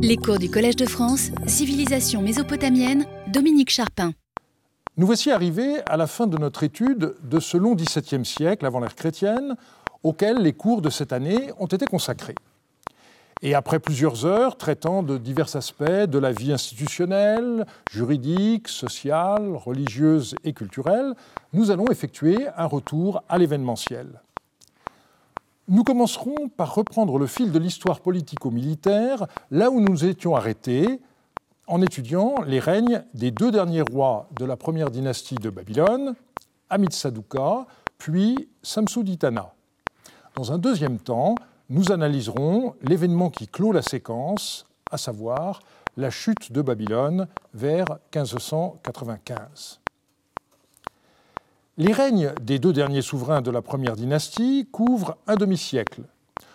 Les 0.00 0.16
cours 0.16 0.38
du 0.38 0.48
Collège 0.48 0.76
de 0.76 0.86
France, 0.86 1.30
Civilisation 1.46 2.22
mésopotamienne, 2.22 3.04
Dominique 3.26 3.70
Charpin. 3.70 4.12
Nous 4.96 5.06
voici 5.06 5.30
arrivés 5.30 5.80
à 5.86 5.96
la 5.96 6.06
fin 6.06 6.26
de 6.26 6.38
notre 6.38 6.62
étude 6.62 7.14
de 7.22 7.40
ce 7.40 7.56
long 7.56 7.74
XVIIe 7.74 8.24
siècle 8.24 8.64
avant 8.64 8.80
l'ère 8.80 8.94
chrétienne, 8.94 9.56
auquel 10.02 10.38
les 10.38 10.52
cours 10.52 10.82
de 10.82 10.90
cette 10.90 11.12
année 11.12 11.50
ont 11.58 11.66
été 11.66 11.86
consacrés. 11.86 12.36
Et 13.42 13.54
après 13.54 13.78
plusieurs 13.78 14.24
heures 14.26 14.56
traitant 14.56 15.02
de 15.02 15.18
divers 15.18 15.54
aspects 15.56 15.84
de 15.84 16.18
la 16.18 16.32
vie 16.32 16.52
institutionnelle, 16.52 17.66
juridique, 17.90 18.68
sociale, 18.68 19.54
religieuse 19.54 20.34
et 20.44 20.52
culturelle, 20.52 21.14
nous 21.52 21.70
allons 21.70 21.86
effectuer 21.90 22.46
un 22.56 22.66
retour 22.66 23.22
à 23.28 23.38
l'événementiel. 23.38 24.20
Nous 25.70 25.84
commencerons 25.84 26.48
par 26.56 26.74
reprendre 26.74 27.18
le 27.18 27.26
fil 27.26 27.52
de 27.52 27.58
l'histoire 27.58 28.00
politico-militaire 28.00 29.26
là 29.50 29.70
où 29.70 29.80
nous 29.80 30.06
étions 30.06 30.34
arrêtés 30.34 30.98
en 31.66 31.82
étudiant 31.82 32.36
les 32.46 32.58
règnes 32.58 33.04
des 33.12 33.30
deux 33.30 33.50
derniers 33.50 33.82
rois 33.82 34.30
de 34.38 34.46
la 34.46 34.56
première 34.56 34.90
dynastie 34.90 35.34
de 35.34 35.50
Babylone, 35.50 36.14
Saduka, 36.90 37.66
puis 37.98 38.48
Samsuditana. 38.62 39.52
Dans 40.36 40.52
un 40.52 40.58
deuxième 40.58 40.98
temps, 40.98 41.34
nous 41.68 41.92
analyserons 41.92 42.74
l'événement 42.80 43.28
qui 43.28 43.46
clôt 43.46 43.72
la 43.72 43.82
séquence, 43.82 44.64
à 44.90 44.96
savoir 44.96 45.60
la 45.98 46.08
chute 46.08 46.50
de 46.50 46.62
Babylone 46.62 47.26
vers 47.52 47.84
1595. 48.14 49.80
Les 51.80 51.92
règnes 51.92 52.32
des 52.42 52.58
deux 52.58 52.72
derniers 52.72 53.02
souverains 53.02 53.40
de 53.40 53.52
la 53.52 53.62
première 53.62 53.94
dynastie 53.94 54.68
couvrent 54.72 55.16
un 55.28 55.36
demi-siècle. 55.36 56.02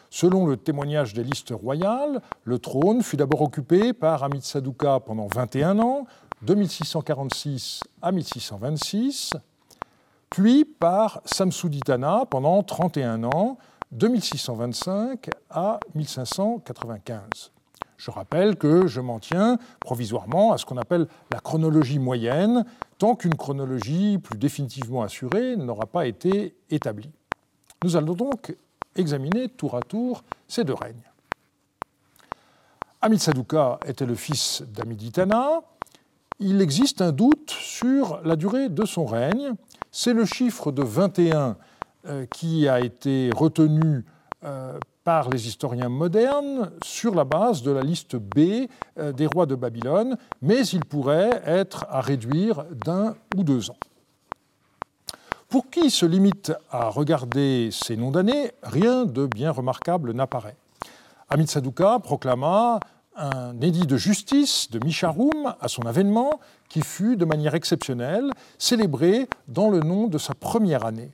Selon 0.09 0.45
le 0.45 0.57
témoignage 0.57 1.13
des 1.13 1.23
listes 1.23 1.53
royales, 1.55 2.21
le 2.43 2.59
trône 2.59 3.01
fut 3.01 3.15
d'abord 3.15 3.41
occupé 3.41 3.93
par 3.93 4.27
Saduka 4.41 4.99
pendant 4.99 5.27
21 5.33 5.79
ans, 5.79 6.07
de 6.41 6.55
1646 6.55 7.79
à 8.01 8.11
1626, 8.11 9.31
puis 10.29 10.65
par 10.65 11.21
Samsuditana 11.23 12.25
pendant 12.29 12.61
31 12.61 13.23
ans, 13.23 13.57
de 13.93 14.09
1625 14.09 15.29
à 15.49 15.79
1595. 15.95 17.52
Je 18.03 18.11
rappelle 18.11 18.57
que 18.57 18.85
je 18.85 18.99
m'en 18.99 19.17
tiens 19.19 19.57
provisoirement 19.79 20.51
à 20.51 20.57
ce 20.57 20.65
qu'on 20.65 20.75
appelle 20.75 21.07
la 21.31 21.39
chronologie 21.39 21.99
moyenne, 21.99 22.65
tant 22.97 23.15
qu'une 23.15 23.35
chronologie 23.35 24.17
plus 24.17 24.37
définitivement 24.37 25.03
assurée 25.03 25.55
n'aura 25.55 25.85
pas 25.85 26.05
été 26.05 26.53
établie. 26.69 27.11
Nous 27.81 27.95
allons 27.95 28.13
donc 28.13 28.57
examiner 28.97 29.47
tour 29.47 29.77
à 29.77 29.79
tour 29.79 30.25
ces 30.49 30.65
deux 30.65 30.73
règnes. 30.73 31.09
Saduka 33.17 33.79
était 33.85 34.05
le 34.05 34.15
fils 34.15 34.63
d'Amiditana. 34.63 35.61
Il 36.39 36.61
existe 36.61 37.01
un 37.01 37.13
doute 37.13 37.51
sur 37.51 38.19
la 38.25 38.35
durée 38.35 38.67
de 38.67 38.83
son 38.83 39.05
règne. 39.05 39.53
C'est 39.91 40.13
le 40.13 40.25
chiffre 40.25 40.73
de 40.73 40.83
21 40.83 41.55
euh, 42.07 42.25
qui 42.25 42.67
a 42.67 42.81
été 42.81 43.29
retenu 43.33 44.03
euh, 44.43 44.77
par 45.03 45.29
les 45.29 45.47
historiens 45.47 45.89
modernes 45.89 46.71
sur 46.83 47.13
la 47.13 47.23
base 47.23 47.61
de 47.61 47.71
la 47.71 47.81
liste 47.81 48.15
B 48.15 48.67
euh, 48.97 49.11
des 49.11 49.27
rois 49.27 49.45
de 49.45 49.55
Babylone, 49.55 50.17
mais 50.41 50.65
il 50.67 50.85
pourrait 50.85 51.41
être 51.45 51.85
à 51.89 52.01
réduire 52.01 52.65
d'un 52.85 53.15
ou 53.35 53.43
deux 53.43 53.69
ans. 53.69 53.77
Pour 55.49 55.69
qui 55.69 55.91
se 55.91 56.05
limite 56.05 56.51
à 56.71 56.89
regarder 56.89 57.69
ces 57.71 57.95
noms 57.95 58.11
d'années, 58.11 58.51
rien 58.63 59.05
de 59.05 59.27
bien 59.27 59.51
remarquable 59.51 60.13
n'apparaît. 60.13 60.55
Amit 61.29 61.47
Saduka 61.47 61.99
proclama 61.99 62.79
un 63.15 63.59
édit 63.61 63.85
de 63.85 63.97
justice 63.97 64.69
de 64.71 64.83
Misharum 64.83 65.53
à 65.59 65.67
son 65.67 65.83
avènement, 65.83 66.39
qui 66.69 66.81
fut 66.81 67.17
de 67.17 67.25
manière 67.25 67.53
exceptionnelle 67.53 68.31
célébré 68.57 69.27
dans 69.47 69.69
le 69.69 69.81
nom 69.81 70.07
de 70.07 70.17
sa 70.17 70.33
première 70.33 70.85
année. 70.85 71.11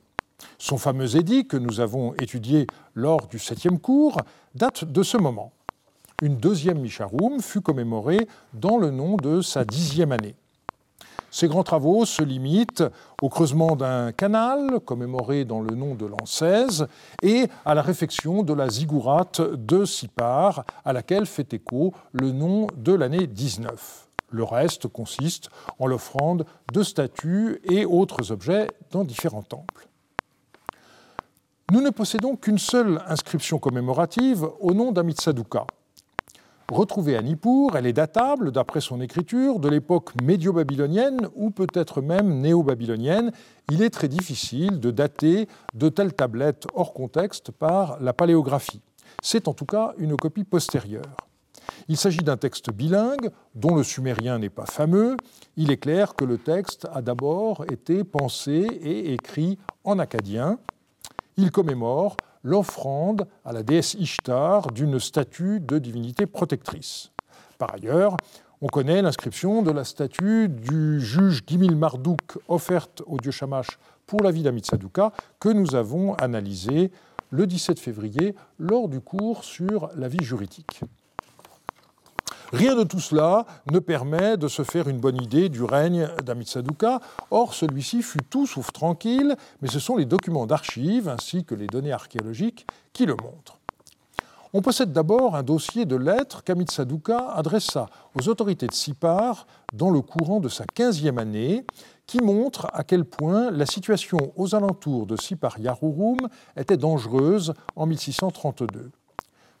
Son 0.58 0.78
fameux 0.78 1.16
édit, 1.16 1.46
que 1.46 1.56
nous 1.56 1.80
avons 1.80 2.14
étudié 2.14 2.66
lors 2.94 3.26
du 3.26 3.38
septième 3.38 3.78
cours, 3.78 4.18
date 4.54 4.84
de 4.84 5.02
ce 5.02 5.16
moment. 5.16 5.52
Une 6.22 6.36
deuxième 6.36 6.80
Misharum 6.80 7.40
fut 7.40 7.62
commémorée 7.62 8.28
dans 8.52 8.76
le 8.76 8.90
nom 8.90 9.16
de 9.16 9.40
sa 9.40 9.64
dixième 9.64 10.12
année. 10.12 10.34
Ces 11.30 11.46
grands 11.46 11.62
travaux 11.62 12.04
se 12.04 12.22
limitent 12.22 12.84
au 13.22 13.28
creusement 13.28 13.76
d'un 13.76 14.10
canal, 14.10 14.80
commémoré 14.80 15.44
dans 15.44 15.60
le 15.60 15.76
nom 15.76 15.94
de 15.94 16.04
l'an 16.04 16.26
16, 16.26 16.88
et 17.22 17.46
à 17.64 17.74
la 17.74 17.82
réfection 17.82 18.42
de 18.42 18.52
la 18.52 18.68
ziggourate 18.68 19.40
de 19.40 19.84
Sipar, 19.84 20.64
à 20.84 20.92
laquelle 20.92 21.26
fait 21.26 21.54
écho 21.54 21.94
le 22.12 22.32
nom 22.32 22.66
de 22.76 22.92
l'année 22.92 23.28
19. 23.28 24.08
Le 24.30 24.44
reste 24.44 24.88
consiste 24.88 25.50
en 25.78 25.86
l'offrande 25.86 26.46
de 26.72 26.82
statues 26.82 27.60
et 27.64 27.84
autres 27.84 28.32
objets 28.32 28.66
dans 28.90 29.04
différents 29.04 29.42
temples. 29.42 29.89
Nous 31.70 31.80
ne 31.80 31.90
possédons 31.90 32.34
qu'une 32.34 32.58
seule 32.58 33.00
inscription 33.06 33.60
commémorative 33.60 34.44
au 34.58 34.74
nom 34.74 34.90
d'Amitsaduka. 34.90 35.68
Retrouvée 36.68 37.16
à 37.16 37.22
Nippur, 37.22 37.76
elle 37.76 37.86
est 37.86 37.92
datable, 37.92 38.50
d'après 38.50 38.80
son 38.80 39.00
écriture, 39.00 39.60
de 39.60 39.68
l'époque 39.68 40.10
médio-babylonienne 40.20 41.28
ou 41.36 41.50
peut-être 41.50 42.02
même 42.02 42.40
néo-babylonienne. 42.40 43.30
Il 43.70 43.82
est 43.82 43.90
très 43.90 44.08
difficile 44.08 44.80
de 44.80 44.90
dater 44.90 45.46
de 45.74 45.88
telles 45.88 46.12
tablettes 46.12 46.66
hors 46.74 46.92
contexte 46.92 47.52
par 47.52 48.00
la 48.00 48.12
paléographie. 48.12 48.82
C'est 49.22 49.46
en 49.46 49.54
tout 49.54 49.66
cas 49.66 49.94
une 49.96 50.16
copie 50.16 50.44
postérieure. 50.44 51.16
Il 51.86 51.96
s'agit 51.96 52.24
d'un 52.24 52.36
texte 52.36 52.72
bilingue 52.72 53.30
dont 53.54 53.76
le 53.76 53.84
sumérien 53.84 54.40
n'est 54.40 54.48
pas 54.48 54.66
fameux. 54.66 55.16
Il 55.56 55.70
est 55.70 55.76
clair 55.76 56.16
que 56.16 56.24
le 56.24 56.38
texte 56.38 56.88
a 56.92 57.00
d'abord 57.00 57.64
été 57.70 58.02
pensé 58.02 58.66
et 58.82 59.12
écrit 59.12 59.56
en 59.84 60.00
acadien 60.00 60.58
il 61.40 61.50
commémore 61.50 62.16
l'offrande 62.42 63.26
à 63.44 63.52
la 63.52 63.62
déesse 63.62 63.94
Ishtar 63.94 64.70
d'une 64.72 65.00
statue 65.00 65.58
de 65.60 65.78
divinité 65.78 66.26
protectrice. 66.26 67.12
Par 67.58 67.72
ailleurs, 67.74 68.16
on 68.60 68.66
connaît 68.66 69.00
l'inscription 69.00 69.62
de 69.62 69.70
la 69.70 69.84
statue 69.84 70.50
du 70.50 71.00
juge 71.00 71.42
Gimil 71.46 71.76
Marduk 71.76 72.38
offerte 72.48 73.02
au 73.06 73.16
dieu 73.16 73.30
Shamash 73.30 73.78
pour 74.06 74.22
la 74.22 74.30
vie 74.30 74.42
d'Amitsaduka 74.42 75.12
que 75.38 75.48
nous 75.48 75.74
avons 75.74 76.14
analysée 76.14 76.90
le 77.30 77.46
17 77.46 77.78
février 77.80 78.34
lors 78.58 78.88
du 78.88 79.00
cours 79.00 79.44
sur 79.44 79.88
la 79.96 80.08
vie 80.08 80.22
juridique. 80.22 80.82
Rien 82.52 82.74
de 82.74 82.82
tout 82.82 82.98
cela 82.98 83.46
ne 83.70 83.78
permet 83.78 84.36
de 84.36 84.48
se 84.48 84.64
faire 84.64 84.88
une 84.88 84.98
bonne 84.98 85.22
idée 85.22 85.48
du 85.48 85.62
règne 85.62 86.08
d'Amitsaduka. 86.24 87.00
Or, 87.30 87.54
celui-ci 87.54 88.02
fut 88.02 88.24
tout 88.28 88.46
sauf 88.46 88.72
tranquille, 88.72 89.36
mais 89.62 89.68
ce 89.68 89.78
sont 89.78 89.96
les 89.96 90.04
documents 90.04 90.46
d'archives 90.46 91.08
ainsi 91.08 91.44
que 91.44 91.54
les 91.54 91.68
données 91.68 91.92
archéologiques 91.92 92.66
qui 92.92 93.06
le 93.06 93.14
montrent. 93.14 93.60
On 94.52 94.62
possède 94.62 94.92
d'abord 94.92 95.36
un 95.36 95.44
dossier 95.44 95.84
de 95.84 95.94
lettres 95.94 96.42
qu'Amitsaduka 96.42 97.30
adressa 97.34 97.86
aux 98.18 98.28
autorités 98.28 98.66
de 98.66 98.74
Sipar 98.74 99.46
dans 99.72 99.90
le 99.90 100.00
courant 100.00 100.40
de 100.40 100.48
sa 100.48 100.64
15e 100.64 101.20
année, 101.20 101.64
qui 102.06 102.18
montre 102.18 102.66
à 102.72 102.82
quel 102.82 103.04
point 103.04 103.52
la 103.52 103.64
situation 103.64 104.18
aux 104.34 104.56
alentours 104.56 105.06
de 105.06 105.14
Sipar 105.14 105.60
Yarurum 105.60 106.18
était 106.56 106.76
dangereuse 106.76 107.54
en 107.76 107.86
1632. 107.86 108.90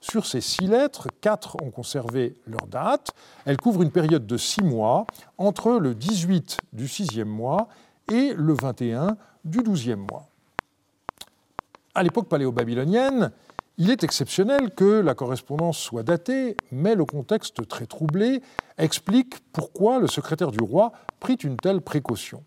Sur 0.00 0.24
ces 0.24 0.40
six 0.40 0.66
lettres, 0.66 1.08
quatre 1.20 1.56
ont 1.62 1.70
conservé 1.70 2.36
leur 2.46 2.66
date. 2.66 3.12
Elles 3.44 3.58
couvrent 3.58 3.82
une 3.82 3.90
période 3.90 4.26
de 4.26 4.36
six 4.38 4.62
mois, 4.62 5.06
entre 5.36 5.72
le 5.72 5.94
18 5.94 6.58
du 6.72 6.88
sixième 6.88 7.28
mois 7.28 7.68
et 8.10 8.32
le 8.34 8.54
21 8.54 9.16
du 9.44 9.62
douzième 9.62 10.06
mois. 10.10 10.26
À 11.94 12.02
l'époque 12.02 12.28
paléo-babylonienne, 12.28 13.30
il 13.76 13.90
est 13.90 14.04
exceptionnel 14.04 14.70
que 14.74 15.00
la 15.00 15.14
correspondance 15.14 15.78
soit 15.78 16.02
datée, 16.02 16.56
mais 16.70 16.94
le 16.94 17.04
contexte 17.04 17.66
très 17.66 17.86
troublé 17.86 18.42
explique 18.78 19.40
pourquoi 19.52 19.98
le 19.98 20.06
secrétaire 20.06 20.50
du 20.50 20.62
roi 20.62 20.92
prit 21.18 21.34
une 21.34 21.56
telle 21.56 21.80
précaution. 21.80 22.42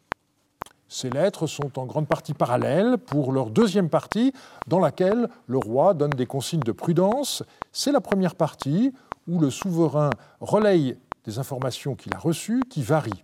Ces 0.93 1.09
lettres 1.09 1.47
sont 1.47 1.79
en 1.79 1.87
grande 1.87 2.07
partie 2.07 2.35
parallèles 2.35 2.99
pour 2.99 3.31
leur 3.31 3.49
deuxième 3.49 3.89
partie, 3.89 4.31
dans 4.67 4.77
laquelle 4.77 5.27
le 5.47 5.57
roi 5.57 5.95
donne 5.95 6.11
des 6.11 6.27
consignes 6.27 6.59
de 6.59 6.71
prudence. 6.71 7.41
C'est 7.71 7.91
la 7.91 7.99
première 7.99 8.35
partie 8.35 8.93
où 9.27 9.39
le 9.39 9.49
souverain 9.49 10.11
relaye 10.39 10.95
des 11.25 11.39
informations 11.39 11.95
qu'il 11.95 12.13
a 12.13 12.19
reçues 12.19 12.61
qui 12.69 12.83
varient. 12.83 13.23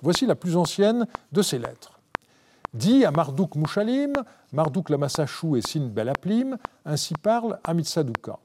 Voici 0.00 0.24
la 0.24 0.36
plus 0.36 0.56
ancienne 0.56 1.06
de 1.32 1.42
ces 1.42 1.58
lettres. 1.58 2.00
Dit 2.72 3.04
à 3.04 3.10
Marduk 3.10 3.56
Mushalim, 3.56 4.14
Marduk 4.54 4.88
Lamassachou 4.88 5.58
et 5.58 5.60
Sin 5.60 5.88
Belaplim, 5.88 6.56
ainsi 6.86 7.12
parle 7.12 7.58
Amitsaduka. 7.64 8.38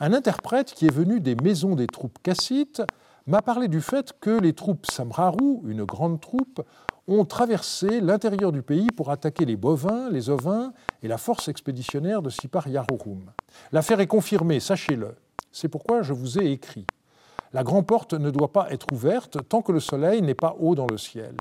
Un 0.00 0.12
interprète 0.12 0.74
qui 0.74 0.86
est 0.86 0.92
venu 0.92 1.20
des 1.20 1.36
maisons 1.36 1.76
des 1.76 1.86
troupes 1.86 2.18
cassites 2.24 2.82
m'a 3.28 3.42
parlé 3.42 3.68
du 3.68 3.80
fait 3.80 4.12
que 4.20 4.40
les 4.40 4.54
troupes 4.54 4.86
Samraru, 4.86 5.60
une 5.68 5.84
grande 5.84 6.20
troupe, 6.20 6.62
ont 7.06 7.24
traversé 7.24 8.00
l'intérieur 8.00 8.52
du 8.52 8.62
pays 8.62 8.88
pour 8.94 9.10
attaquer 9.10 9.44
les 9.44 9.56
bovins, 9.56 10.08
les 10.10 10.30
ovins 10.30 10.72
et 11.02 11.08
la 11.08 11.18
force 11.18 11.48
expéditionnaire 11.48 12.22
de 12.22 12.30
Sipar 12.30 12.68
Yarurum. 12.68 13.30
L'affaire 13.72 14.00
est 14.00 14.06
confirmée, 14.06 14.60
sachez-le. 14.60 15.16
C'est 15.52 15.68
pourquoi 15.68 16.02
je 16.02 16.12
vous 16.12 16.38
ai 16.38 16.52
écrit. 16.52 16.86
La 17.52 17.64
grande 17.64 17.86
porte 17.86 18.14
ne 18.14 18.30
doit 18.30 18.52
pas 18.52 18.70
être 18.70 18.86
ouverte 18.92 19.38
tant 19.48 19.62
que 19.62 19.72
le 19.72 19.80
soleil 19.80 20.22
n'est 20.22 20.34
pas 20.34 20.56
haut 20.60 20.74
dans 20.74 20.86
le 20.86 20.98
ciel. 20.98 21.34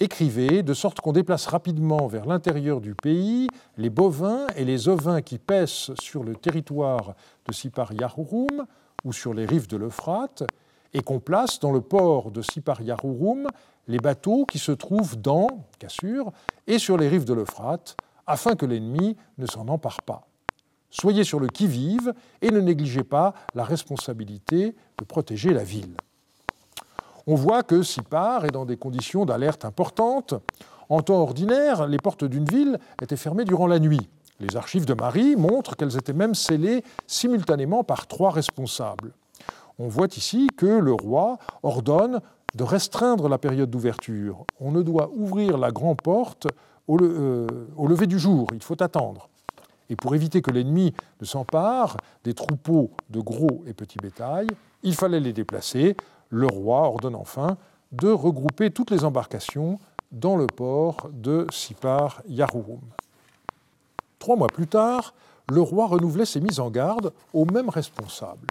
Écrivez 0.00 0.62
de 0.62 0.72
sorte 0.72 1.00
qu'on 1.00 1.12
déplace 1.12 1.46
rapidement 1.46 2.06
vers 2.06 2.24
l'intérieur 2.24 2.80
du 2.80 2.94
pays 2.94 3.48
les 3.76 3.90
bovins 3.90 4.46
et 4.56 4.64
les 4.64 4.88
ovins 4.88 5.20
qui 5.20 5.38
paissent 5.38 5.90
sur 6.00 6.24
le 6.24 6.34
territoire 6.36 7.14
de 7.46 7.52
Sipar 7.52 7.92
Yahurum 7.92 8.64
ou 9.04 9.12
sur 9.12 9.34
les 9.34 9.44
rives 9.44 9.66
de 9.66 9.76
l'Euphrate, 9.76 10.44
et 10.92 11.02
qu'on 11.02 11.20
place 11.20 11.60
dans 11.60 11.72
le 11.72 11.80
port 11.80 12.30
de 12.30 12.42
Sipar 12.42 12.80
Yahurum 12.80 13.46
les 13.90 13.98
bateaux 13.98 14.46
qui 14.46 14.58
se 14.58 14.72
trouvent 14.72 15.20
dans 15.20 15.48
Cassure 15.80 16.32
et 16.66 16.78
sur 16.78 16.96
les 16.96 17.08
rives 17.08 17.24
de 17.24 17.34
l'Euphrate, 17.34 17.96
afin 18.26 18.54
que 18.54 18.64
l'ennemi 18.64 19.16
ne 19.36 19.46
s'en 19.46 19.66
empare 19.66 20.02
pas. 20.02 20.28
Soyez 20.90 21.24
sur 21.24 21.40
le 21.40 21.48
qui-vive 21.48 22.14
et 22.40 22.50
ne 22.50 22.60
négligez 22.60 23.02
pas 23.02 23.34
la 23.54 23.64
responsabilité 23.64 24.76
de 24.98 25.04
protéger 25.04 25.52
la 25.52 25.64
ville. 25.64 25.96
On 27.26 27.34
voit 27.34 27.64
que 27.64 27.82
Sipar 27.82 28.44
est 28.44 28.52
dans 28.52 28.64
des 28.64 28.76
conditions 28.76 29.24
d'alerte 29.24 29.64
importantes. 29.64 30.34
En 30.88 31.02
temps 31.02 31.20
ordinaire, 31.20 31.86
les 31.86 31.98
portes 31.98 32.24
d'une 32.24 32.44
ville 32.44 32.78
étaient 33.02 33.16
fermées 33.16 33.44
durant 33.44 33.66
la 33.66 33.80
nuit. 33.80 34.08
Les 34.38 34.56
archives 34.56 34.86
de 34.86 34.94
Marie 34.94 35.36
montrent 35.36 35.76
qu'elles 35.76 35.96
étaient 35.96 36.12
même 36.12 36.34
scellées 36.34 36.84
simultanément 37.06 37.84
par 37.84 38.06
trois 38.06 38.30
responsables. 38.30 39.12
On 39.78 39.88
voit 39.88 40.08
ici 40.16 40.48
que 40.56 40.66
le 40.66 40.92
roi 40.92 41.38
ordonne 41.62 42.20
de 42.54 42.64
restreindre 42.64 43.28
la 43.28 43.38
période 43.38 43.70
d'ouverture. 43.70 44.44
On 44.60 44.70
ne 44.72 44.82
doit 44.82 45.10
ouvrir 45.14 45.58
la 45.58 45.70
grande 45.70 46.00
porte 46.02 46.48
au, 46.88 46.98
euh, 47.00 47.46
au 47.76 47.86
lever 47.86 48.06
du 48.06 48.18
jour, 48.18 48.48
il 48.52 48.62
faut 48.62 48.82
attendre. 48.82 49.28
Et 49.88 49.96
pour 49.96 50.14
éviter 50.14 50.40
que 50.40 50.50
l'ennemi 50.50 50.94
ne 51.20 51.26
s'empare 51.26 51.96
des 52.24 52.34
troupeaux 52.34 52.90
de 53.10 53.20
gros 53.20 53.62
et 53.66 53.74
petits 53.74 53.98
bétail, 53.98 54.46
il 54.82 54.94
fallait 54.94 55.20
les 55.20 55.32
déplacer. 55.32 55.96
Le 56.28 56.46
roi 56.46 56.82
ordonne 56.82 57.16
enfin 57.16 57.56
de 57.92 58.08
regrouper 58.08 58.70
toutes 58.70 58.92
les 58.92 59.04
embarcations 59.04 59.78
dans 60.12 60.36
le 60.36 60.46
port 60.46 61.10
de 61.12 61.46
Sipar 61.50 62.22
Yahurum. 62.28 62.80
Trois 64.20 64.36
mois 64.36 64.48
plus 64.48 64.68
tard, 64.68 65.14
le 65.50 65.60
roi 65.60 65.86
renouvelait 65.86 66.24
ses 66.24 66.40
mises 66.40 66.60
en 66.60 66.70
garde 66.70 67.12
aux 67.32 67.44
mêmes 67.44 67.68
responsables. 67.68 68.48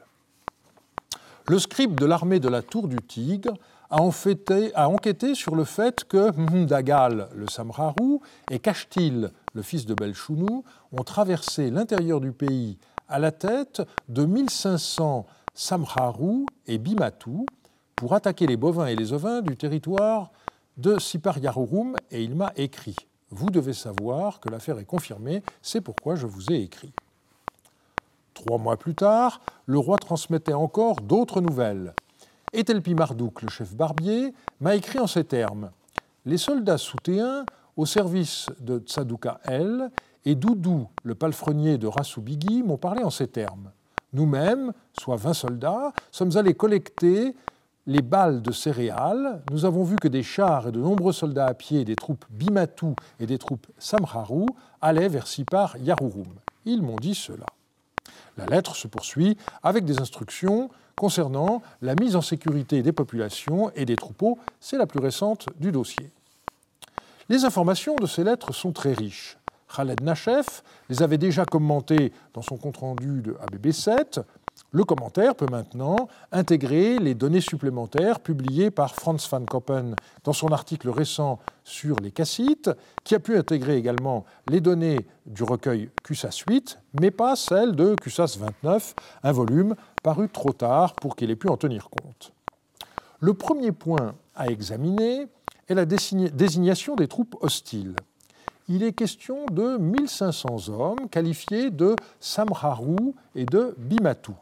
Le 1.47 1.57
scribe 1.57 1.97
de 1.99 2.05
l'armée 2.05 2.39
de 2.39 2.49
la 2.49 2.61
Tour 2.61 2.87
du 2.87 2.97
Tigre 2.97 3.53
a, 3.89 4.89
enquêté 4.89 5.35
sur 5.35 5.55
le 5.55 5.63
fait 5.63 6.03
que 6.03 6.31
Mdagal, 6.37 7.29
le 7.33 7.47
Samrarou, 7.47 8.21
et 8.51 8.59
Kashtil, 8.59 9.31
le 9.53 9.61
fils 9.61 9.85
de 9.85 9.93
Belchounou, 9.93 10.63
ont 10.91 11.03
traversé 11.03 11.71
l'intérieur 11.71 12.21
du 12.21 12.31
pays 12.31 12.77
à 13.07 13.19
la 13.19 13.31
tête 13.31 13.81
de 14.07 14.25
1500 14.25 15.25
Samrarou 15.53 16.45
et 16.67 16.77
Bimatou 16.77 17.45
pour 17.95 18.13
attaquer 18.13 18.47
les 18.47 18.57
bovins 18.57 18.85
et 18.85 18.95
les 18.95 19.11
ovins 19.11 19.41
du 19.41 19.57
territoire 19.57 20.31
de 20.77 20.99
Sipar 20.99 21.37
Yarurum 21.39 21.95
et 22.11 22.23
il 22.23 22.35
m'a 22.35 22.53
écrit. 22.55 22.95
Vous 23.31 23.49
devez 23.49 23.73
savoir 23.73 24.39
que 24.39 24.49
l'affaire 24.49 24.79
est 24.79 24.85
confirmée, 24.85 25.43
c'est 25.61 25.81
pourquoi 25.81 26.15
je 26.15 26.25
vous 26.25 26.51
ai 26.51 26.61
écrit. 26.61 26.93
Trois 28.33 28.57
mois 28.57 28.77
plus 28.77 28.95
tard, 28.95 29.41
le 29.65 29.77
roi 29.79 29.97
transmettait 29.97 30.53
encore 30.53 30.95
d'autres 31.01 31.41
nouvelles. 31.41 31.93
Etelpi 32.51 32.95
Mardouk, 32.95 33.43
le 33.43 33.49
chef 33.49 33.75
barbier, 33.75 34.33
m'a 34.59 34.75
écrit 34.75 34.99
en 34.99 35.07
ces 35.07 35.23
termes 35.23 35.69
Les 36.25 36.37
soldats 36.37 36.79
soutéens 36.79 37.45
au 37.77 37.85
service 37.85 38.47
de 38.59 38.79
Tsadouka 38.79 39.39
El 39.43 39.91
et 40.25 40.35
Doudou, 40.35 40.87
le 41.03 41.15
palefrenier 41.15 41.77
de 41.77 41.87
Rassoubigui, 41.87 42.63
m'ont 42.63 42.77
parlé 42.77 43.03
en 43.03 43.11
ces 43.11 43.27
termes. 43.27 43.71
Nous-mêmes, 44.13 44.73
soit 44.99 45.15
20 45.15 45.33
soldats, 45.33 45.93
sommes 46.11 46.35
allés 46.37 46.55
collecter 46.55 47.35
les 47.85 48.01
balles 48.01 48.41
de 48.41 48.51
céréales. 48.51 49.43
Nous 49.51 49.65
avons 49.65 49.83
vu 49.83 49.95
que 49.97 50.07
des 50.07 50.23
chars 50.23 50.67
et 50.67 50.71
de 50.71 50.79
nombreux 50.79 51.13
soldats 51.13 51.45
à 51.45 51.53
pied 51.53 51.85
des 51.85 51.95
troupes 51.95 52.25
Bimatou 52.31 52.95
et 53.19 53.27
des 53.27 53.37
troupes 53.37 53.67
Samharou 53.77 54.47
allaient 54.81 55.07
vers 55.07 55.27
Sipar 55.27 55.77
Yarurum. 55.77 56.33
Ils 56.65 56.81
m'ont 56.81 56.95
dit 56.95 57.15
cela. 57.15 57.45
La 58.37 58.45
lettre 58.45 58.75
se 58.75 58.87
poursuit 58.87 59.37
avec 59.61 59.85
des 59.85 59.99
instructions 59.99 60.69
concernant 60.99 61.61
la 61.81 61.95
mise 61.95 62.17
en 62.17 62.21
sécurité 62.21 62.83
des 62.83 62.91
populations 62.91 63.71
et 63.73 63.85
des 63.85 63.95
troupeaux. 63.95 64.37
C'est 64.59 64.77
la 64.77 64.85
plus 64.85 64.99
récente 64.99 65.47
du 65.57 65.71
dossier. 65.71 66.11
Les 67.29 67.45
informations 67.45 67.95
de 67.95 68.05
ces 68.05 68.25
lettres 68.25 68.53
sont 68.53 68.73
très 68.73 68.91
riches. 68.91 69.37
Khaled 69.73 70.01
Nachef 70.01 70.61
les 70.89 71.01
avait 71.01 71.17
déjà 71.17 71.45
commentées 71.45 72.11
dans 72.33 72.41
son 72.41 72.57
compte-rendu 72.57 73.21
de 73.21 73.37
ABB 73.39 73.71
7. 73.71 74.19
Le 74.71 74.83
commentaire 74.83 75.35
peut 75.35 75.47
maintenant 75.49 76.09
intégrer 76.31 76.97
les 76.99 77.15
données 77.15 77.41
supplémentaires 77.41 78.19
publiées 78.19 78.69
par 78.69 78.93
Franz 78.93 79.27
van 79.31 79.45
Koppen 79.45 79.95
dans 80.23 80.33
son 80.33 80.49
article 80.49 80.89
récent 80.89 81.39
sur 81.63 81.95
les 82.01 82.11
cassites, 82.11 82.69
qui 83.03 83.15
a 83.15 83.19
pu 83.19 83.37
intégrer 83.37 83.77
également 83.77 84.25
les 84.47 84.59
données 84.59 85.07
du 85.25 85.43
recueil 85.43 85.89
QSAS 86.03 86.43
8, 86.47 86.79
mais 86.99 87.11
pas 87.11 87.35
celles 87.35 87.75
de 87.75 87.95
QSAS 87.95 88.37
29, 88.39 88.95
un 89.23 89.31
volume 89.31 89.75
paru 90.01 90.29
trop 90.29 90.53
tard 90.53 90.95
pour 90.95 91.15
qu'il 91.15 91.31
ait 91.31 91.35
pu 91.35 91.49
en 91.49 91.57
tenir 91.57 91.89
compte. 91.89 92.33
Le 93.19 93.33
premier 93.33 93.71
point 93.71 94.15
à 94.35 94.47
examiner 94.47 95.27
est 95.67 95.75
la 95.75 95.85
désignation 95.85 96.95
des 96.95 97.07
troupes 97.07 97.35
hostiles 97.41 97.95
il 98.69 98.83
est 98.83 98.93
question 98.93 99.47
de 99.51 99.77
1500 99.77 100.69
hommes 100.69 101.09
qualifiés 101.09 101.71
de 101.71 101.95
Samharou 102.19 103.15
et 103.33 103.45
de 103.45 103.73
Bimatou. 103.79 104.35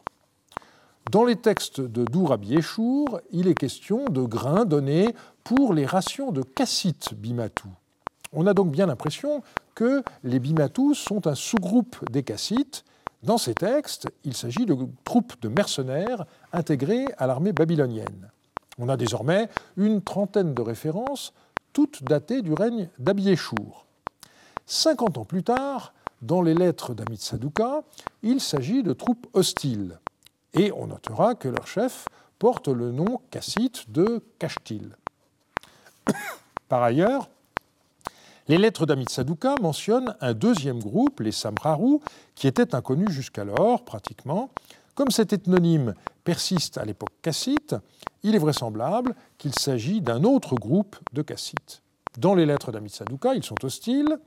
Dans 1.10 1.24
les 1.24 1.36
textes 1.36 1.80
de 1.80 2.04
Dourabi 2.04 2.48
Yeshour, 2.48 3.22
il 3.32 3.48
est 3.48 3.54
question 3.54 4.04
de 4.04 4.20
grains 4.20 4.66
donnés 4.66 5.14
pour 5.42 5.72
les 5.72 5.86
rations 5.86 6.30
de 6.30 6.42
Kassit 6.42 7.14
Bimatou. 7.14 7.68
On 8.34 8.46
a 8.46 8.52
donc 8.52 8.70
bien 8.70 8.84
l'impression 8.84 9.42
que 9.74 10.02
les 10.22 10.38
Bimatou 10.38 10.92
sont 10.92 11.26
un 11.26 11.34
sous-groupe 11.34 11.96
des 12.10 12.22
Kassites. 12.22 12.84
Dans 13.22 13.38
ces 13.38 13.54
textes, 13.54 14.08
il 14.24 14.36
s'agit 14.36 14.64
de 14.64 14.76
troupes 15.04 15.40
de 15.40 15.48
mercenaires 15.48 16.24
intégrées 16.52 17.06
à 17.18 17.26
l'armée 17.26 17.52
babylonienne. 17.52 18.30
On 18.78 18.88
a 18.88 18.96
désormais 18.96 19.48
une 19.76 20.02
trentaine 20.02 20.54
de 20.54 20.62
références, 20.62 21.32
toutes 21.72 22.04
datées 22.04 22.42
du 22.42 22.52
règne 22.52 22.88
d'Abiéchour. 22.98 23.86
50 24.66 25.18
ans 25.18 25.24
plus 25.24 25.42
tard, 25.42 25.92
dans 26.22 26.42
les 26.42 26.54
lettres 26.54 26.94
d'Amit 26.94 27.18
Sadouka, 27.18 27.82
il 28.22 28.40
s'agit 28.40 28.82
de 28.82 28.92
troupes 28.92 29.26
hostiles. 29.32 29.98
Et 30.54 30.72
on 30.72 30.86
notera 30.86 31.34
que 31.34 31.48
leur 31.48 31.66
chef 31.66 32.06
porte 32.38 32.68
le 32.68 32.92
nom 32.92 33.20
cassite 33.30 33.90
de 33.90 34.22
Kashtil. 34.38 34.96
Par 36.68 36.82
ailleurs, 36.82 37.28
les 38.48 38.58
lettres 38.58 38.86
d'Amit 38.86 39.06
Sadouka 39.08 39.54
mentionnent 39.60 40.16
un 40.20 40.34
deuxième 40.34 40.80
groupe, 40.80 41.20
les 41.20 41.32
Samrarou, 41.32 42.00
qui 42.34 42.46
étaient 42.46 42.74
inconnus 42.74 43.10
jusqu'alors, 43.10 43.84
pratiquement. 43.84 44.50
Comme 44.94 45.10
cet 45.10 45.32
ethnonyme 45.32 45.94
persiste 46.24 46.78
à 46.78 46.84
l'époque 46.84 47.12
cassite, 47.22 47.76
il 48.22 48.34
est 48.34 48.38
vraisemblable 48.38 49.14
qu'il 49.36 49.54
s'agit 49.54 50.00
d'un 50.00 50.24
autre 50.24 50.54
groupe 50.56 50.96
de 51.12 51.22
cassites 51.22 51.82
dans 52.18 52.34
les 52.34 52.46
lettres 52.46 52.72
d'Amitsadouka, 52.72 53.34
ils 53.34 53.44
sont 53.44 53.64
hostiles, 53.64 54.18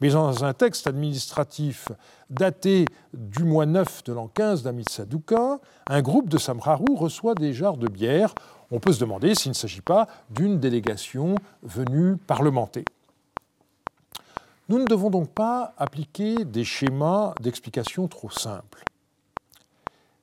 mais 0.00 0.10
dans 0.10 0.44
un 0.44 0.52
texte 0.52 0.86
administratif 0.86 1.88
daté 2.30 2.84
du 3.14 3.44
mois 3.44 3.66
9 3.66 4.04
de 4.04 4.12
l'an 4.12 4.28
15 4.28 4.62
d'Amitsadouka, 4.62 5.58
un 5.88 6.02
groupe 6.02 6.28
de 6.28 6.38
Samrarou 6.38 6.94
reçoit 6.94 7.34
des 7.34 7.54
jarres 7.54 7.78
de 7.78 7.88
bière. 7.88 8.34
On 8.70 8.80
peut 8.80 8.92
se 8.92 9.00
demander 9.00 9.34
s'il 9.34 9.50
ne 9.50 9.54
s'agit 9.54 9.80
pas 9.80 10.08
d'une 10.30 10.60
délégation 10.60 11.36
venue 11.62 12.16
parlementer. 12.16 12.84
Nous 14.68 14.78
ne 14.78 14.84
devons 14.84 15.10
donc 15.10 15.30
pas 15.30 15.74
appliquer 15.78 16.44
des 16.44 16.64
schémas 16.64 17.34
d'explication 17.40 18.08
trop 18.08 18.30
simples. 18.30 18.84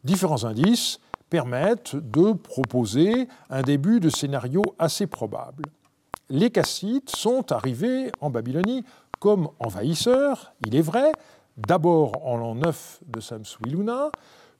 Différents 0.03 0.45
indices 0.45 0.99
permettent 1.29 1.95
de 1.95 2.33
proposer 2.33 3.27
un 3.49 3.61
début 3.61 3.99
de 3.99 4.09
scénario 4.09 4.61
assez 4.77 5.07
probable 5.07 5.63
les 6.29 6.49
Kassites 6.49 7.15
sont 7.15 7.51
arrivés 7.51 8.11
en 8.19 8.29
Babylonie 8.29 8.83
comme 9.19 9.49
envahisseurs, 9.59 10.53
il 10.65 10.75
est 10.75 10.81
vrai, 10.81 11.11
d'abord 11.57 12.25
en 12.25 12.37
l'an 12.37 12.55
9 12.55 13.01
de 13.07 13.19
Samsuiluna, 13.19 14.11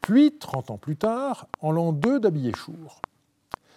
puis 0.02 0.38
30 0.38 0.72
ans 0.72 0.78
plus 0.78 0.96
tard 0.96 1.48
en 1.62 1.72
l'an 1.72 1.92
2 1.92 2.20
d'Abiéchour. 2.20 3.02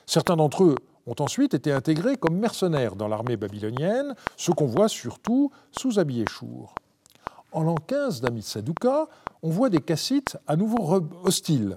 Certains 0.07 0.37
d'entre 0.37 0.65
eux 0.65 0.77
ont 1.09 1.17
ensuite 1.21 1.55
été 1.55 1.73
intégrés 1.73 2.17
comme 2.17 2.37
mercenaires 2.37 2.95
dans 2.95 3.09
l'armée 3.09 3.37
babylonienne, 3.37 4.15
ce 4.37 4.53
qu'on 4.53 4.67
voit 4.67 4.89
surtout 4.89 5.51
sous 5.73 5.99
Abiéchour. 5.99 6.75
En 7.51 7.63
l'an 7.63 7.77
15 7.77 8.21
d'Amitsadouka, 8.21 9.09
on 9.43 9.49
voit 9.49 9.71
des 9.71 9.81
Kassites 9.81 10.37
à 10.47 10.55
nouveau 10.55 11.03
hostiles. 11.25 11.75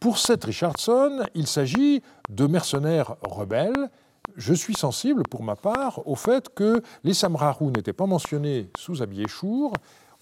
Pour 0.00 0.18
Seth 0.18 0.44
Richardson, 0.44 1.22
il 1.34 1.46
s'agit 1.46 2.02
de 2.30 2.46
mercenaires 2.46 3.16
rebelles 3.22 3.90
je 4.36 4.52
suis 4.52 4.74
sensible, 4.74 5.22
pour 5.30 5.42
ma 5.42 5.56
part, 5.56 6.06
au 6.06 6.14
fait 6.14 6.52
que 6.54 6.82
les 7.04 7.14
Samrarou 7.14 7.70
n'étaient 7.70 7.92
pas 7.92 8.06
mentionnés 8.06 8.70
sous 8.76 9.02
Abiéchour. 9.02 9.72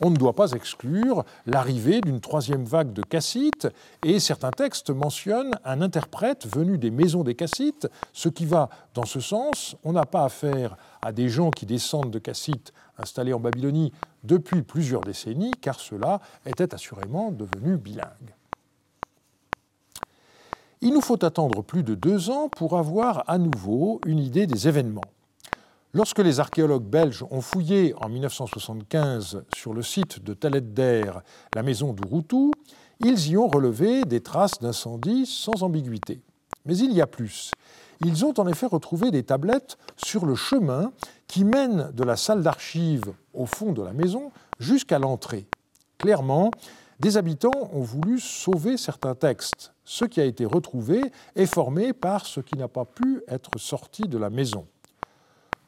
On 0.01 0.11
ne 0.11 0.17
doit 0.17 0.35
pas 0.35 0.53
exclure 0.53 1.25
l'arrivée 1.47 2.01
d'une 2.01 2.21
troisième 2.21 2.65
vague 2.65 2.93
de 2.93 3.03
cassites, 3.03 3.69
et 4.05 4.21
certains 4.21 4.51
textes 4.51 4.91
mentionnent 4.91 5.59
un 5.65 5.81
interprète 5.81 6.47
venu 6.47 6.79
des 6.79 6.91
maisons 6.91 7.25
des 7.25 7.35
cassites, 7.35 7.89
ce 8.13 8.29
qui 8.29 8.47
va 8.47 8.69
dans 8.95 9.07
ce 9.07 9.21
sens. 9.21 9.77
On 9.85 9.93
n'a 9.93 10.07
pas 10.07 10.25
affaire 10.25 10.77
à 11.03 11.13
des 11.13 11.29
gens 11.29 11.51
qui 11.51 11.67
descendent 11.67 12.11
de 12.11 12.19
cassites 12.19 12.73
installés 12.99 13.33
en 13.33 13.41
Babylonie 13.41 13.93
depuis 14.23 14.63
plusieurs 14.63 15.03
décennies, 15.03 15.53
car 15.61 15.81
cela 15.81 16.21
était 16.47 16.75
assurément 16.75 17.31
devenu 17.31 17.77
bilingue. 17.77 18.35
Il 20.81 20.93
nous 20.93 21.01
faut 21.01 21.25
attendre 21.25 21.63
plus 21.63 21.83
de 21.83 21.95
deux 21.95 22.29
ans 22.29 22.51
pour 22.51 22.77
avoir 22.77 23.25
à 23.27 23.39
nouveau 23.39 24.01
une 24.05 24.19
idée 24.19 24.47
des 24.47 24.69
événements. 24.69 25.14
Lorsque 25.97 26.19
les 26.19 26.41
archéologues 26.41 26.89
belges 26.89 27.25
ont 27.31 27.41
fouillé 27.41 27.95
en 28.03 28.09
1975 28.09 29.45
sur 29.55 29.73
le 29.73 29.83
site 29.83 30.25
de 30.25 30.35
Talet 30.35 30.61
la 31.55 31.63
maison 31.63 31.93
d'Urutu, 31.93 32.51
ils 32.99 33.29
y 33.29 33.37
ont 33.37 33.47
relevé 33.47 34.05
des 34.05 34.21
traces 34.21 34.59
d'incendie 34.59 35.25
sans 35.25 35.63
ambiguïté. 35.63 36.21
Mais 36.67 36.77
il 36.77 36.93
y 36.93 37.01
a 37.01 37.07
plus. 37.07 37.53
Ils 38.05 38.25
ont 38.25 38.35
en 38.39 38.49
effet 38.49 38.67
retrouvé 38.67 39.13
des 39.13 39.23
tablettes 39.23 39.79
sur 39.97 40.27
le 40.27 40.35
chemin 40.35 40.93
qui 41.29 41.45
mène 41.45 41.93
de 41.93 42.03
la 42.03 42.17
salle 42.17 42.43
d'archives 42.43 43.15
au 43.33 43.47
fond 43.47 43.71
de 43.71 43.83
la 43.83 43.93
maison 43.93 44.33
jusqu'à 44.59 44.99
l'entrée. 44.99 45.47
Clairement, 45.99 46.51
des 46.99 47.17
habitants 47.19 47.71
ont 47.73 47.83
voulu 47.83 48.19
sauver 48.19 48.79
certains 48.79 49.15
textes. 49.15 49.73
Ce 49.85 50.05
qui 50.05 50.21
a 50.21 50.25
été 50.25 50.45
retrouvé 50.45 51.01
est 51.37 51.47
formé 51.47 51.93
par 51.93 52.27
ce 52.27 52.41
qui 52.41 52.59
n'a 52.59 52.67
pas 52.67 52.85
pu 52.85 53.23
être 53.29 53.61
sorti 53.61 54.03
de 54.09 54.19
la 54.19 54.31
maison. 54.31 54.67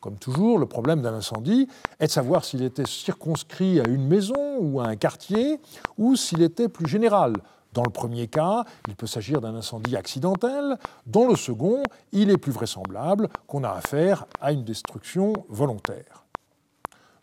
Comme 0.00 0.16
toujours, 0.18 0.58
le 0.58 0.66
problème 0.66 1.02
d'un 1.02 1.14
incendie 1.14 1.68
est 1.98 2.06
de 2.06 2.12
savoir 2.12 2.44
s'il 2.44 2.62
était 2.62 2.86
circonscrit 2.86 3.80
à 3.80 3.88
une 3.88 4.06
maison 4.06 4.58
ou 4.60 4.80
à 4.80 4.86
un 4.86 4.96
quartier, 4.96 5.60
ou 5.98 6.16
s'il 6.16 6.42
était 6.42 6.68
plus 6.68 6.86
général. 6.86 7.34
Dans 7.72 7.82
le 7.82 7.90
premier 7.90 8.26
cas, 8.26 8.64
il 8.88 8.96
peut 8.96 9.06
s'agir 9.06 9.40
d'un 9.42 9.54
incendie 9.54 9.96
accidentel. 9.96 10.78
Dans 11.06 11.26
le 11.26 11.36
second, 11.36 11.82
il 12.12 12.30
est 12.30 12.38
plus 12.38 12.52
vraisemblable 12.52 13.28
qu'on 13.46 13.64
a 13.64 13.70
affaire 13.70 14.26
à 14.40 14.52
une 14.52 14.64
destruction 14.64 15.34
volontaire. 15.50 16.24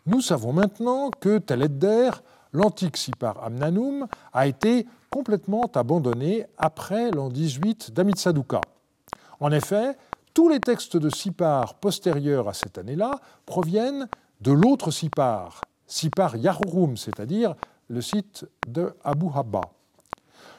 Nous 0.06 0.20
savons 0.20 0.52
maintenant 0.52 1.10
que 1.10 1.38
Taledder, 1.38 2.10
l'antique 2.52 2.96
Sipar 2.96 3.42
Amnanum, 3.42 4.06
a 4.32 4.46
été 4.46 4.86
complètement 5.10 5.70
abandonné 5.74 6.46
après 6.56 7.10
l'an 7.10 7.30
18 7.30 7.92
d'Amitsaduka. 7.92 8.60
En 9.40 9.50
effet, 9.50 9.96
tous 10.34 10.48
les 10.48 10.58
textes 10.58 10.96
de 10.96 11.08
Sipar 11.08 11.74
postérieurs 11.74 12.48
à 12.48 12.54
cette 12.54 12.76
année-là 12.76 13.20
proviennent 13.46 14.08
de 14.40 14.52
l'autre 14.52 14.90
Sipar, 14.90 15.62
Sipar 15.86 16.36
Yahurum, 16.36 16.96
c'est-à-dire 16.96 17.54
le 17.88 18.02
site 18.02 18.44
de 18.66 18.92
Abu 19.04 19.26
Habba. 19.32 19.60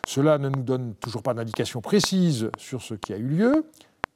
Cela 0.07 0.37
ne 0.37 0.49
nous 0.49 0.63
donne 0.63 0.95
toujours 0.95 1.21
pas 1.21 1.33
d'indication 1.33 1.81
précise 1.81 2.49
sur 2.57 2.81
ce 2.81 2.93
qui 2.93 3.13
a 3.13 3.17
eu 3.17 3.27
lieu, 3.27 3.69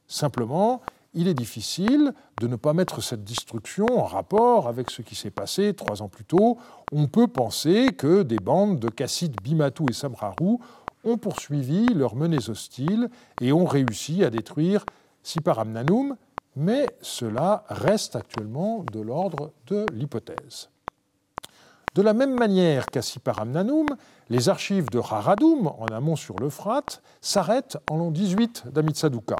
simplement 0.07 0.81
il 1.15 1.27
est 1.27 1.33
difficile 1.33 2.13
de 2.39 2.47
ne 2.47 2.55
pas 2.55 2.73
mettre 2.73 3.01
cette 3.01 3.23
destruction 3.23 3.87
en 3.89 4.03
rapport 4.03 4.67
avec 4.67 4.91
ce 4.91 5.01
qui 5.01 5.15
s'est 5.15 5.31
passé 5.31 5.73
trois 5.73 6.03
ans 6.03 6.07
plus 6.07 6.23
tôt. 6.23 6.59
On 6.91 7.07
peut 7.07 7.27
penser 7.27 7.87
que 7.97 8.21
des 8.21 8.37
bandes 8.37 8.79
de 8.79 8.89
Kassid, 8.89 9.35
Bimatu 9.41 9.85
et 9.89 9.93
Samraru 9.93 10.57
ont 11.03 11.17
poursuivi 11.17 11.87
leurs 11.87 12.15
menées 12.15 12.49
hostiles 12.49 13.09
et 13.41 13.51
ont 13.51 13.65
réussi 13.65 14.23
à 14.23 14.29
détruire 14.29 14.85
Siparamnanum, 15.29 16.15
mais 16.55 16.87
cela 17.01 17.63
reste 17.69 18.15
actuellement 18.15 18.83
de 18.91 18.99
l'ordre 18.99 19.51
de 19.67 19.85
l'hypothèse. 19.93 20.69
De 21.93 22.01
la 22.01 22.13
même 22.13 22.33
manière 22.35 22.87
qu'à 22.87 23.03
Siparamnanum, 23.03 23.85
les 24.31 24.49
archives 24.49 24.89
de 24.89 24.97
Haradum, 24.97 25.67
en 25.67 25.85
amont 25.85 26.15
sur 26.15 26.35
l'Euphrate, 26.39 27.03
s'arrêtent 27.21 27.77
en 27.91 27.97
l'an 27.97 28.09
18 28.09 28.69
d'Amitsaduka. 28.73 29.35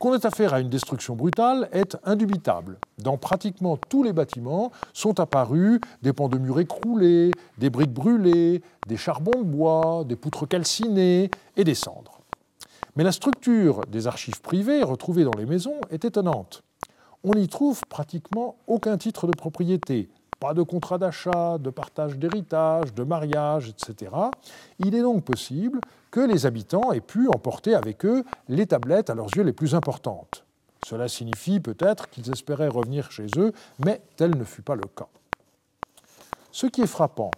Qu'on 0.00 0.12
ait 0.12 0.26
affaire 0.26 0.54
à 0.54 0.58
une 0.58 0.70
destruction 0.70 1.14
brutale 1.14 1.68
est 1.70 1.96
indubitable. 2.02 2.78
Dans 2.98 3.16
pratiquement 3.16 3.76
tous 3.76 4.02
les 4.02 4.12
bâtiments 4.12 4.72
sont 4.92 5.20
apparus 5.20 5.78
des 6.02 6.12
pans 6.12 6.28
de 6.28 6.36
murs 6.36 6.58
écroulés, 6.58 7.30
des 7.58 7.70
briques 7.70 7.94
brûlées, 7.94 8.60
des 8.88 8.96
charbons 8.96 9.38
de 9.38 9.44
bois, 9.44 10.02
des 10.04 10.16
poutres 10.16 10.48
calcinées 10.48 11.30
et 11.56 11.62
des 11.62 11.76
cendres. 11.76 12.13
Mais 12.96 13.04
la 13.04 13.12
structure 13.12 13.80
des 13.86 14.06
archives 14.06 14.40
privées 14.40 14.82
retrouvées 14.82 15.24
dans 15.24 15.36
les 15.36 15.46
maisons 15.46 15.80
est 15.90 16.04
étonnante. 16.04 16.62
On 17.24 17.34
n'y 17.34 17.48
trouve 17.48 17.80
pratiquement 17.88 18.56
aucun 18.66 18.98
titre 18.98 19.26
de 19.26 19.32
propriété, 19.32 20.10
pas 20.38 20.54
de 20.54 20.62
contrat 20.62 20.98
d'achat, 20.98 21.58
de 21.58 21.70
partage 21.70 22.18
d'héritage, 22.18 22.94
de 22.94 23.02
mariage, 23.02 23.70
etc. 23.70 24.12
Il 24.78 24.94
est 24.94 25.02
donc 25.02 25.24
possible 25.24 25.80
que 26.10 26.20
les 26.20 26.46
habitants 26.46 26.92
aient 26.92 27.00
pu 27.00 27.28
emporter 27.28 27.74
avec 27.74 28.04
eux 28.04 28.24
les 28.48 28.66
tablettes 28.66 29.10
à 29.10 29.14
leurs 29.14 29.34
yeux 29.36 29.42
les 29.42 29.52
plus 29.52 29.74
importantes. 29.74 30.44
Cela 30.86 31.08
signifie 31.08 31.60
peut-être 31.60 32.10
qu'ils 32.10 32.30
espéraient 32.30 32.68
revenir 32.68 33.10
chez 33.10 33.26
eux, 33.38 33.52
mais 33.84 34.02
tel 34.16 34.36
ne 34.36 34.44
fut 34.44 34.62
pas 34.62 34.76
le 34.76 34.86
cas. 34.94 35.08
Ce 36.52 36.66
qui 36.66 36.82
est 36.82 36.86
frappant, 36.86 37.30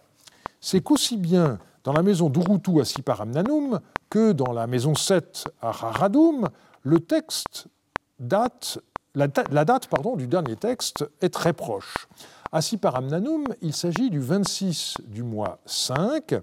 c'est 0.59 0.81
qu'aussi 0.81 1.17
bien 1.17 1.59
dans 1.85 1.93
la 1.93 2.03
maison 2.03 2.29
d'Urutu 2.29 2.81
à 2.81 2.85
Siparamnanum 2.85 3.79
que 4.09 4.31
dans 4.31 4.53
la 4.53 4.67
maison 4.67 4.95
7 4.95 5.47
à 5.61 5.69
Haradum, 5.69 6.49
le 6.83 6.99
texte 6.99 7.67
date, 8.19 8.79
la, 9.15 9.27
date 9.27 9.87
pardon, 9.87 10.15
du 10.15 10.27
dernier 10.27 10.55
texte 10.55 11.09
est 11.21 11.33
très 11.33 11.53
proche. 11.53 12.07
À 12.51 12.61
Siparamnanum, 12.61 13.45
il 13.61 13.73
s'agit 13.73 14.09
du 14.09 14.19
26 14.19 14.97
du 15.07 15.23
mois 15.23 15.59
5. 15.65 16.35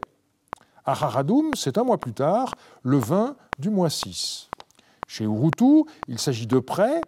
À 0.84 0.92
Haradum, 0.92 1.50
c'est 1.54 1.78
un 1.78 1.84
mois 1.84 1.98
plus 1.98 2.12
tard, 2.12 2.54
le 2.82 2.98
20 2.98 3.36
du 3.58 3.70
mois 3.70 3.90
6. 3.90 4.50
Chez 5.06 5.24
Urutu, 5.24 5.84
il 6.08 6.18
s'agit 6.18 6.46
de 6.46 6.58
près, 6.58 7.00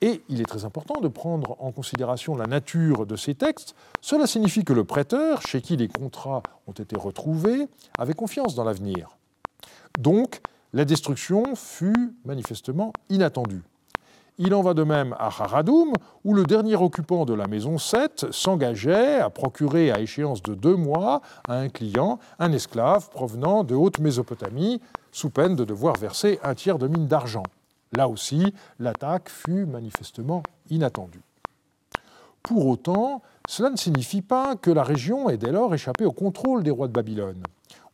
et 0.00 0.22
il 0.28 0.40
est 0.40 0.44
très 0.44 0.64
important 0.64 1.00
de 1.00 1.08
prendre 1.08 1.56
en 1.58 1.72
considération 1.72 2.36
la 2.36 2.46
nature 2.46 3.06
de 3.06 3.16
ces 3.16 3.34
textes. 3.34 3.74
Cela 4.00 4.26
signifie 4.26 4.64
que 4.64 4.72
le 4.72 4.84
prêteur, 4.84 5.42
chez 5.42 5.62
qui 5.62 5.76
les 5.76 5.88
contrats 5.88 6.42
ont 6.66 6.72
été 6.72 6.96
retrouvés, 6.96 7.66
avait 7.98 8.14
confiance 8.14 8.54
dans 8.54 8.64
l'avenir. 8.64 9.15
Donc, 9.98 10.40
la 10.72 10.84
destruction 10.84 11.54
fut 11.54 12.14
manifestement 12.24 12.92
inattendue. 13.08 13.62
Il 14.38 14.52
en 14.52 14.60
va 14.60 14.74
de 14.74 14.82
même 14.82 15.14
à 15.18 15.28
Haradum, 15.28 15.92
où 16.24 16.34
le 16.34 16.44
dernier 16.44 16.76
occupant 16.76 17.24
de 17.24 17.32
la 17.32 17.46
maison 17.46 17.78
7 17.78 18.26
s'engageait 18.30 19.18
à 19.18 19.30
procurer 19.30 19.90
à 19.90 20.00
échéance 20.00 20.42
de 20.42 20.54
deux 20.54 20.76
mois 20.76 21.22
à 21.48 21.54
un 21.54 21.70
client 21.70 22.18
un 22.38 22.52
esclave 22.52 23.08
provenant 23.08 23.64
de 23.64 23.74
Haute-Mésopotamie, 23.74 24.82
sous 25.10 25.30
peine 25.30 25.56
de 25.56 25.64
devoir 25.64 25.96
verser 25.96 26.38
un 26.42 26.54
tiers 26.54 26.76
de 26.76 26.86
mine 26.86 27.06
d'argent. 27.06 27.44
Là 27.96 28.08
aussi, 28.08 28.52
l'attaque 28.78 29.30
fut 29.30 29.64
manifestement 29.64 30.42
inattendue. 30.68 31.22
Pour 32.42 32.66
autant, 32.66 33.22
cela 33.48 33.70
ne 33.70 33.76
signifie 33.76 34.20
pas 34.20 34.54
que 34.56 34.70
la 34.70 34.82
région 34.82 35.30
ait 35.30 35.38
dès 35.38 35.50
lors 35.50 35.72
échappé 35.72 36.04
au 36.04 36.12
contrôle 36.12 36.62
des 36.62 36.70
rois 36.70 36.88
de 36.88 36.92
Babylone. 36.92 37.42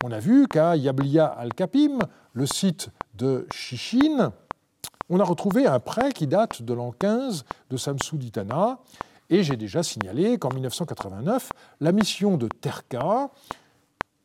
On 0.04 0.10
a 0.10 0.18
vu 0.18 0.48
qu'à 0.48 0.74
Yablia 0.74 1.26
al-Kapim, 1.26 2.00
le 2.32 2.44
site 2.44 2.88
de 3.14 3.46
Chichine, 3.52 4.32
on 5.08 5.20
a 5.20 5.24
retrouvé 5.24 5.64
un 5.66 5.78
prêt 5.78 6.12
qui 6.12 6.26
date 6.26 6.62
de 6.62 6.74
l'an 6.74 6.90
15 6.90 7.44
de 7.70 7.76
Samsuditana, 7.76 8.80
et 9.30 9.44
j'ai 9.44 9.56
déjà 9.56 9.84
signalé 9.84 10.38
qu'en 10.38 10.52
1989, 10.52 11.50
la 11.80 11.92
mission 11.92 12.36
de 12.36 12.48
Terka 12.48 13.30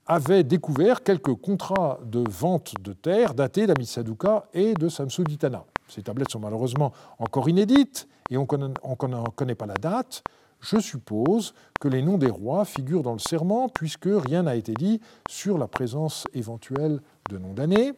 avait 0.07 0.43
découvert 0.43 1.03
quelques 1.03 1.35
contrats 1.35 1.99
de 2.03 2.23
vente 2.27 2.73
de 2.81 2.93
terre 2.93 3.35
datés 3.35 3.67
d'Amisaduka 3.67 4.45
et 4.53 4.73
de 4.73 4.89
Samsuditana. 4.89 5.63
Ces 5.89 6.01
tablettes 6.01 6.31
sont 6.31 6.39
malheureusement 6.39 6.91
encore 7.19 7.49
inédites 7.49 8.07
et 8.31 8.37
on 8.37 8.47
ne 8.47 9.29
connaît 9.29 9.55
pas 9.55 9.67
la 9.67 9.75
date. 9.75 10.23
Je 10.69 10.79
suppose 10.79 11.53
que 11.79 11.87
les 11.87 12.01
noms 12.01 12.17
des 12.17 12.29
rois 12.29 12.65
figurent 12.65 13.03
dans 13.03 13.13
le 13.13 13.19
serment 13.19 13.69
puisque 13.69 14.09
rien 14.09 14.43
n'a 14.43 14.55
été 14.57 14.73
dit 14.73 14.99
sur 15.29 15.57
la 15.57 15.69
présence 15.69 16.25
éventuelle 16.33 16.99
de 17.29 17.37
noms 17.37 17.53
d'années. 17.53 17.93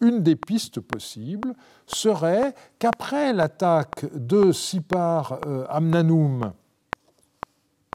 Une 0.00 0.22
des 0.22 0.34
pistes 0.34 0.80
possibles 0.80 1.52
serait 1.86 2.54
qu'après 2.78 3.34
l'attaque 3.34 4.06
de 4.14 4.50
Sipar 4.50 5.40
euh, 5.46 5.66
Amnanum 5.68 6.54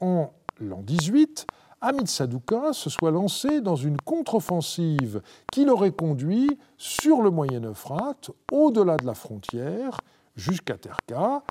en 0.00 0.30
l'an 0.60 0.82
18, 0.82 1.48
Hamid 1.80 2.06
Sadouka 2.06 2.72
se 2.72 2.90
soit 2.90 3.10
lancé 3.10 3.60
dans 3.60 3.74
une 3.74 3.96
contre-offensive 3.96 5.20
qui 5.50 5.64
l'aurait 5.64 5.90
conduit 5.90 6.60
sur 6.76 7.22
le 7.22 7.30
Moyen-Euphrate, 7.30 8.30
au-delà 8.52 8.98
de 8.98 9.06
la 9.06 9.14
frontière, 9.14 9.98
jusqu'à 10.36 10.76
Terka. 10.76 11.42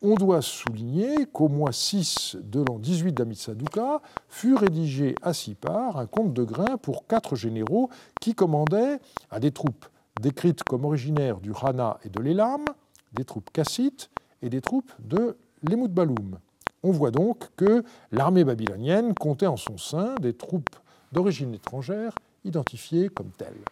On 0.00 0.14
doit 0.14 0.42
souligner 0.42 1.26
qu'au 1.26 1.48
mois 1.48 1.72
6 1.72 2.36
de 2.40 2.60
l'an 2.60 2.78
18 2.78 3.12
d'Hamid 3.14 3.36
Sadouka 3.36 4.00
fut 4.28 4.54
rédigé 4.54 5.16
à 5.22 5.34
Sipar 5.34 5.96
un 5.96 6.06
compte 6.06 6.32
de 6.32 6.44
grains 6.44 6.76
pour 6.76 7.08
quatre 7.08 7.34
généraux 7.34 7.90
qui 8.20 8.32
commandaient 8.36 9.00
à 9.28 9.40
des 9.40 9.50
troupes 9.50 9.86
décrites 10.20 10.62
comme 10.62 10.84
originaires 10.84 11.40
du 11.40 11.50
Rana 11.50 11.98
et 12.04 12.10
de 12.10 12.20
l'Elam, 12.20 12.64
des 13.12 13.24
troupes 13.24 13.50
cassites 13.50 14.08
et 14.40 14.48
des 14.48 14.60
troupes 14.60 14.92
de 15.00 15.36
l'Emoudbaloum. 15.64 16.38
On 16.84 16.92
voit 16.92 17.10
donc 17.10 17.48
que 17.56 17.82
l'armée 18.12 18.44
babylonienne 18.44 19.14
comptait 19.14 19.48
en 19.48 19.56
son 19.56 19.78
sein 19.78 20.14
des 20.20 20.32
troupes 20.32 20.76
d'origine 21.10 21.54
étrangère 21.54 22.14
identifiées 22.44 23.08
comme 23.08 23.30
telles. 23.36 23.64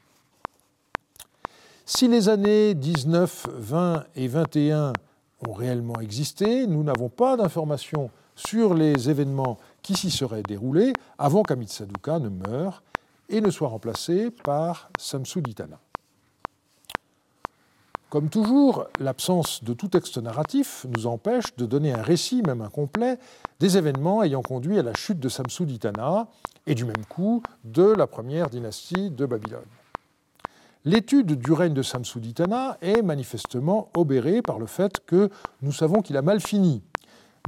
Si 1.85 2.09
les 2.09 2.29
années 2.29 2.75
19, 2.75 3.47
20 3.59 4.05
et 4.17 4.27
21 4.27 4.93
ont 5.47 5.53
réellement 5.53 6.01
existé, 6.01 6.67
nous 6.67 6.83
n'avons 6.83 7.09
pas 7.09 7.37
d'informations 7.37 8.11
sur 8.35 8.75
les 8.75 9.09
événements 9.11 9.59
qui 9.83 9.95
s'y 9.95 10.11
seraient 10.11 10.43
déroulés 10.43 10.93
avant 11.19 11.43
qu'Amitsaduka 11.43 12.19
ne 12.19 12.29
meure 12.29 12.83
et 13.29 13.41
ne 13.41 13.51
soit 13.51 13.69
remplacé 13.69 14.31
par 14.31 14.91
Samsuditana. 14.99 15.81
Comme 18.09 18.29
toujours, 18.29 18.87
l'absence 19.01 19.65
de 19.65 19.75
tout 19.75 19.89
texte 19.89 20.19
narratif 20.19 20.87
nous 20.97 21.07
empêche 21.07 21.57
de 21.57 21.67
donner 21.67 21.93
un 21.93 22.03
récit, 22.03 22.41
même 22.43 22.63
incomplet, 22.63 23.19
des 23.59 23.77
événements 23.79 24.23
ayant 24.23 24.43
conduit 24.43 24.79
à 24.79 24.83
la 24.83 24.95
chute 24.95 25.19
de 25.19 25.29
Samsuditana 25.29 26.29
et 26.67 26.75
du 26.75 26.85
même 26.85 27.05
coup 27.09 27.43
de 27.65 27.83
la 27.83 28.07
première 28.07 28.49
dynastie 28.49 29.11
de 29.11 29.27
Babylone. 29.27 29.67
L'étude 30.87 31.33
du 31.33 31.51
règne 31.51 31.75
de 31.75 31.83
Samsuditana 31.83 32.79
est 32.81 33.03
manifestement 33.03 33.91
obérée 33.97 34.41
par 34.41 34.61
le 34.61 34.67
fait 34.67 35.01
que 35.05 35.31
nous 35.61 35.73
savons 35.73 36.01
qu'il 36.01 36.17
a 36.17 36.23
mal 36.23 36.39
fini, 36.39 36.81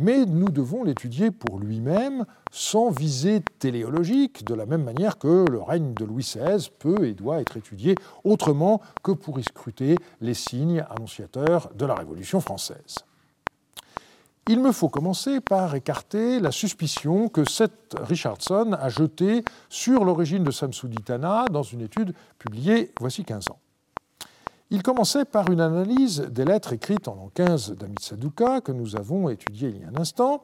mais 0.01 0.27
nous 0.27 0.49
devons 0.49 0.83
l'étudier 0.83 1.31
pour 1.31 1.61
lui-même 1.61 2.25
sans 2.51 2.91
visée 2.91 3.41
téléologique, 3.61 4.45
de 4.45 4.55
la 4.55 4.67
même 4.67 4.83
manière 4.83 5.19
que 5.19 5.45
le 5.49 5.63
règne 5.63 5.95
de 5.95 6.05
Louis 6.05 6.25
XVI 6.25 6.69
peut 6.81 7.05
et 7.05 7.15
doit 7.15 7.41
être 7.41 7.57
étudié 7.57 7.95
autrement 8.25 8.81
que 9.05 9.13
pour 9.13 9.39
y 9.39 9.45
scruter 9.45 9.95
les 10.21 10.35
signes 10.35 10.85
annonciateurs 10.91 11.71
de 11.77 11.87
la 11.87 11.95
Révolution 11.95 12.41
française. 12.41 13.05
Il 14.51 14.61
me 14.61 14.73
faut 14.73 14.89
commencer 14.89 15.43
par 15.43 15.75
écarter 15.75 16.41
la 16.41 16.51
suspicion 16.51 17.29
que 17.29 17.45
Seth 17.45 17.95
Richardson 18.01 18.75
a 18.81 18.89
jetée 18.89 19.45
sur 19.69 20.07
l'origine 20.07 20.43
de 20.43 20.51
Samsuditana 20.51 21.45
dans 21.51 21.63
une 21.63 21.83
étude 21.83 22.15
publiée 22.39 22.91
voici 22.99 23.27
15 23.27 23.51
ans. 23.51 23.59
Il 24.71 24.83
commençait 24.83 25.27
par 25.27 25.51
une 25.51 25.61
analyse 25.61 26.21
des 26.31 26.47
lettres 26.47 26.73
écrites 26.73 27.09
en 27.09 27.15
l'an 27.15 27.31
15 27.35 27.73
d'Amit 27.73 27.97
Saduka, 28.01 28.63
que 28.63 28.73
nous 28.73 28.97
avons 28.97 29.29
étudiées 29.29 29.69
il 29.69 29.83
y 29.83 29.85
a 29.85 29.89
un 29.89 30.01
instant, 30.01 30.43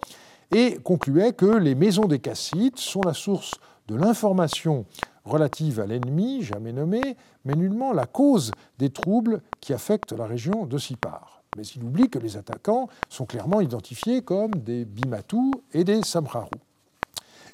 et 0.54 0.76
concluait 0.84 1.32
que 1.32 1.46
les 1.46 1.74
maisons 1.74 2.04
des 2.04 2.18
Cassites 2.18 2.78
sont 2.78 3.00
la 3.06 3.14
source 3.14 3.54
de 3.88 3.96
l'information 3.96 4.84
relative 5.24 5.80
à 5.80 5.86
l'ennemi, 5.86 6.42
jamais 6.42 6.74
nommé, 6.74 7.16
mais 7.46 7.54
nullement 7.54 7.94
la 7.94 8.04
cause 8.04 8.50
des 8.78 8.90
troubles 8.90 9.40
qui 9.60 9.72
affectent 9.72 10.12
la 10.12 10.26
région 10.26 10.66
de 10.66 10.76
Sipar. 10.76 11.33
Mais 11.56 11.62
il 11.62 11.84
oublie 11.84 12.08
que 12.08 12.18
les 12.18 12.36
attaquants 12.36 12.88
sont 13.08 13.26
clairement 13.26 13.60
identifiés 13.60 14.22
comme 14.22 14.52
des 14.52 14.84
Bimatou 14.84 15.52
et 15.72 15.84
des 15.84 16.02
Samraru. 16.02 16.50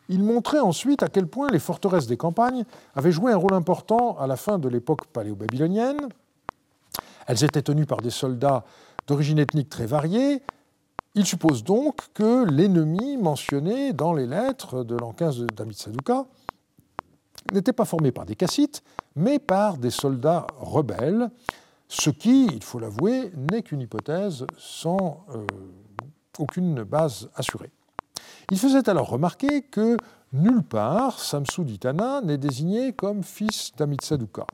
Il 0.08 0.24
montrait 0.24 0.58
ensuite 0.60 1.02
à 1.02 1.08
quel 1.08 1.26
point 1.26 1.48
les 1.50 1.58
forteresses 1.58 2.06
des 2.06 2.16
campagnes 2.16 2.64
avaient 2.94 3.12
joué 3.12 3.32
un 3.32 3.36
rôle 3.36 3.54
important 3.54 4.16
à 4.18 4.26
la 4.26 4.36
fin 4.36 4.58
de 4.58 4.68
l'époque 4.68 5.06
paléo-babylonienne, 5.06 6.08
elles 7.30 7.44
étaient 7.44 7.62
tenues 7.62 7.86
par 7.86 7.98
des 7.98 8.10
soldats 8.10 8.64
d'origine 9.06 9.38
ethnique 9.38 9.68
très 9.68 9.86
variée. 9.86 10.42
Il 11.14 11.24
suppose 11.24 11.62
donc 11.62 12.12
que 12.12 12.44
l'ennemi 12.44 13.16
mentionné 13.16 13.92
dans 13.92 14.12
les 14.12 14.26
lettres 14.26 14.82
de 14.82 14.96
l'an 14.96 15.12
15 15.12 15.46
d'Amit 15.54 15.74
Saduka 15.74 16.26
n'était 17.52 17.72
pas 17.72 17.84
formé 17.84 18.10
par 18.10 18.26
des 18.26 18.34
cassites, 18.34 18.82
mais 19.14 19.38
par 19.38 19.76
des 19.76 19.90
soldats 19.90 20.46
rebelles, 20.58 21.30
ce 21.92 22.08
qui, 22.08 22.46
il 22.46 22.62
faut 22.62 22.78
l'avouer, 22.78 23.32
n'est 23.50 23.62
qu'une 23.62 23.80
hypothèse 23.80 24.46
sans 24.56 25.26
euh, 25.34 25.44
aucune 26.38 26.84
base 26.84 27.28
assurée. 27.34 27.72
Il 28.52 28.58
faisait 28.58 28.88
alors 28.88 29.08
remarquer 29.08 29.62
que 29.62 29.96
nulle 30.32 30.62
part 30.62 31.18
Samsou 31.18 31.64
d'Itana 31.64 32.20
n'est 32.20 32.38
désigné 32.38 32.92
comme 32.92 33.24
fils 33.24 33.72
d'Amit 33.76 33.96
Saduka. 34.02 34.46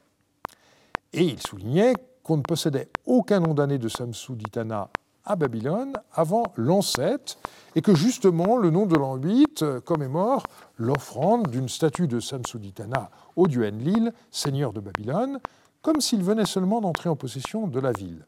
Et 1.12 1.24
il 1.24 1.38
soulignait 1.42 1.92
qu'on 2.22 2.38
ne 2.38 2.42
possédait 2.42 2.88
aucun 3.04 3.40
nom 3.40 3.52
d'année 3.52 3.78
de 3.78 3.88
Samsuditana 3.88 4.88
à 5.26 5.36
Babylone 5.36 5.92
avant 6.14 6.44
l'an 6.56 6.80
7, 6.80 7.36
et 7.74 7.82
que 7.82 7.94
justement 7.94 8.56
le 8.56 8.70
nom 8.70 8.86
de 8.86 8.96
l'an 8.96 9.16
8 9.16 9.80
commémore 9.84 10.44
l'offrande 10.78 11.48
d'une 11.48 11.68
statue 11.68 12.08
de 12.08 12.18
Samsuditana 12.18 13.10
au 13.34 13.46
dieu 13.46 13.66
Enlil, 13.66 14.14
seigneur 14.30 14.72
de 14.72 14.80
Babylone, 14.80 15.38
comme 15.82 16.00
s'il 16.00 16.22
venait 16.22 16.46
seulement 16.46 16.80
d'entrer 16.80 17.08
en 17.08 17.16
possession 17.16 17.66
de 17.66 17.80
la 17.80 17.92
ville. 17.92 18.26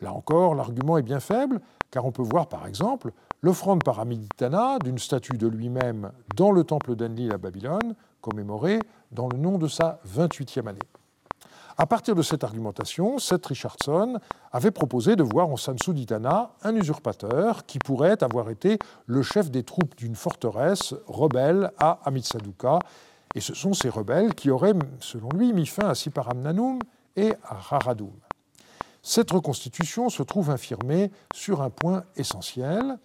Là 0.00 0.12
encore, 0.12 0.54
l'argument 0.54 0.98
est 0.98 1.02
bien 1.02 1.20
faible, 1.20 1.60
car 1.90 2.04
on 2.04 2.12
peut 2.12 2.22
voir 2.22 2.48
par 2.48 2.66
exemple 2.66 3.12
l'offrande 3.42 3.84
par 3.84 4.00
Amiditana 4.00 4.78
d'une 4.78 4.98
statue 4.98 5.36
de 5.36 5.46
lui-même 5.46 6.10
dans 6.36 6.50
le 6.50 6.64
temple 6.64 6.96
d'Enlil 6.96 7.32
à 7.32 7.38
Babylone, 7.38 7.94
commémorée 8.20 8.80
dans 9.10 9.28
le 9.28 9.38
nom 9.38 9.58
de 9.58 9.68
sa 9.68 10.00
28e 10.08 10.68
année. 10.68 10.78
À 11.78 11.86
partir 11.86 12.14
de 12.14 12.22
cette 12.22 12.44
argumentation, 12.44 13.18
Seth 13.18 13.46
Richardson 13.46 14.18
avait 14.52 14.70
proposé 14.70 15.16
de 15.16 15.22
voir 15.22 15.48
en 15.48 15.56
Samsuditana 15.56 16.52
un 16.62 16.76
usurpateur 16.76 17.64
qui 17.64 17.78
pourrait 17.78 18.22
avoir 18.22 18.50
été 18.50 18.78
le 19.06 19.22
chef 19.22 19.50
des 19.50 19.62
troupes 19.62 19.96
d'une 19.96 20.14
forteresse 20.14 20.94
rebelle 21.06 21.72
à 21.78 22.00
Amitsaduka. 22.04 22.78
Et 23.34 23.40
ce 23.40 23.54
sont 23.54 23.72
ces 23.72 23.88
rebelles 23.88 24.34
qui 24.34 24.50
auraient, 24.50 24.74
selon 25.00 25.28
lui, 25.30 25.52
mis 25.52 25.66
fin 25.66 25.88
à 25.88 25.94
Siparamnanum 25.94 26.78
et 27.16 27.32
à 27.44 27.54
Raradum. 27.54 28.12
Cette 29.02 29.30
reconstitution 29.30 30.08
se 30.08 30.22
trouve 30.22 30.50
infirmée 30.50 31.10
sur 31.34 31.60
un 31.62 31.70
point 31.70 32.04
essentiel. 32.16 32.98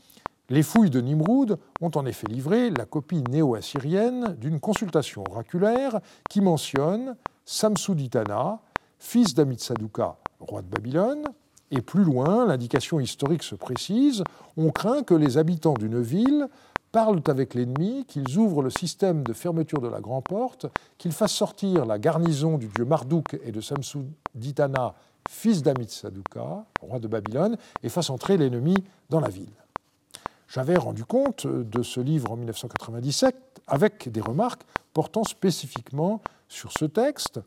Les 0.50 0.64
fouilles 0.64 0.90
de 0.90 1.02
Nimrud 1.02 1.58
ont 1.82 1.92
en 1.96 2.06
effet 2.06 2.28
livré 2.28 2.70
la 2.70 2.86
copie 2.86 3.24
néo-assyrienne 3.30 4.36
d'une 4.40 4.60
consultation 4.60 5.24
oraculaire 5.30 6.00
qui 6.30 6.40
mentionne 6.40 7.16
Samsuditana, 7.46 8.62
fils 9.00 9.34
d'Amitsaduka, 9.34 10.18
roi 10.40 10.62
de 10.62 10.68
Babylone, 10.68 11.24
et 11.72 11.82
plus 11.82 12.04
loin, 12.04 12.46
l'indication 12.46 13.00
historique 13.00 13.44
se 13.44 13.56
précise, 13.56 14.24
on 14.56 14.72
craint 14.72 15.04
que 15.04 15.14
les 15.14 15.38
habitants 15.38 15.74
d'une 15.74 16.02
ville 16.02 16.48
parlent 16.98 17.22
avec 17.28 17.54
l'ennemi, 17.54 18.06
qu'ils 18.08 18.40
ouvrent 18.40 18.64
le 18.64 18.72
système 18.72 19.22
de 19.22 19.32
fermeture 19.32 19.82
de 19.82 19.88
la 19.88 20.00
grande 20.00 20.24
porte, 20.24 20.66
qu'ils 20.98 21.12
fassent 21.12 21.36
sortir 21.36 21.86
la 21.86 22.00
garnison 22.00 22.58
du 22.58 22.70
dieu 22.70 22.86
Marduk 22.86 23.38
et 23.44 23.52
de 23.52 23.62
Samsuditana, 23.62 24.96
fils 25.30 25.62
d'Amitsaduka, 25.62 26.66
roi 26.82 26.98
de 26.98 27.08
Babylone, 27.08 27.56
et 27.84 27.90
fassent 27.90 28.10
entrer 28.10 28.36
l'ennemi 28.36 28.74
dans 29.12 29.20
la 29.20 29.30
ville. 29.30 29.54
J'avais 30.48 30.76
rendu 30.76 31.06
compte 31.06 31.46
de 31.46 31.84
ce 31.84 32.00
livre 32.00 32.32
en 32.32 32.36
1997 32.36 33.62
avec 33.68 34.12
des 34.12 34.22
remarques 34.22 34.64
portant 34.92 35.24
spécifiquement 35.24 36.20
sur 36.50 36.72
ce 36.72 36.86
texte. 36.86 37.40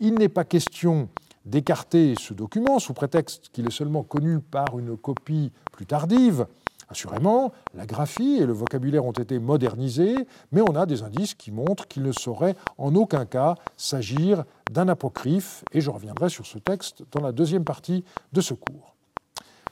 Il 0.00 0.14
n'est 0.14 0.30
pas 0.30 0.44
question 0.44 1.10
d'écarter 1.44 2.14
ce 2.18 2.32
document 2.32 2.78
sous 2.78 2.94
prétexte 2.94 3.50
qu'il 3.52 3.66
est 3.66 3.70
seulement 3.70 4.02
connu 4.02 4.40
par 4.40 4.78
une 4.78 4.96
copie 4.96 5.52
plus 5.72 5.84
tardive. 5.84 6.46
Assurément, 6.88 7.52
la 7.74 7.84
graphie 7.84 8.38
et 8.40 8.46
le 8.46 8.52
vocabulaire 8.52 9.04
ont 9.04 9.12
été 9.12 9.38
modernisés, 9.38 10.16
mais 10.52 10.62
on 10.62 10.74
a 10.74 10.86
des 10.86 11.02
indices 11.02 11.34
qui 11.34 11.52
montrent 11.52 11.86
qu'il 11.86 12.02
ne 12.02 12.12
saurait 12.12 12.56
en 12.78 12.94
aucun 12.94 13.26
cas 13.26 13.56
s'agir 13.76 14.44
d'un 14.70 14.88
apocryphe, 14.88 15.64
et 15.72 15.82
je 15.82 15.90
reviendrai 15.90 16.30
sur 16.30 16.46
ce 16.46 16.58
texte 16.58 17.04
dans 17.12 17.20
la 17.20 17.32
deuxième 17.32 17.64
partie 17.64 18.04
de 18.32 18.40
ce 18.40 18.54
cours. 18.54 18.94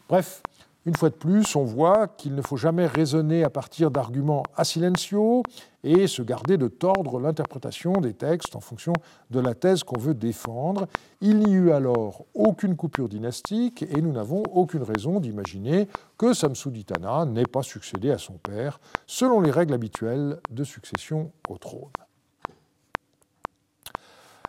Bref, 0.08 0.42
une 0.86 0.94
fois 0.94 1.10
de 1.10 1.16
plus, 1.16 1.56
on 1.56 1.64
voit 1.64 2.06
qu'il 2.06 2.36
ne 2.36 2.42
faut 2.42 2.56
jamais 2.56 2.86
raisonner 2.86 3.42
à 3.42 3.50
partir 3.50 3.90
d'arguments 3.90 4.44
a 4.56 4.64
silencio 4.64 5.42
et 5.82 6.06
se 6.06 6.22
garder 6.22 6.56
de 6.56 6.68
tordre 6.68 7.18
l'interprétation 7.18 7.92
des 7.94 8.14
textes 8.14 8.54
en 8.54 8.60
fonction 8.60 8.92
de 9.30 9.40
la 9.40 9.54
thèse 9.54 9.82
qu'on 9.82 9.98
veut 9.98 10.14
défendre. 10.14 10.86
Il 11.20 11.40
n'y 11.40 11.54
eut 11.54 11.72
alors 11.72 12.24
aucune 12.34 12.76
coupure 12.76 13.08
dynastique 13.08 13.82
et 13.82 14.00
nous 14.00 14.12
n'avons 14.12 14.44
aucune 14.52 14.84
raison 14.84 15.18
d'imaginer 15.18 15.88
que 16.18 16.32
Samsuditana 16.32 17.24
n'ait 17.24 17.46
pas 17.46 17.64
succédé 17.64 18.12
à 18.12 18.18
son 18.18 18.34
père 18.34 18.78
selon 19.08 19.40
les 19.40 19.50
règles 19.50 19.74
habituelles 19.74 20.38
de 20.50 20.62
succession 20.62 21.32
au 21.48 21.58
trône. 21.58 21.90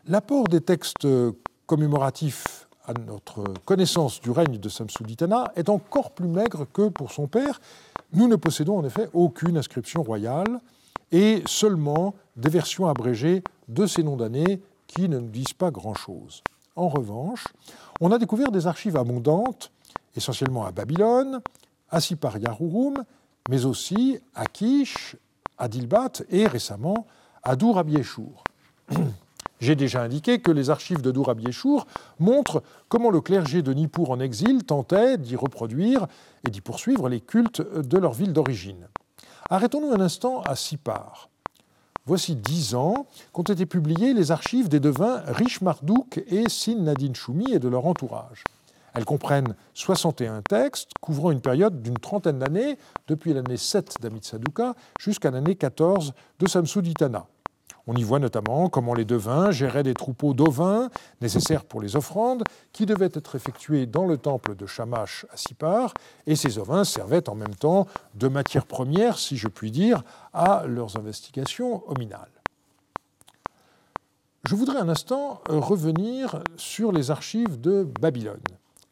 L'apport 0.06 0.47
des 0.47 0.62
textes 0.62 1.08
commémoratifs 1.65 2.66
notre 2.93 3.43
connaissance 3.65 4.21
du 4.21 4.32
règne 4.32 4.58
de 4.58 4.69
Samsuditana 4.69 5.52
est 5.56 5.69
encore 5.69 6.12
plus 6.12 6.28
maigre 6.28 6.65
que 6.71 6.89
pour 6.89 7.12
son 7.12 7.28
père. 7.28 7.60
Nous 8.13 8.28
ne 8.28 8.36
possédons 8.36 8.78
en 8.78 8.86
effet 8.86 9.10
aucune 9.13 9.58
inscription 9.58 10.04
royale 10.04 10.60
et 11.12 11.43
seulement 11.45 12.15
des 12.36 12.50
versions 12.50 12.88
abrégées 12.88 13.43
de 13.67 13.86
ces 13.86 14.04
noms 14.04 14.17
d'années 14.17 14.62
qui 14.88 15.10
ne 15.10 15.19
nous 15.19 15.30
disent 15.30 15.54
pas 15.54 15.71
grand-chose. 15.71 16.41
En 16.76 16.88
revanche, 16.88 17.45
on 18.00 18.12
a 18.12 18.17
découvert 18.17 18.52
des 18.52 18.67
archives 18.67 18.97
abondantes, 18.97 19.71
essentiellement 20.15 20.65
à 20.65 20.71
Babylone, 20.71 21.41
à 21.89 22.00
Sipar-Yarurum, 22.00 23.04
mais 23.50 23.65
aussi 23.65 24.19
à 24.36 24.45
Kish, 24.45 25.15
à 25.58 25.67
Dilbat 25.67 26.23
et 26.30 26.47
récemment 26.47 27.08
à 27.43 27.56
Dour 27.56 27.82
J'ai 29.59 29.75
déjà 29.75 30.03
indiqué 30.03 30.39
que 30.39 30.51
les 30.51 30.69
archives 30.69 31.01
de 31.01 31.11
Dourabiéchour 31.11 31.87
montrent 32.19 32.61
comment 32.89 33.09
le 33.09 33.21
clergé 33.21 33.61
de 33.61 33.73
Nippur 33.73 34.11
en 34.11 34.19
exil 34.19 34.63
tentait 34.63 35.17
d'y 35.17 35.35
reproduire 35.35 36.07
et 36.45 36.51
d'y 36.51 36.61
poursuivre 36.61 37.09
les 37.09 37.21
cultes 37.21 37.61
de 37.61 37.97
leur 37.97 38.13
ville 38.13 38.33
d'origine. 38.33 38.87
Arrêtons-nous 39.49 39.93
un 39.93 40.01
instant 40.01 40.41
à 40.41 40.55
Sipar. 40.55 41.29
Voici 42.05 42.35
dix 42.35 42.75
ans 42.75 43.07
qu'ont 43.33 43.43
été 43.43 43.65
publiées 43.65 44.13
les 44.13 44.31
archives 44.31 44.69
des 44.69 44.79
devins 44.79 45.23
Riche 45.25 45.61
Mardouk 45.61 46.23
et 46.27 46.47
Sin 46.47 46.83
Nadine 46.83 47.15
Choumi 47.15 47.51
et 47.51 47.59
de 47.59 47.67
leur 47.67 47.85
entourage. 47.85 48.43
Elles 48.93 49.05
comprennent 49.05 49.55
61 49.73 50.41
textes 50.41 50.91
couvrant 51.01 51.31
une 51.31 51.41
période 51.41 51.81
d'une 51.81 51.97
trentaine 51.97 52.39
d'années, 52.39 52.77
depuis 53.07 53.33
l'année 53.33 53.57
7 53.57 53.95
d'Amitsaduka 54.01 54.73
jusqu'à 54.99 55.31
l'année 55.31 55.55
14 55.55 56.13
de 56.39 56.47
Samsuditana. 56.47 57.27
On 57.88 57.95
y 57.95 58.04
voit 58.04 58.19
notamment 58.19 58.67
comment 58.67 58.93
les 58.93 59.06
devins 59.06 59.50
géraient 59.52 59.84
des 59.84 59.93
troupeaux 59.93 60.34
d'ovins 60.34 60.89
nécessaires 61.21 61.63
pour 61.63 61.82
les 61.82 61.95
offrandes 61.95 62.43
qui 62.73 62.86
devaient 62.86 63.10
être 63.13 63.36
effectuées 63.36 63.86
dans 63.86 64.06
le 64.06 64.17
temple 64.17 64.56
de 64.56 64.65
Shamash 64.65 65.26
à 65.32 65.38
Sipar, 65.38 65.93
et 66.26 66.36
ces 66.36 66.60
ovins 66.60 66.84
servaient 66.84 67.30
en 67.30 67.36
même 67.36 67.56
temps 67.56 67.88
de 68.15 68.28
matière 68.28 68.65
première, 68.65 69.17
si 69.17 69.38
je 69.38 69.47
puis 69.47 69.71
dire, 69.71 70.04
à 70.34 70.65
leurs 70.67 70.97
investigations 70.97 71.89
hominales. 71.89 72.30
Je 74.43 74.56
voudrais 74.56 74.80
un 74.80 74.89
instant 74.89 75.41
revenir 75.47 76.43
sur 76.58 76.91
les 76.91 77.10
archives 77.10 77.60
de 77.60 77.88
Babylone. 78.02 78.39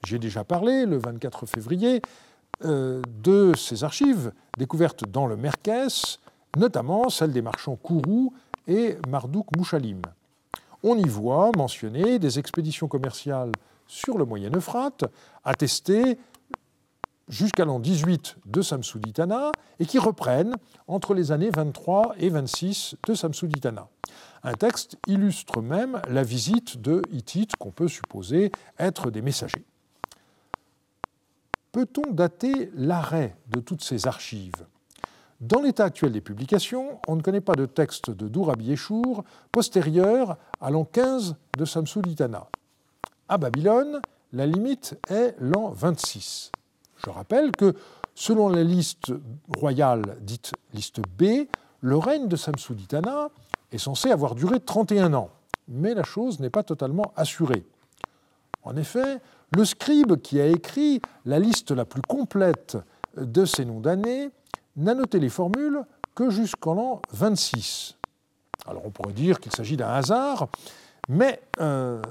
J'ai 0.06 0.20
déjà 0.20 0.44
parlé 0.44 0.86
le 0.86 0.98
24 0.98 1.46
février 1.46 2.02
euh, 2.64 3.02
de 3.24 3.54
ces 3.58 3.84
archives 3.84 4.32
découvertes 4.58 5.06
dans 5.10 5.28
le 5.28 5.36
Merkès, 5.36 6.20
notamment 6.58 7.10
celles 7.10 7.32
des 7.32 7.42
marchands 7.42 7.76
Kourou 7.76 8.34
et 8.68 8.98
Marduk 9.08 9.48
Mouchalim. 9.58 10.02
On 10.84 10.98
y 10.98 11.08
voit 11.08 11.52
mentionner 11.58 12.20
des 12.20 12.40
expéditions 12.40 12.88
commerciales 12.88 13.52
sur 13.88 14.18
le 14.18 14.26
Moyen 14.26 14.52
Euphrate, 14.56 15.06
attestées 15.44 16.18
jusqu'à 17.28 17.66
l'an 17.66 17.80
18 17.80 18.38
de 18.46 18.62
Samsuditana 18.62 19.52
et 19.80 19.86
qui 19.86 20.00
reprennent 20.00 20.56
entre 20.88 21.14
les 21.14 21.32
années 21.32 21.50
23 21.50 22.16
et 22.20 22.30
26 22.30 22.98
de 23.08 23.14
Samsuditana. 23.14 23.88
Un 24.44 24.54
texte 24.54 24.98
illustre 25.08 25.62
même 25.62 26.02
la 26.08 26.24
visite 26.24 26.82
de 26.82 27.02
Hittites 27.12 27.56
qu'on 27.56 27.72
peut 27.72 27.88
supposer 27.88 28.52
être 28.78 29.10
des 29.10 29.22
messagers. 29.22 29.66
Peut-on 31.72 32.12
dater 32.12 32.72
l'arrêt 32.76 33.36
de 33.48 33.60
toutes 33.60 33.84
ces 33.84 34.08
archives? 34.08 34.66
Dans 35.42 35.62
l'état 35.62 35.86
actuel 35.86 36.14
des 36.14 36.22
publications, 36.22 37.00
on 37.08 37.16
ne 37.16 37.22
connaît 37.22 37.42
pas 37.42 37.56
de 37.56 37.66
texte 37.66 38.10
de 38.10 38.28
Dourabi 38.28 38.66
Yeshour 38.66 39.24
postérieur 39.52 40.38
à 40.62 40.72
l'an 40.72 40.86
15 40.86 41.36
de 41.58 41.66
Samsuditana. 41.66 42.48
À 43.28 43.38
Babylone, 43.38 44.00
la 44.32 44.46
limite 44.46 44.98
est 45.10 45.36
l'an 45.40 45.70
26. 45.70 46.52
Je 47.04 47.10
rappelle 47.10 47.52
que, 47.52 47.76
selon 48.14 48.48
la 48.48 48.64
liste 48.64 49.12
royale 49.58 50.18
dite 50.22 50.54
liste 50.74 51.02
B, 51.18 51.48
le 51.82 51.98
règne 51.98 52.28
de 52.28 52.36
Samsuditana 52.36 53.30
est 53.72 53.78
censé 53.78 54.12
avoir 54.12 54.36
duré 54.36 54.60
31 54.60 55.14
ans, 55.14 55.32
mais 55.68 55.94
la 55.94 56.04
chose 56.04 56.40
n'est 56.40 56.50
pas 56.50 56.64
totalement 56.64 57.12
assurée. 57.18 57.66
En 58.64 58.76
effet, 58.78 59.20
le 59.56 59.66
scribe 59.66 60.16
qui 60.22 60.40
a 60.40 60.48
écrit 60.48 61.02
la 61.26 61.40
liste 61.40 61.72
la 61.72 61.86
plus 61.86 62.02
complète 62.02 62.78
de 63.18 63.46
ces 63.46 63.66
noms 63.66 63.80
d'années 63.80 64.32
n'a 64.76 64.94
noté 64.94 65.20
les 65.20 65.30
formules 65.30 65.84
que 66.16 66.30
jusqu'en 66.30 66.74
l'an 66.74 67.02
26. 67.12 67.98
Alors 68.68 68.86
on 68.86 68.92
pourrait 68.92 69.14
dire 69.14 69.40
qu'il 69.40 69.52
s'agit 69.52 69.78
d'un 69.78 69.90
hasard, 69.90 70.48
mais 71.10 71.42
euh, 71.60 72.02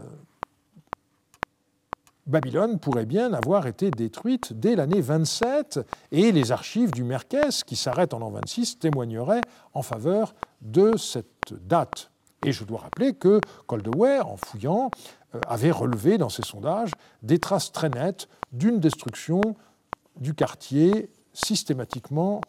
Babylone 2.27 2.79
pourrait 2.79 3.07
bien 3.07 3.33
avoir 3.35 3.67
été 3.67 3.91
détruite 3.91 4.53
dès 4.53 4.77
l'année 4.77 5.01
27 5.01 5.81
et 6.11 6.33
les 6.33 6.53
archives 6.53 6.91
du 6.91 7.05
Merkès, 7.05 7.65
qui 7.65 7.77
s'arrêtent 7.77 8.15
en 8.15 8.19
l'an 8.19 8.31
26, 8.31 8.79
témoigneraient 8.79 9.43
en 9.75 9.83
faveur 9.83 10.35
de 10.63 10.97
cette 10.97 11.53
date. 11.67 12.11
Et 12.47 12.53
je 12.53 12.65
dois 12.65 12.81
rappeler 12.81 13.15
que 13.15 13.41
Coldewey, 13.67 14.21
en 14.21 14.37
fouillant, 14.37 14.91
euh, 15.35 15.41
avait 15.49 15.71
relevé 15.71 16.19
dans 16.19 16.29
ses 16.29 16.43
sondages 16.43 16.93
des 17.23 17.39
traces 17.39 17.73
très 17.73 17.89
nettes 17.89 18.29
d'une 18.53 18.81
destruction 18.81 19.41
du 20.17 20.35
quartier 20.35 21.11
systématiquement 21.33 22.41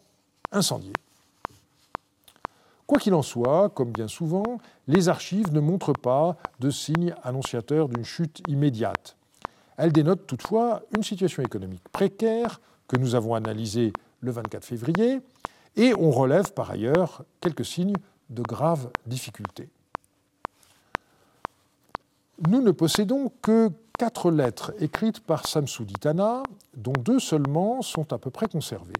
Quoi 2.86 2.98
qu'il 2.98 3.14
en 3.14 3.22
soit, 3.22 3.70
comme 3.70 3.90
bien 3.90 4.08
souvent, 4.08 4.58
les 4.86 5.08
archives 5.08 5.52
ne 5.52 5.60
montrent 5.60 5.92
pas 5.92 6.36
de 6.60 6.70
signes 6.70 7.14
annonciateurs 7.24 7.88
d'une 7.88 8.04
chute 8.04 8.42
immédiate. 8.48 9.16
Elles 9.76 9.92
dénotent 9.92 10.26
toutefois 10.26 10.82
une 10.96 11.02
situation 11.02 11.42
économique 11.42 11.86
précaire 11.90 12.60
que 12.88 12.96
nous 12.96 13.14
avons 13.14 13.34
analysée 13.34 13.92
le 14.20 14.30
24 14.30 14.64
février, 14.64 15.20
et 15.76 15.94
on 15.98 16.10
relève 16.10 16.52
par 16.52 16.70
ailleurs 16.70 17.24
quelques 17.40 17.64
signes 17.64 17.96
de 18.30 18.42
graves 18.42 18.88
difficultés. 19.06 19.68
Nous 22.48 22.60
ne 22.60 22.70
possédons 22.70 23.32
que 23.42 23.70
quatre 23.98 24.30
lettres 24.30 24.72
écrites 24.78 25.20
par 25.20 25.46
Samsuditana, 25.46 26.42
dont 26.76 26.92
deux 26.92 27.18
seulement 27.18 27.82
sont 27.82 28.12
à 28.12 28.18
peu 28.18 28.30
près 28.30 28.46
conservées. 28.46 28.92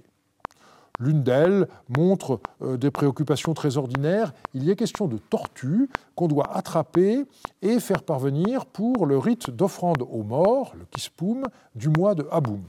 L'une 0.99 1.23
d'elles 1.23 1.69
montre 1.97 2.41
euh, 2.63 2.77
des 2.77 2.91
préoccupations 2.91 3.55
très 3.55 3.77
ordinaires. 3.77 4.33
Il 4.55 4.65
y 4.65 4.71
a 4.71 4.75
question 4.75 5.09
de 5.09 5.19
tortues 5.19 5.89
qu'on 6.15 6.29
doit 6.29 6.57
attraper 6.57 7.25
et 7.63 7.81
faire 7.81 8.03
parvenir 8.03 8.67
pour 8.67 9.07
le 9.07 9.19
rite 9.19 9.51
d'offrande 9.51 10.03
aux 10.03 10.23
morts, 10.23 10.73
le 10.79 10.87
kispoum, 10.91 11.45
du 11.75 11.89
mois 11.89 12.15
de 12.15 12.27
Haboum. 12.31 12.65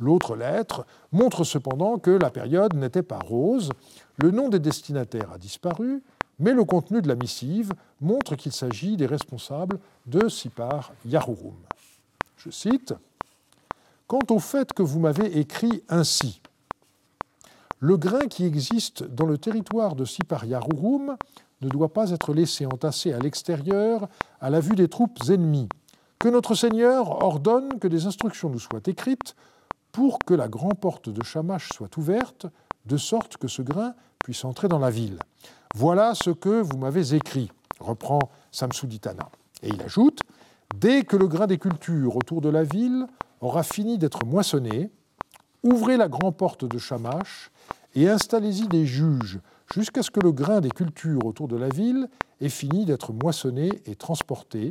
L'autre 0.00 0.34
lettre 0.34 0.84
montre 1.12 1.44
cependant 1.44 1.98
que 1.98 2.10
la 2.10 2.30
période 2.30 2.74
n'était 2.74 3.04
pas 3.04 3.20
rose. 3.20 3.70
Le 4.16 4.32
nom 4.32 4.48
des 4.48 4.58
destinataires 4.58 5.30
a 5.32 5.38
disparu, 5.38 6.02
mais 6.40 6.54
le 6.54 6.64
contenu 6.64 7.00
de 7.00 7.08
la 7.08 7.14
missive 7.14 7.72
montre 8.00 8.34
qu'il 8.34 8.50
s'agit 8.50 8.96
des 8.96 9.06
responsables 9.06 9.78
de 10.06 10.28
Sipar 10.28 10.92
Yahurum. 11.06 11.54
Je 12.36 12.50
cite 12.50 12.94
Quant 14.08 14.26
au 14.30 14.40
fait 14.40 14.72
que 14.72 14.82
vous 14.82 14.98
m'avez 14.98 15.38
écrit 15.38 15.84
ainsi, 15.88 16.41
le 17.82 17.96
grain 17.96 18.28
qui 18.28 18.44
existe 18.44 19.02
dans 19.02 19.26
le 19.26 19.38
territoire 19.38 19.96
de 19.96 20.04
Sipariarurum 20.04 21.16
ne 21.62 21.68
doit 21.68 21.92
pas 21.92 22.12
être 22.12 22.32
laissé 22.32 22.64
entasser 22.64 23.12
à 23.12 23.18
l'extérieur 23.18 24.08
à 24.40 24.50
la 24.50 24.60
vue 24.60 24.76
des 24.76 24.86
troupes 24.86 25.18
ennemies. 25.28 25.68
Que 26.20 26.28
notre 26.28 26.54
Seigneur 26.54 27.24
ordonne 27.24 27.80
que 27.80 27.88
des 27.88 28.06
instructions 28.06 28.50
nous 28.50 28.60
soient 28.60 28.86
écrites 28.86 29.34
pour 29.90 30.20
que 30.20 30.32
la 30.32 30.46
grande 30.46 30.78
porte 30.78 31.08
de 31.08 31.24
Shamash 31.24 31.70
soit 31.72 31.96
ouverte, 31.96 32.46
de 32.86 32.96
sorte 32.96 33.36
que 33.36 33.48
ce 33.48 33.62
grain 33.62 33.94
puisse 34.22 34.44
entrer 34.44 34.68
dans 34.68 34.78
la 34.78 34.90
ville. 34.90 35.18
Voilà 35.74 36.14
ce 36.14 36.30
que 36.30 36.62
vous 36.62 36.78
m'avez 36.78 37.14
écrit, 37.14 37.50
reprend 37.80 38.20
Samsuditana. 38.52 39.28
Et 39.64 39.70
il 39.70 39.82
ajoute 39.82 40.20
Dès 40.76 41.02
que 41.02 41.16
le 41.16 41.26
grain 41.26 41.48
des 41.48 41.58
cultures 41.58 42.16
autour 42.16 42.42
de 42.42 42.48
la 42.48 42.62
ville 42.62 43.08
aura 43.40 43.64
fini 43.64 43.98
d'être 43.98 44.24
moissonné, 44.24 44.92
ouvrez 45.64 45.96
la 45.96 46.08
grande 46.08 46.36
porte 46.36 46.64
de 46.64 46.78
Shamash 46.78 47.50
et 47.94 48.08
installez-y 48.08 48.68
des 48.68 48.86
juges 48.86 49.40
jusqu'à 49.72 50.02
ce 50.02 50.10
que 50.10 50.20
le 50.20 50.32
grain 50.32 50.60
des 50.60 50.70
cultures 50.70 51.24
autour 51.24 51.48
de 51.48 51.56
la 51.56 51.68
ville 51.68 52.08
ait 52.40 52.48
fini 52.48 52.84
d'être 52.84 53.12
moissonné 53.12 53.70
et 53.86 53.94
transporté. 53.94 54.68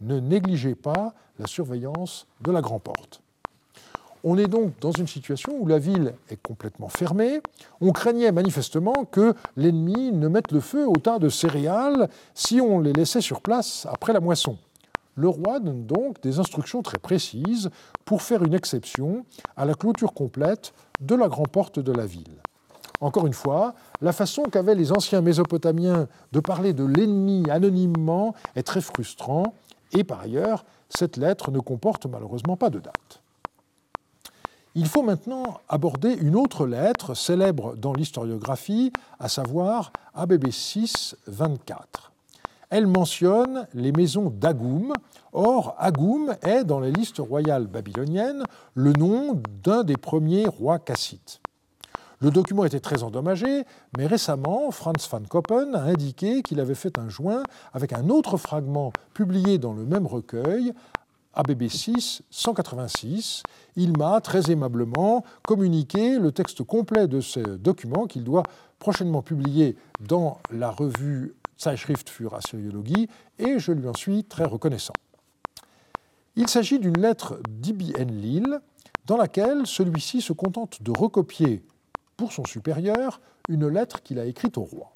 Ne 0.00 0.20
négligez 0.20 0.74
pas 0.74 1.14
la 1.38 1.46
surveillance 1.46 2.26
de 2.42 2.52
la 2.52 2.60
grande 2.60 2.82
porte. 2.82 3.22
On 4.24 4.38
est 4.38 4.48
donc 4.48 4.72
dans 4.80 4.90
une 4.90 5.06
situation 5.06 5.56
où 5.58 5.66
la 5.66 5.78
ville 5.78 6.14
est 6.30 6.42
complètement 6.42 6.88
fermée. 6.88 7.40
On 7.80 7.92
craignait 7.92 8.32
manifestement 8.32 9.04
que 9.04 9.34
l'ennemi 9.56 10.10
ne 10.10 10.26
mette 10.26 10.50
le 10.50 10.60
feu 10.60 10.86
au 10.86 10.96
tas 10.96 11.18
de 11.18 11.28
céréales 11.28 12.08
si 12.34 12.60
on 12.60 12.80
les 12.80 12.92
laissait 12.92 13.20
sur 13.20 13.40
place 13.40 13.86
après 13.88 14.12
la 14.12 14.20
moisson. 14.20 14.58
Le 15.14 15.28
roi 15.28 15.60
donne 15.60 15.86
donc 15.86 16.20
des 16.22 16.40
instructions 16.40 16.82
très 16.82 16.98
précises 16.98 17.70
pour 18.04 18.22
faire 18.22 18.42
une 18.42 18.52
exception 18.52 19.24
à 19.56 19.64
la 19.64 19.74
clôture 19.74 20.12
complète 20.12 20.74
de 21.00 21.14
la 21.14 21.28
grande 21.28 21.48
porte 21.48 21.78
de 21.78 21.92
la 21.92 22.04
ville. 22.04 22.42
Encore 23.00 23.26
une 23.26 23.32
fois, 23.32 23.74
la 24.00 24.12
façon 24.12 24.44
qu'avaient 24.44 24.74
les 24.74 24.92
anciens 24.92 25.20
Mésopotamiens 25.20 26.08
de 26.32 26.40
parler 26.40 26.72
de 26.72 26.84
l'ennemi 26.84 27.44
anonymement 27.50 28.34
est 28.54 28.62
très 28.62 28.80
frustrant, 28.80 29.54
et 29.92 30.04
par 30.04 30.20
ailleurs, 30.20 30.64
cette 30.88 31.16
lettre 31.16 31.50
ne 31.50 31.60
comporte 31.60 32.06
malheureusement 32.06 32.56
pas 32.56 32.70
de 32.70 32.78
date. 32.78 33.20
Il 34.74 34.86
faut 34.86 35.02
maintenant 35.02 35.60
aborder 35.68 36.12
une 36.12 36.36
autre 36.36 36.66
lettre 36.66 37.14
célèbre 37.14 37.76
dans 37.76 37.94
l'historiographie, 37.94 38.92
à 39.18 39.28
savoir 39.28 39.90
ABB 40.14 40.50
6, 40.50 41.16
24. 41.26 42.12
Elle 42.68 42.86
mentionne 42.86 43.66
les 43.72 43.92
maisons 43.92 44.28
d'Agoum. 44.28 44.92
Or, 45.32 45.74
Agoum 45.78 46.36
est, 46.42 46.64
dans 46.64 46.80
les 46.80 46.92
listes 46.92 47.18
royales 47.18 47.68
babyloniennes, 47.68 48.42
le 48.74 48.92
nom 48.92 49.40
d'un 49.62 49.82
des 49.82 49.96
premiers 49.96 50.46
rois 50.46 50.78
cassites. 50.78 51.40
Le 52.20 52.30
document 52.30 52.64
était 52.64 52.80
très 52.80 53.02
endommagé, 53.02 53.64
mais 53.98 54.06
récemment, 54.06 54.70
Franz 54.70 55.06
van 55.10 55.20
Koppen 55.20 55.74
a 55.74 55.82
indiqué 55.82 56.42
qu'il 56.42 56.60
avait 56.60 56.74
fait 56.74 56.98
un 56.98 57.10
joint 57.10 57.42
avec 57.74 57.92
un 57.92 58.08
autre 58.08 58.38
fragment 58.38 58.92
publié 59.12 59.58
dans 59.58 59.74
le 59.74 59.84
même 59.84 60.06
recueil, 60.06 60.72
ABB 61.34 61.68
6 61.68 62.22
186. 62.30 63.42
Il 63.76 63.98
m'a 63.98 64.22
très 64.22 64.50
aimablement 64.50 65.24
communiqué 65.46 66.18
le 66.18 66.32
texte 66.32 66.62
complet 66.62 67.06
de 67.06 67.20
ce 67.20 67.40
document 67.40 68.06
qu'il 68.06 68.24
doit 68.24 68.44
prochainement 68.78 69.20
publier 69.20 69.76
dans 70.00 70.38
la 70.50 70.70
revue 70.70 71.34
Zeitschrift 71.58 72.08
für 72.08 72.34
Assyriologie 72.34 73.08
et 73.38 73.58
je 73.58 73.72
lui 73.72 73.88
en 73.88 73.94
suis 73.94 74.24
très 74.24 74.44
reconnaissant. 74.44 74.94
Il 76.34 76.48
s'agit 76.48 76.78
d'une 76.78 76.98
lettre 76.98 77.40
d'Ibi 77.48 77.92
Enlil 77.98 78.60
dans 79.04 79.18
laquelle 79.18 79.66
celui-ci 79.66 80.22
se 80.22 80.32
contente 80.32 80.82
de 80.82 80.92
recopier 80.98 81.62
pour 82.16 82.32
son 82.32 82.44
supérieur 82.44 83.20
une 83.48 83.68
lettre 83.68 84.02
qu'il 84.02 84.18
a 84.18 84.24
écrite 84.24 84.58
au 84.58 84.62
roi. 84.62 84.90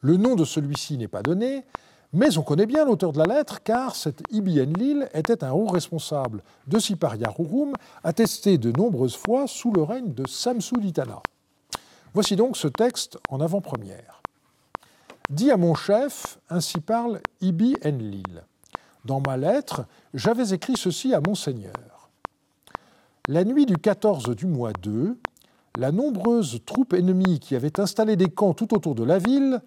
Le 0.00 0.16
nom 0.16 0.34
de 0.34 0.44
celui-ci 0.44 0.98
n'est 0.98 1.08
pas 1.08 1.22
donné, 1.22 1.64
mais 2.12 2.38
on 2.38 2.42
connaît 2.42 2.66
bien 2.66 2.84
l'auteur 2.84 3.12
de 3.12 3.18
la 3.18 3.24
lettre 3.24 3.62
car 3.62 3.96
cet 3.96 4.22
Ibn 4.30 4.60
Enlil 4.60 5.08
était 5.12 5.44
un 5.44 5.52
haut 5.52 5.66
responsable 5.66 6.42
de 6.66 6.78
Siparia 6.78 7.28
Rurum, 7.28 7.74
attesté 8.04 8.58
de 8.58 8.70
nombreuses 8.70 9.16
fois 9.16 9.46
sous 9.46 9.72
le 9.72 9.82
règne 9.82 10.14
de 10.14 10.26
Samsuditana. 10.26 11.20
Voici 12.14 12.36
donc 12.36 12.56
ce 12.56 12.68
texte 12.68 13.18
en 13.28 13.40
avant-première. 13.40 14.22
Dis 15.28 15.50
à 15.50 15.56
mon 15.56 15.74
chef, 15.74 16.38
ainsi 16.48 16.80
parle 16.80 17.20
Ibi 17.40 17.76
Enlil. 17.84 18.44
Dans 19.04 19.20
ma 19.20 19.36
lettre, 19.36 19.84
j'avais 20.14 20.54
écrit 20.54 20.76
ceci 20.76 21.12
à 21.12 21.20
Monseigneur. 21.20 22.10
La 23.28 23.44
nuit 23.44 23.66
du 23.66 23.76
14 23.76 24.36
du 24.36 24.46
mois 24.46 24.72
2, 24.72 25.18
la 25.76 25.92
nombreuse 25.92 26.60
troupe 26.64 26.94
ennemie 26.94 27.38
qui 27.38 27.54
avait 27.54 27.78
installé 27.78 28.16
des 28.16 28.28
camps 28.28 28.54
tout 28.54 28.74
autour 28.74 28.94
de 28.94 29.04
la 29.04 29.18
ville, 29.18 29.60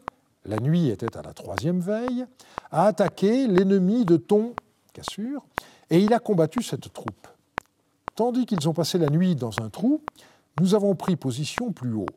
la 0.46 0.58
nuit 0.58 0.90
était 0.90 1.16
à 1.16 1.22
la 1.22 1.34
troisième 1.34 1.80
veille, 1.80 2.26
a 2.72 2.86
attaqué 2.86 3.48
l'ennemi 3.48 4.06
de 4.06 4.18
Ton, 4.18 4.54
Cassure, 4.94 5.46
et 5.90 6.00
il 6.00 6.14
a 6.14 6.20
combattu 6.20 6.64
cette 6.64 6.92
troupe. 6.92 7.28
Tandis 8.16 8.46
qu'ils 8.46 8.68
ont 8.68 8.74
passé 8.74 8.98
la 8.98 9.10
nuit 9.10 9.36
dans 9.36 9.52
un 9.62 9.70
trou, 9.70 10.02
nous 10.60 10.76
avons 10.76 10.96
pris 10.96 11.16
position 11.16 11.72
plus 11.72 11.94
haut. 11.94 12.08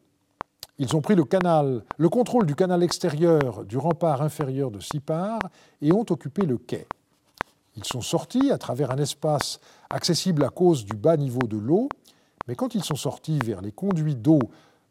Ils 0.78 0.96
ont 0.96 1.00
pris 1.00 1.14
le, 1.14 1.24
canal, 1.24 1.84
le 1.98 2.08
contrôle 2.08 2.46
du 2.46 2.54
canal 2.54 2.82
extérieur 2.82 3.64
du 3.64 3.76
rempart 3.76 4.22
inférieur 4.22 4.70
de 4.70 4.80
Sipar 4.80 5.38
et 5.80 5.92
ont 5.92 6.06
occupé 6.08 6.46
le 6.46 6.56
quai. 6.56 6.86
Ils 7.76 7.84
sont 7.84 8.00
sortis 8.00 8.50
à 8.50 8.58
travers 8.58 8.90
un 8.90 8.96
espace 8.96 9.60
accessible 9.90 10.44
à 10.44 10.48
cause 10.48 10.84
du 10.84 10.96
bas 10.96 11.16
niveau 11.16 11.46
de 11.46 11.56
l'eau 11.56 11.88
mais 12.48 12.54
quand 12.54 12.74
ils 12.74 12.84
sont 12.84 12.96
sortis 12.96 13.38
vers 13.38 13.60
les 13.60 13.72
conduits 13.72 14.16
d'eau 14.16 14.40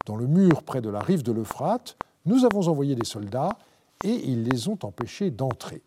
dans 0.06 0.16
le 0.16 0.26
mur 0.26 0.62
près 0.62 0.80
de 0.80 0.90
la 0.90 1.00
rive 1.00 1.22
de 1.22 1.32
l'Euphrate, 1.32 1.96
nous 2.26 2.44
avons 2.44 2.68
envoyé 2.68 2.94
des 2.94 3.04
soldats 3.04 3.56
et 4.04 4.30
ils 4.30 4.44
les 4.44 4.68
ont 4.68 4.78
empêchés 4.82 5.30
d'entrer. 5.30 5.82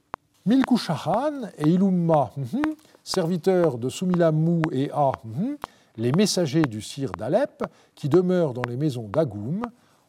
Milkushahan 0.45 1.49
et 1.57 1.69
Ilumma, 1.69 2.31
mhm, 2.37 2.61
serviteurs 3.03 3.77
de 3.77 3.89
Sumilamou 3.89 4.61
et 4.71 4.91
A, 4.93 5.11
mhm, 5.23 5.57
les 5.97 6.11
messagers 6.11 6.63
du 6.63 6.81
sire 6.81 7.11
d'Alep, 7.13 7.63
qui 7.95 8.09
demeurent 8.09 8.53
dans 8.53 8.67
les 8.67 8.77
maisons 8.77 9.07
d'Agoum, 9.07 9.63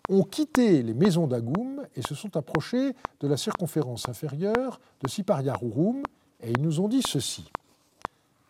ont 0.09 0.23
quitté 0.23 0.83
les 0.83 0.95
maisons 0.95 1.27
d'Agoum 1.27 1.83
et 1.95 2.03
se 2.03 2.15
sont 2.15 2.37
approchés 2.37 2.93
de 3.21 3.29
la 3.29 3.37
circonférence 3.37 4.09
inférieure 4.09 4.81
de 5.03 5.09
Sipariarurum, 5.09 6.03
et 6.41 6.51
ils 6.51 6.63
nous 6.63 6.81
ont 6.81 6.89
dit 6.89 7.03
ceci. 7.03 7.45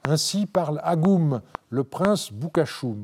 Ainsi 0.08 0.46
parle 0.46 0.80
Agoum, 0.84 1.40
le 1.68 1.82
prince 1.82 2.32
Boukachoum. 2.32 3.02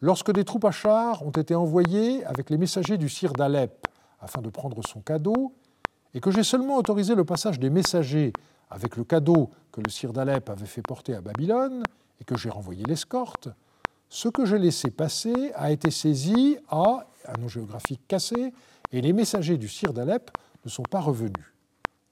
Lorsque 0.00 0.32
des 0.32 0.44
troupes 0.44 0.64
à 0.64 0.72
chars 0.72 1.24
ont 1.24 1.30
été 1.30 1.54
envoyées 1.54 2.24
avec 2.24 2.50
les 2.50 2.58
messagers 2.58 2.98
du 2.98 3.08
sire 3.08 3.32
d'Alep 3.32 3.86
afin 4.20 4.42
de 4.42 4.50
prendre 4.50 4.84
son 4.84 5.00
cadeau, 5.00 5.54
et 6.12 6.18
que 6.18 6.32
j'ai 6.32 6.42
seulement 6.42 6.76
autorisé 6.76 7.14
le 7.14 7.24
passage 7.24 7.60
des 7.60 7.70
messagers 7.70 8.32
avec 8.68 8.96
le 8.96 9.04
cadeau 9.04 9.50
que 9.70 9.80
le 9.80 9.88
sire 9.88 10.12
d'Alep 10.12 10.50
avait 10.50 10.66
fait 10.66 10.82
porter 10.82 11.14
à 11.14 11.20
Babylone, 11.20 11.84
et 12.20 12.24
que 12.24 12.36
j'ai 12.36 12.50
renvoyé 12.50 12.82
l'escorte, 12.84 13.48
ce 14.08 14.28
que 14.28 14.44
j'ai 14.44 14.58
laissé 14.58 14.90
passer 14.90 15.52
a 15.54 15.70
été 15.70 15.92
saisi 15.92 16.56
à 16.68 17.06
un 17.28 17.40
nom 17.40 17.46
géographique 17.46 18.00
cassé, 18.08 18.52
et 18.90 19.00
les 19.00 19.12
messagers 19.12 19.56
du 19.56 19.68
sire 19.68 19.92
d'Alep 19.92 20.32
ne 20.64 20.70
sont 20.70 20.82
pas 20.82 21.00
revenus. 21.00 21.54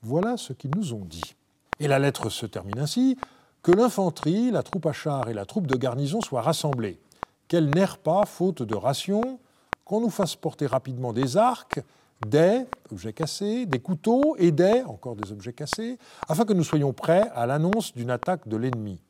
Voilà 0.02 0.36
ce 0.36 0.52
qu'ils 0.52 0.70
nous 0.76 0.94
ont 0.94 1.04
dit. 1.04 1.34
Et 1.80 1.88
la 1.88 1.98
lettre 1.98 2.28
se 2.30 2.46
termine 2.46 2.78
ainsi 2.78 3.16
que 3.64 3.72
l'infanterie, 3.72 4.50
la 4.50 4.62
troupe 4.62 4.84
à 4.84 4.92
char 4.92 5.30
et 5.30 5.34
la 5.34 5.46
troupe 5.46 5.66
de 5.66 5.76
garnison 5.76 6.20
soient 6.20 6.42
rassemblées, 6.42 7.00
qu'elles 7.48 7.70
n'errent 7.70 7.98
pas 7.98 8.26
faute 8.26 8.62
de 8.62 8.76
rations, 8.76 9.40
qu'on 9.86 10.02
nous 10.02 10.10
fasse 10.10 10.36
porter 10.36 10.66
rapidement 10.66 11.14
des 11.14 11.38
arcs, 11.38 11.80
des 12.26 12.66
objets 12.92 13.14
cassés, 13.14 13.64
des 13.64 13.78
couteaux 13.78 14.36
et 14.38 14.52
des, 14.52 14.82
encore 14.86 15.16
des 15.16 15.32
objets 15.32 15.54
cassés, 15.54 15.98
afin 16.28 16.44
que 16.44 16.52
nous 16.52 16.62
soyons 16.62 16.92
prêts 16.92 17.30
à 17.34 17.46
l'annonce 17.46 17.94
d'une 17.94 18.10
attaque 18.10 18.46
de 18.48 18.58
l'ennemi, 18.58 19.00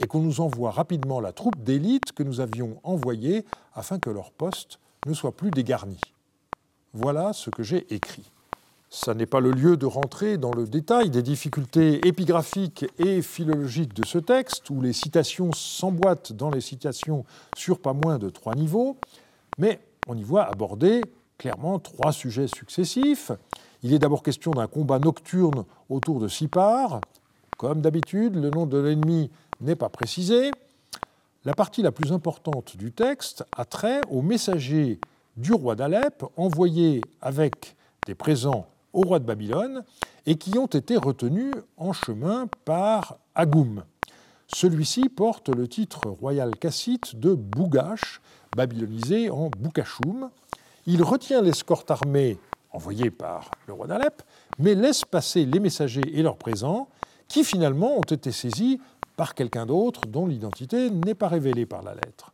et 0.00 0.08
qu'on 0.08 0.20
nous 0.20 0.40
envoie 0.40 0.72
rapidement 0.72 1.20
la 1.20 1.32
troupe 1.32 1.62
d'élite 1.62 2.10
que 2.12 2.24
nous 2.24 2.40
avions 2.40 2.80
envoyée 2.82 3.44
afin 3.74 4.00
que 4.00 4.10
leur 4.10 4.32
poste 4.32 4.80
ne 5.06 5.14
soit 5.14 5.36
plus 5.36 5.52
dégarni. 5.52 6.00
Voilà 6.94 7.32
ce 7.32 7.48
que 7.48 7.62
j'ai 7.62 7.86
écrit. 7.94 8.28
Ce 8.96 9.10
n'est 9.10 9.26
pas 9.26 9.40
le 9.40 9.50
lieu 9.50 9.76
de 9.76 9.86
rentrer 9.86 10.38
dans 10.38 10.52
le 10.52 10.68
détail 10.68 11.10
des 11.10 11.20
difficultés 11.20 12.06
épigraphiques 12.06 12.86
et 12.98 13.22
philologiques 13.22 13.92
de 13.92 14.06
ce 14.06 14.18
texte, 14.18 14.70
où 14.70 14.80
les 14.80 14.92
citations 14.92 15.50
s'emboîtent 15.52 16.32
dans 16.32 16.48
les 16.48 16.60
citations 16.60 17.24
sur 17.56 17.80
pas 17.80 17.92
moins 17.92 18.18
de 18.18 18.30
trois 18.30 18.54
niveaux, 18.54 18.96
mais 19.58 19.80
on 20.06 20.16
y 20.16 20.22
voit 20.22 20.44
aborder 20.44 21.00
clairement 21.38 21.80
trois 21.80 22.12
sujets 22.12 22.46
successifs. 22.46 23.32
Il 23.82 23.92
est 23.92 23.98
d'abord 23.98 24.22
question 24.22 24.52
d'un 24.52 24.68
combat 24.68 25.00
nocturne 25.00 25.64
autour 25.90 26.20
de 26.20 26.28
Sipar. 26.28 27.00
Comme 27.58 27.80
d'habitude, 27.80 28.36
le 28.36 28.48
nom 28.48 28.64
de 28.64 28.78
l'ennemi 28.78 29.28
n'est 29.60 29.74
pas 29.74 29.88
précisé. 29.88 30.52
La 31.44 31.54
partie 31.54 31.82
la 31.82 31.90
plus 31.90 32.12
importante 32.12 32.76
du 32.76 32.92
texte 32.92 33.44
a 33.56 33.64
trait 33.64 34.02
aux 34.08 34.22
messagers 34.22 35.00
du 35.36 35.52
roi 35.52 35.74
d'Alep 35.74 36.24
envoyés 36.36 37.00
avec 37.20 37.74
des 38.06 38.14
présents 38.14 38.68
au 38.94 39.02
roi 39.02 39.18
de 39.18 39.24
Babylone 39.24 39.84
et 40.24 40.36
qui 40.36 40.56
ont 40.58 40.66
été 40.66 40.96
retenus 40.96 41.52
en 41.76 41.92
chemin 41.92 42.48
par 42.64 43.18
Agoum. 43.34 43.84
Celui-ci 44.48 45.08
porte 45.08 45.48
le 45.48 45.68
titre 45.68 46.08
royal 46.08 46.56
cassite 46.56 47.18
de 47.18 47.34
Bougache, 47.34 48.20
babylonisé 48.56 49.30
en 49.30 49.50
Boukachoum. 49.50 50.30
Il 50.86 51.02
retient 51.02 51.42
l'escorte 51.42 51.90
armée 51.90 52.38
envoyée 52.70 53.10
par 53.10 53.50
le 53.66 53.72
roi 53.72 53.86
d'Alep, 53.86 54.22
mais 54.58 54.74
laisse 54.74 55.04
passer 55.04 55.44
les 55.46 55.60
messagers 55.60 56.18
et 56.18 56.22
leurs 56.22 56.36
présents, 56.36 56.88
qui 57.28 57.44
finalement 57.44 57.96
ont 57.96 58.02
été 58.02 58.32
saisis 58.32 58.80
par 59.16 59.34
quelqu'un 59.34 59.66
d'autre 59.66 60.02
dont 60.06 60.26
l'identité 60.26 60.90
n'est 60.90 61.14
pas 61.14 61.28
révélée 61.28 61.66
par 61.66 61.82
la 61.82 61.94
lettre. 61.94 62.33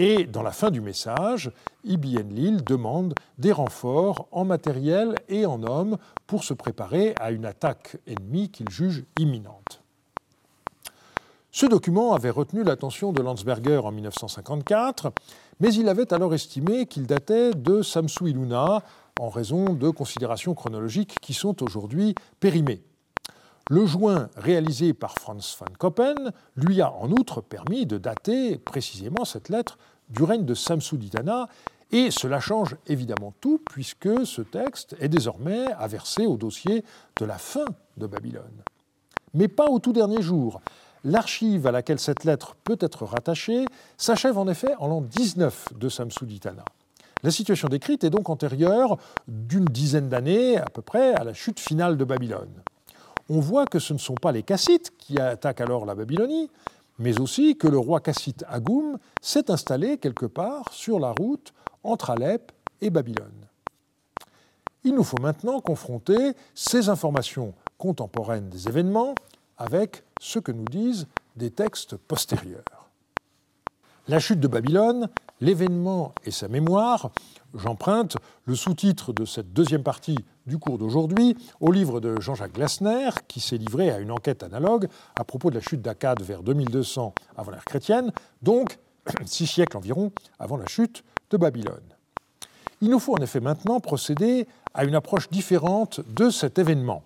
Et 0.00 0.24
dans 0.24 0.44
la 0.44 0.52
fin 0.52 0.70
du 0.70 0.80
message, 0.80 1.50
Ibn 1.84 2.32
Lil 2.32 2.62
demande 2.62 3.14
des 3.36 3.50
renforts 3.50 4.28
en 4.30 4.44
matériel 4.44 5.16
et 5.28 5.44
en 5.44 5.62
hommes 5.64 5.98
pour 6.28 6.44
se 6.44 6.54
préparer 6.54 7.14
à 7.20 7.32
une 7.32 7.44
attaque 7.44 7.96
ennemie 8.06 8.48
qu'il 8.48 8.70
juge 8.70 9.04
imminente. 9.18 9.82
Ce 11.50 11.66
document 11.66 12.14
avait 12.14 12.30
retenu 12.30 12.62
l'attention 12.62 13.12
de 13.12 13.20
Landsberger 13.20 13.78
en 13.78 13.90
1954, 13.90 15.10
mais 15.58 15.74
il 15.74 15.88
avait 15.88 16.12
alors 16.14 16.32
estimé 16.32 16.86
qu'il 16.86 17.06
datait 17.08 17.52
de 17.52 17.82
Samsu 17.82 18.30
Iluna 18.30 18.84
en 19.18 19.28
raison 19.28 19.64
de 19.74 19.90
considérations 19.90 20.54
chronologiques 20.54 21.16
qui 21.20 21.34
sont 21.34 21.60
aujourd'hui 21.64 22.14
périmées. 22.38 22.82
Le 23.70 23.84
joint 23.84 24.30
réalisé 24.34 24.94
par 24.94 25.14
Franz 25.18 25.54
van 25.60 25.66
Koppen 25.78 26.32
lui 26.56 26.80
a 26.80 26.90
en 26.90 27.10
outre 27.10 27.42
permis 27.42 27.84
de 27.84 27.98
dater 27.98 28.56
précisément 28.56 29.26
cette 29.26 29.50
lettre 29.50 29.76
du 30.08 30.22
règne 30.22 30.46
de 30.46 30.54
Samsuditana, 30.54 31.48
et 31.92 32.10
cela 32.10 32.40
change 32.40 32.76
évidemment 32.86 33.34
tout 33.42 33.60
puisque 33.70 34.24
ce 34.24 34.40
texte 34.40 34.96
est 35.00 35.10
désormais 35.10 35.66
aversé 35.78 36.24
au 36.24 36.38
dossier 36.38 36.82
de 37.20 37.26
la 37.26 37.36
fin 37.36 37.66
de 37.98 38.06
Babylone. 38.06 38.64
Mais 39.34 39.48
pas 39.48 39.66
au 39.66 39.80
tout 39.80 39.92
dernier 39.92 40.22
jour. 40.22 40.62
L'archive 41.04 41.66
à 41.66 41.70
laquelle 41.70 41.98
cette 41.98 42.24
lettre 42.24 42.56
peut 42.64 42.78
être 42.80 43.04
rattachée 43.04 43.66
s'achève 43.98 44.38
en 44.38 44.48
effet 44.48 44.74
en 44.78 44.88
l'an 44.88 45.02
19 45.02 45.74
de 45.76 45.90
Samsuditana. 45.90 46.64
La 47.22 47.30
situation 47.30 47.68
décrite 47.68 48.02
est 48.02 48.10
donc 48.10 48.30
antérieure 48.30 48.96
d'une 49.26 49.66
dizaine 49.66 50.08
d'années 50.08 50.56
à 50.56 50.70
peu 50.72 50.80
près 50.80 51.12
à 51.12 51.24
la 51.24 51.34
chute 51.34 51.60
finale 51.60 51.98
de 51.98 52.04
Babylone 52.04 52.62
on 53.28 53.40
voit 53.40 53.66
que 53.66 53.78
ce 53.78 53.92
ne 53.92 53.98
sont 53.98 54.14
pas 54.14 54.32
les 54.32 54.42
Kassites 54.42 54.96
qui 54.98 55.18
attaquent 55.18 55.60
alors 55.60 55.84
la 55.84 55.94
Babylonie, 55.94 56.50
mais 56.98 57.20
aussi 57.20 57.56
que 57.56 57.68
le 57.68 57.78
roi 57.78 58.00
cassite 58.00 58.44
Agoum 58.48 58.98
s'est 59.20 59.50
installé 59.50 59.98
quelque 59.98 60.26
part 60.26 60.72
sur 60.72 60.98
la 60.98 61.12
route 61.12 61.52
entre 61.84 62.10
Alep 62.10 62.52
et 62.80 62.90
Babylone. 62.90 63.46
Il 64.84 64.94
nous 64.94 65.04
faut 65.04 65.20
maintenant 65.20 65.60
confronter 65.60 66.32
ces 66.54 66.88
informations 66.88 67.54
contemporaines 67.76 68.48
des 68.48 68.68
événements 68.68 69.14
avec 69.58 70.04
ce 70.20 70.38
que 70.38 70.52
nous 70.52 70.64
disent 70.64 71.06
des 71.36 71.50
textes 71.50 71.96
postérieurs. 71.96 72.90
La 74.08 74.18
chute 74.18 74.40
de 74.40 74.48
Babylone 74.48 75.08
L'événement 75.40 76.14
et 76.24 76.32
sa 76.32 76.48
mémoire, 76.48 77.12
j'emprunte 77.54 78.16
le 78.44 78.54
sous-titre 78.54 79.12
de 79.12 79.24
cette 79.24 79.52
deuxième 79.52 79.82
partie 79.82 80.18
du 80.46 80.58
cours 80.58 80.78
d'aujourd'hui 80.78 81.36
au 81.60 81.72
livre 81.72 82.00
de 82.00 82.20
Jean-Jacques 82.20 82.54
Glasner, 82.54 83.10
qui 83.28 83.40
s'est 83.40 83.58
livré 83.58 83.90
à 83.90 83.98
une 83.98 84.10
enquête 84.10 84.42
analogue 84.42 84.88
à 85.16 85.24
propos 85.24 85.50
de 85.50 85.56
la 85.56 85.60
chute 85.60 85.82
d'Akkad 85.82 86.22
vers 86.22 86.42
2200 86.42 87.14
avant 87.36 87.50
l'ère 87.50 87.64
chrétienne, 87.64 88.12
donc 88.42 88.78
six 89.26 89.46
siècles 89.46 89.76
environ 89.76 90.12
avant 90.38 90.56
la 90.56 90.66
chute 90.66 91.04
de 91.30 91.36
Babylone. 91.36 91.94
Il 92.80 92.90
nous 92.90 93.00
faut 93.00 93.14
en 93.14 93.22
effet 93.22 93.40
maintenant 93.40 93.80
procéder 93.80 94.46
à 94.74 94.84
une 94.84 94.94
approche 94.94 95.28
différente 95.28 96.00
de 96.14 96.30
cet 96.30 96.58
événement. 96.58 97.02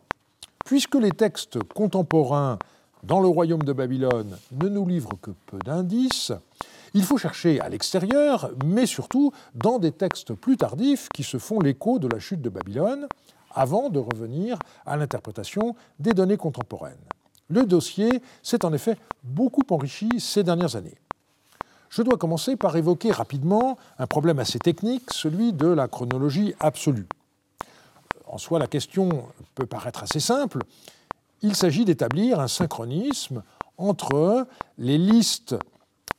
Puisque 0.64 0.94
les 0.94 1.10
textes 1.10 1.62
contemporains 1.74 2.58
dans 3.02 3.20
le 3.20 3.28
royaume 3.28 3.62
de 3.62 3.72
Babylone 3.72 4.36
ne 4.52 4.68
nous 4.68 4.86
livrent 4.86 5.18
que 5.20 5.32
peu 5.46 5.58
d'indices, 5.58 6.32
il 6.94 7.04
faut 7.04 7.18
chercher 7.18 7.60
à 7.60 7.68
l'extérieur, 7.68 8.50
mais 8.64 8.86
surtout 8.86 9.32
dans 9.54 9.78
des 9.78 9.92
textes 9.92 10.34
plus 10.34 10.56
tardifs 10.56 11.08
qui 11.14 11.22
se 11.22 11.38
font 11.38 11.60
l'écho 11.60 11.98
de 11.98 12.08
la 12.08 12.18
chute 12.18 12.42
de 12.42 12.48
Babylone, 12.48 13.08
avant 13.54 13.90
de 13.90 13.98
revenir 13.98 14.58
à 14.86 14.96
l'interprétation 14.96 15.74
des 15.98 16.12
données 16.12 16.36
contemporaines. 16.36 16.96
Le 17.48 17.64
dossier 17.64 18.22
s'est 18.42 18.64
en 18.64 18.72
effet 18.72 18.96
beaucoup 19.22 19.62
enrichi 19.70 20.08
ces 20.18 20.42
dernières 20.42 20.76
années. 20.76 20.96
Je 21.90 22.00
dois 22.00 22.16
commencer 22.16 22.56
par 22.56 22.74
évoquer 22.76 23.12
rapidement 23.12 23.76
un 23.98 24.06
problème 24.06 24.38
assez 24.38 24.58
technique, 24.58 25.12
celui 25.12 25.52
de 25.52 25.66
la 25.66 25.88
chronologie 25.88 26.54
absolue. 26.58 27.06
En 28.26 28.38
soi, 28.38 28.58
la 28.58 28.66
question 28.66 29.26
peut 29.54 29.66
paraître 29.66 30.02
assez 30.02 30.20
simple. 30.20 30.60
Il 31.42 31.54
s'agit 31.54 31.84
d'établir 31.84 32.40
un 32.40 32.48
synchronisme 32.48 33.42
entre 33.76 34.46
les 34.78 34.96
listes 34.96 35.54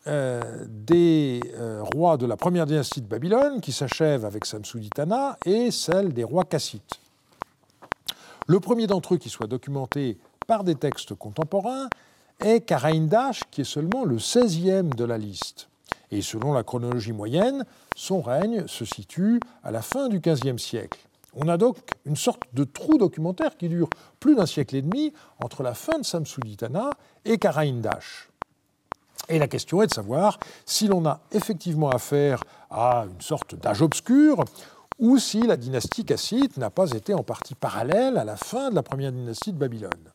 euh, 0.07 0.65
des 0.67 1.39
euh, 1.55 1.81
rois 1.81 2.17
de 2.17 2.25
la 2.25 2.35
première 2.37 2.65
dynastie 2.65 3.01
de 3.01 3.07
Babylone, 3.07 3.61
qui 3.61 3.71
s'achève 3.71 4.25
avec 4.25 4.45
Samsuditana, 4.45 5.37
et 5.45 5.71
celle 5.71 6.13
des 6.13 6.23
rois 6.23 6.43
kassites. 6.43 6.99
Le 8.47 8.59
premier 8.59 8.87
d'entre 8.87 9.13
eux 9.13 9.17
qui 9.17 9.29
soit 9.29 9.47
documenté 9.47 10.17
par 10.47 10.63
des 10.63 10.75
textes 10.75 11.15
contemporains 11.15 11.87
est 12.41 12.61
Karaindash, 12.61 13.43
qui 13.51 13.61
est 13.61 13.65
seulement 13.65 14.03
le 14.03 14.17
16e 14.17 14.93
de 14.93 15.05
la 15.05 15.17
liste. 15.17 15.69
Et 16.11 16.21
selon 16.21 16.53
la 16.53 16.63
chronologie 16.63 17.13
moyenne, 17.13 17.65
son 17.95 18.21
règne 18.21 18.67
se 18.67 18.85
situe 18.85 19.39
à 19.63 19.71
la 19.71 19.81
fin 19.81 20.09
du 20.09 20.19
XVe 20.19 20.57
siècle. 20.57 20.99
On 21.35 21.47
a 21.47 21.57
donc 21.57 21.77
une 22.05 22.15
sorte 22.15 22.43
de 22.53 22.63
trou 22.63 22.97
documentaire 22.97 23.57
qui 23.57 23.69
dure 23.69 23.89
plus 24.19 24.35
d'un 24.35 24.45
siècle 24.45 24.75
et 24.75 24.81
demi 24.81 25.13
entre 25.43 25.63
la 25.63 25.73
fin 25.73 25.97
de 25.97 26.03
Samsuditana 26.05 26.91
et 27.25 27.37
Karaindash. 27.37 28.29
Et 29.29 29.39
la 29.39 29.47
question 29.47 29.81
est 29.81 29.87
de 29.87 29.93
savoir 29.93 30.37
si 30.65 30.87
l'on 30.87 31.05
a 31.05 31.21
effectivement 31.31 31.89
affaire 31.89 32.43
à 32.69 33.05
une 33.09 33.21
sorte 33.21 33.55
d'âge 33.55 33.81
obscur 33.81 34.43
ou 34.99 35.17
si 35.17 35.41
la 35.41 35.57
dynastie 35.57 36.05
cassite 36.05 36.57
n'a 36.57 36.69
pas 36.69 36.91
été 36.91 37.13
en 37.13 37.23
partie 37.23 37.55
parallèle 37.55 38.17
à 38.17 38.23
la 38.23 38.35
fin 38.35 38.69
de 38.69 38.75
la 38.75 38.83
première 38.83 39.11
dynastie 39.11 39.53
de 39.53 39.57
Babylone. 39.57 40.11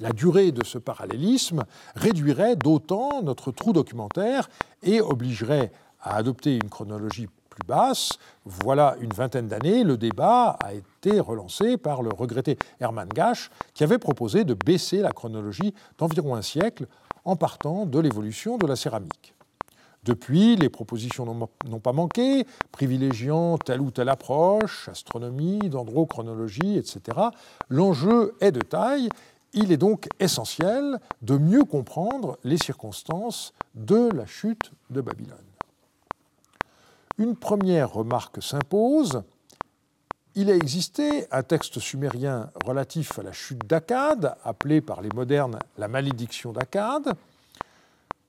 La 0.00 0.10
durée 0.10 0.52
de 0.52 0.64
ce 0.64 0.78
parallélisme 0.78 1.64
réduirait 1.94 2.56
d'autant 2.56 3.22
notre 3.22 3.52
trou 3.52 3.72
documentaire 3.72 4.48
et 4.82 5.00
obligerait 5.00 5.70
à 6.00 6.16
adopter 6.16 6.56
une 6.56 6.68
chronologie 6.68 7.28
plus 7.52 7.66
basse. 7.66 8.18
Voilà 8.44 8.96
une 9.00 9.12
vingtaine 9.12 9.46
d'années, 9.46 9.84
le 9.84 9.96
débat 9.96 10.56
a 10.64 10.72
été 10.72 11.20
relancé 11.20 11.76
par 11.76 12.02
le 12.02 12.10
regretté 12.10 12.58
Hermann 12.80 13.08
Gasch, 13.08 13.50
qui 13.74 13.84
avait 13.84 13.98
proposé 13.98 14.44
de 14.44 14.54
baisser 14.54 14.98
la 14.98 15.12
chronologie 15.12 15.74
d'environ 15.98 16.34
un 16.34 16.42
siècle 16.42 16.86
en 17.24 17.36
partant 17.36 17.86
de 17.86 17.98
l'évolution 17.98 18.58
de 18.58 18.66
la 18.66 18.76
céramique. 18.76 19.34
Depuis, 20.04 20.56
les 20.56 20.68
propositions 20.68 21.24
n'ont 21.24 21.78
pas 21.78 21.92
manqué, 21.92 22.44
privilégiant 22.72 23.56
telle 23.56 23.80
ou 23.80 23.92
telle 23.92 24.08
approche, 24.08 24.88
astronomie, 24.88 25.60
dendrochronologie, 25.60 26.76
etc. 26.76 27.18
L'enjeu 27.68 28.34
est 28.40 28.50
de 28.50 28.60
taille. 28.60 29.08
Il 29.52 29.70
est 29.70 29.76
donc 29.76 30.08
essentiel 30.18 30.98
de 31.20 31.36
mieux 31.36 31.64
comprendre 31.64 32.38
les 32.42 32.56
circonstances 32.56 33.52
de 33.76 34.08
la 34.12 34.26
chute 34.26 34.72
de 34.90 35.00
Babylone. 35.00 35.36
Une 37.18 37.36
première 37.36 37.92
remarque 37.92 38.42
s'impose. 38.42 39.22
Il 40.34 40.50
a 40.50 40.54
existé 40.54 41.26
un 41.30 41.42
texte 41.42 41.78
sumérien 41.78 42.50
relatif 42.64 43.18
à 43.18 43.22
la 43.22 43.32
chute 43.32 43.66
d'Akkad, 43.66 44.34
appelé 44.44 44.80
par 44.80 45.02
les 45.02 45.10
modernes 45.14 45.58
la 45.76 45.88
malédiction 45.88 46.52
d'Akkad. 46.52 47.12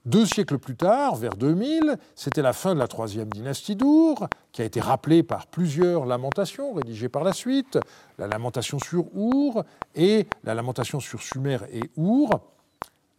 Deux 0.06 0.26
siècles 0.26 0.58
plus 0.58 0.76
tard, 0.76 1.16
vers 1.16 1.38
2000, 1.38 1.98
c'était 2.14 2.42
la 2.42 2.52
fin 2.52 2.74
de 2.74 2.80
la 2.80 2.90
troisième 2.90 3.30
dynastie 3.30 3.78
d'Our, 3.78 4.28
qui 4.52 4.62
a 4.62 4.66
été 4.66 4.82
rappelée 4.82 5.24
par 5.24 5.48
plusieurs 5.48 6.06
lamentations 6.06 6.74
rédigées 6.74 7.08
par 7.08 7.24
la 7.24 7.32
suite, 7.32 7.80
la 8.18 8.28
lamentation 8.28 8.80
sur 8.80 9.06
Our 9.16 9.64
et 9.96 10.28
la 10.44 10.56
lamentation 10.56 11.00
sur 11.00 11.22
Sumer 11.22 11.60
et 11.72 11.90
Our. 11.96 12.42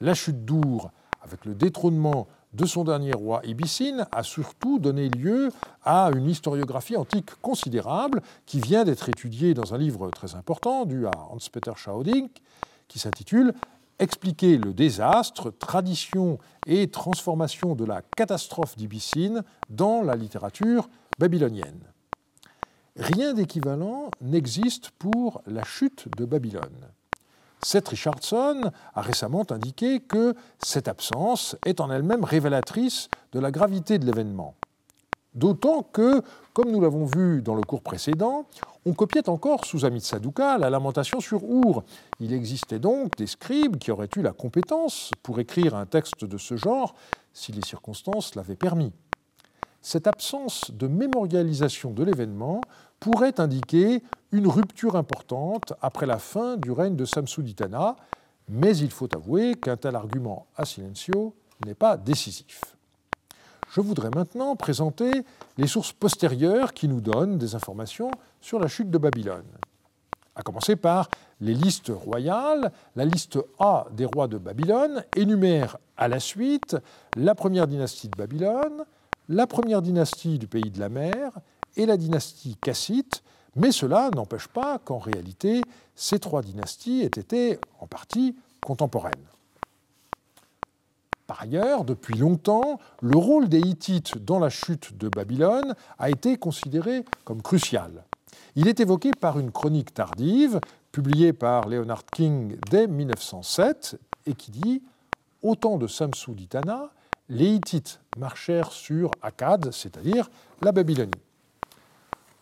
La 0.03 0.13
chute 0.13 0.45
d'Our, 0.45 0.91
avec 1.23 1.47
le 1.47 1.55
détrônement 1.55 2.27
de 2.55 2.67
son 2.67 2.85
dernier 2.85 3.13
roi 3.13 3.41
Ibissine 3.45 4.07
a 4.13 4.23
surtout 4.23 4.79
donné 4.79 5.09
lieu 5.09 5.51
à 5.83 6.11
une 6.15 6.29
historiographie 6.29 6.97
antique 6.97 7.31
considérable 7.43 8.23
qui 8.47 8.61
vient 8.61 8.85
d'être 8.85 9.09
étudiée 9.09 9.55
dans 9.55 9.75
un 9.75 9.79
livre 9.79 10.09
très 10.11 10.35
important 10.35 10.87
dû 10.87 11.07
à 11.07 11.13
Hans-Peter 11.31 11.73
Schauding 11.77 12.29
qui 12.89 12.99
s'intitule 12.99 13.55
Expliquer 14.01 14.59
le 14.59 14.73
désastre, 14.73 15.53
tradition 15.53 16.39
et 16.67 16.89
transformation 16.89 17.77
de 17.77 17.85
la 17.85 18.03
catastrophe 18.17 18.77
d'Ibissine 18.77 19.45
dans 19.71 20.03
la 20.03 20.17
littérature 20.17 20.89
babylonienne. 21.17 21.81
Rien 22.97 23.35
d'équivalent 23.35 24.11
n'existe 24.21 24.91
pour 24.99 25.43
la 25.47 25.63
chute 25.63 26.09
de 26.17 26.25
Babylone. 26.25 26.89
Seth 27.65 27.89
Richardson 27.89 28.71
a 28.95 29.01
récemment 29.01 29.45
indiqué 29.51 30.01
que 30.01 30.35
cette 30.59 30.87
absence 30.87 31.57
est 31.65 31.81
en 31.81 31.91
elle-même 31.91 32.23
révélatrice 32.23 33.09
de 33.33 33.41
la 33.41 33.51
gravité 33.51 33.99
de 33.99 34.05
l'événement. 34.05 34.55
D'autant 35.35 35.83
que, 35.83 36.23
comme 36.53 36.71
nous 36.71 36.81
l'avons 36.81 37.07
vu 37.07 37.43
dans 37.43 37.55
le 37.55 37.63
cours 37.63 37.83
précédent, 37.83 38.47
on 38.85 38.93
copiait 38.93 39.29
encore 39.29 39.65
sous 39.65 39.85
Amitsaduka 39.85 40.59
la 40.59 40.71
lamentation 40.71 41.21
sur 41.21 41.43
Our. 41.43 41.83
Il 42.21 42.33
existait 42.33 42.79
donc 42.79 43.17
des 43.17 43.27
scribes 43.27 43.79
qui 43.79 43.91
auraient 43.91 44.11
eu 44.17 44.23
la 44.23 44.33
compétence 44.33 45.11
pour 45.23 45.41
écrire 45.41 45.75
un 45.75 45.87
texte 45.87 46.25
de 46.25 46.39
ce 46.39 46.57
genre 46.57 46.95
si 47.33 47.51
les 47.51 47.63
circonstances 47.63 48.35
l'avaient 48.37 48.57
permis. 48.57 48.93
Cette 49.81 50.07
absence 50.07 50.71
de 50.71 50.87
mémorialisation 50.87 51.91
de 51.91 52.05
l'événement 52.05 52.61
pourrait 53.05 53.39
indiquer 53.39 54.03
une 54.33 54.47
rupture 54.47 54.97
importante 54.97 55.75
après 55.83 56.07
la 56.07 56.17
fin 56.17 56.57
du 56.57 56.71
règne 56.71 56.97
de 56.97 57.05
Samsuditana, 57.05 57.97
mais 58.49 58.75
il 58.79 58.91
faut 58.91 59.15
avouer 59.15 59.57
qu'un 59.57 59.77
tel 59.77 59.95
argument 59.95 60.47
a 60.57 60.65
silencio 60.65 61.35
n'est 61.67 61.75
pas 61.75 61.99
décisif. 61.99 62.63
Je 63.71 63.83
voudrais 63.83 64.09
maintenant 64.09 64.57
présenter 64.57 65.11
les 65.59 65.67
sources 65.67 65.93
postérieures 65.93 66.73
qui 66.73 66.89
nous 66.89 67.03
donnent 67.03 67.37
des 67.37 67.55
informations 67.55 68.11
sur 68.41 68.59
la 68.59 68.69
chute 68.69 68.91
de 68.91 68.97
Babylone. 68.97 69.53
À 70.35 70.41
commencer 70.41 70.75
par 70.75 71.11
les 71.43 71.53
listes 71.53 71.93
royales, 71.95 72.73
la 72.97 73.05
liste 73.05 73.39
A 73.59 73.85
des 73.93 74.07
rois 74.07 74.29
de 74.29 74.39
Babylone 74.39 75.05
énumère 75.15 75.77
à 75.99 76.09
la 76.09 76.21
suite 76.21 76.75
la 77.17 77.35
première 77.35 77.67
dynastie 77.67 78.09
de 78.09 78.17
Babylone, 78.17 78.87
la 79.29 79.47
première 79.47 79.83
dynastie 79.83 80.39
du 80.39 80.47
pays 80.47 80.71
de 80.71 80.81
la 80.81 80.89
mer 80.89 81.33
et 81.77 81.87
la 81.87 81.97
dynastie 81.97 82.57
cassite, 82.57 83.23
mais 83.57 83.73
cela 83.73 84.11
n'empêche 84.15 84.49
pas 84.49 84.79
qu'en 84.79 84.99
réalité, 84.99 85.63
ces 85.95 86.19
trois 86.19 86.43
dynasties 86.43 87.03
aient 87.03 87.21
été 87.21 87.59
en 87.81 87.87
partie 87.87 88.37
contemporaines. 88.61 89.13
Par 91.27 91.41
ailleurs, 91.41 91.85
depuis 91.85 92.19
longtemps, 92.19 92.79
le 93.01 93.17
rôle 93.17 93.49
des 93.49 93.61
Hittites 93.61 94.19
dans 94.19 94.39
la 94.39 94.51
chute 94.51 94.97
de 94.99 95.09
Babylone 95.09 95.75
a 95.99 96.11
été 96.11 96.37
considéré 96.37 97.05
comme 97.25 97.41
crucial. 97.41 98.05
Il 98.57 98.69
est 98.69 98.81
évoqué 98.81 99.11
par 99.13 99.39
une 99.39 99.51
chronique 99.51 99.95
tardive, 99.95 100.61
publiée 100.93 101.33
par 101.33 101.69
Leonard 101.69 102.05
King 102.07 102.57
dès 102.71 102.87
1907, 102.87 103.99
et 104.27 104.35
qui 104.35 104.51
dit 104.51 104.83
Au 105.43 105.55
temps 105.55 105.79
de 105.79 105.87
Samsuditana, 105.87 106.91
les 107.29 107.55
Hittites 107.55 108.01
marchèrent 108.19 108.73
sur 108.73 109.11
Akkad, 109.23 109.73
c'est-à-dire 109.73 110.31
la 110.61 110.73
Babylonie. 110.73 111.11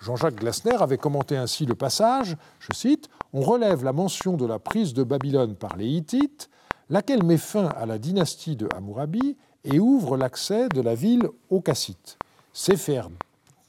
Jean-Jacques 0.03 0.35
Glasner 0.35 0.83
avait 0.83 0.99
commenté 0.99 1.37
ainsi 1.37 1.65
le 1.65 1.77
passage, 1.77 2.37
je 2.59 2.75
cite, 2.75 3.09
On 3.33 3.41
relève 3.41 3.85
la 3.85 3.93
mention 3.93 4.37
de 4.37 4.45
la 4.45 4.59
prise 4.59 4.95
de 4.95 5.05
Babylone 5.05 5.55
par 5.55 5.77
les 5.77 5.87
Hittites, 5.87 6.51
laquelle 6.91 7.23
met 7.23 7.39
fin 7.39 7.67
à 7.69 7.87
la 7.87 7.99
dynastie 7.99 8.57
de 8.57 8.69
Hammurabi 8.75 9.37
et 9.63 9.79
ouvre 9.79 10.17
l'accès 10.17 10.69
de 10.69 10.81
la 10.81 10.97
ville 10.97 11.29
aux 11.51 11.61
Kassites. 11.61 12.19
C'est 12.53 12.77
faire 12.77 13.11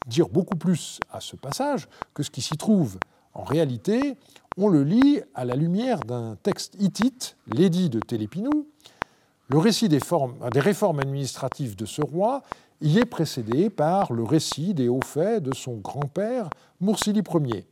dire 0.08 0.28
beaucoup 0.28 0.58
plus 0.58 1.00
à 1.12 1.22
ce 1.22 1.36
passage 1.36 1.88
que 2.16 2.24
ce 2.24 2.32
qui 2.32 2.42
s'y 2.42 2.58
trouve. 2.58 2.98
En 3.36 3.44
réalité, 3.44 4.18
on 4.58 4.70
le 4.70 4.84
lit 4.84 5.22
à 5.36 5.46
la 5.46 5.56
lumière 5.56 6.00
d'un 6.00 6.36
texte 6.42 6.76
hittite, 6.80 7.38
l'édit 7.46 7.92
de 7.92 8.00
Télépinou, 8.00 8.68
Le 9.50 9.58
récit 9.58 9.89
des, 9.89 10.00
réformes 10.56 11.00
administratives 11.00 11.76
de 11.76 11.86
ce 11.86 12.02
roi 12.02 12.44
y 12.82 12.98
est 12.98 13.06
précédé 13.06 13.70
par 13.70 14.14
le 14.14 14.24
récit 14.24 14.74
des 14.74 14.88
hauts 14.88 15.04
faits 15.04 15.44
de 15.44 15.54
son 15.54 15.76
grand-père, 15.76 16.50
Mursili 16.80 17.22
Ier. 17.22 17.68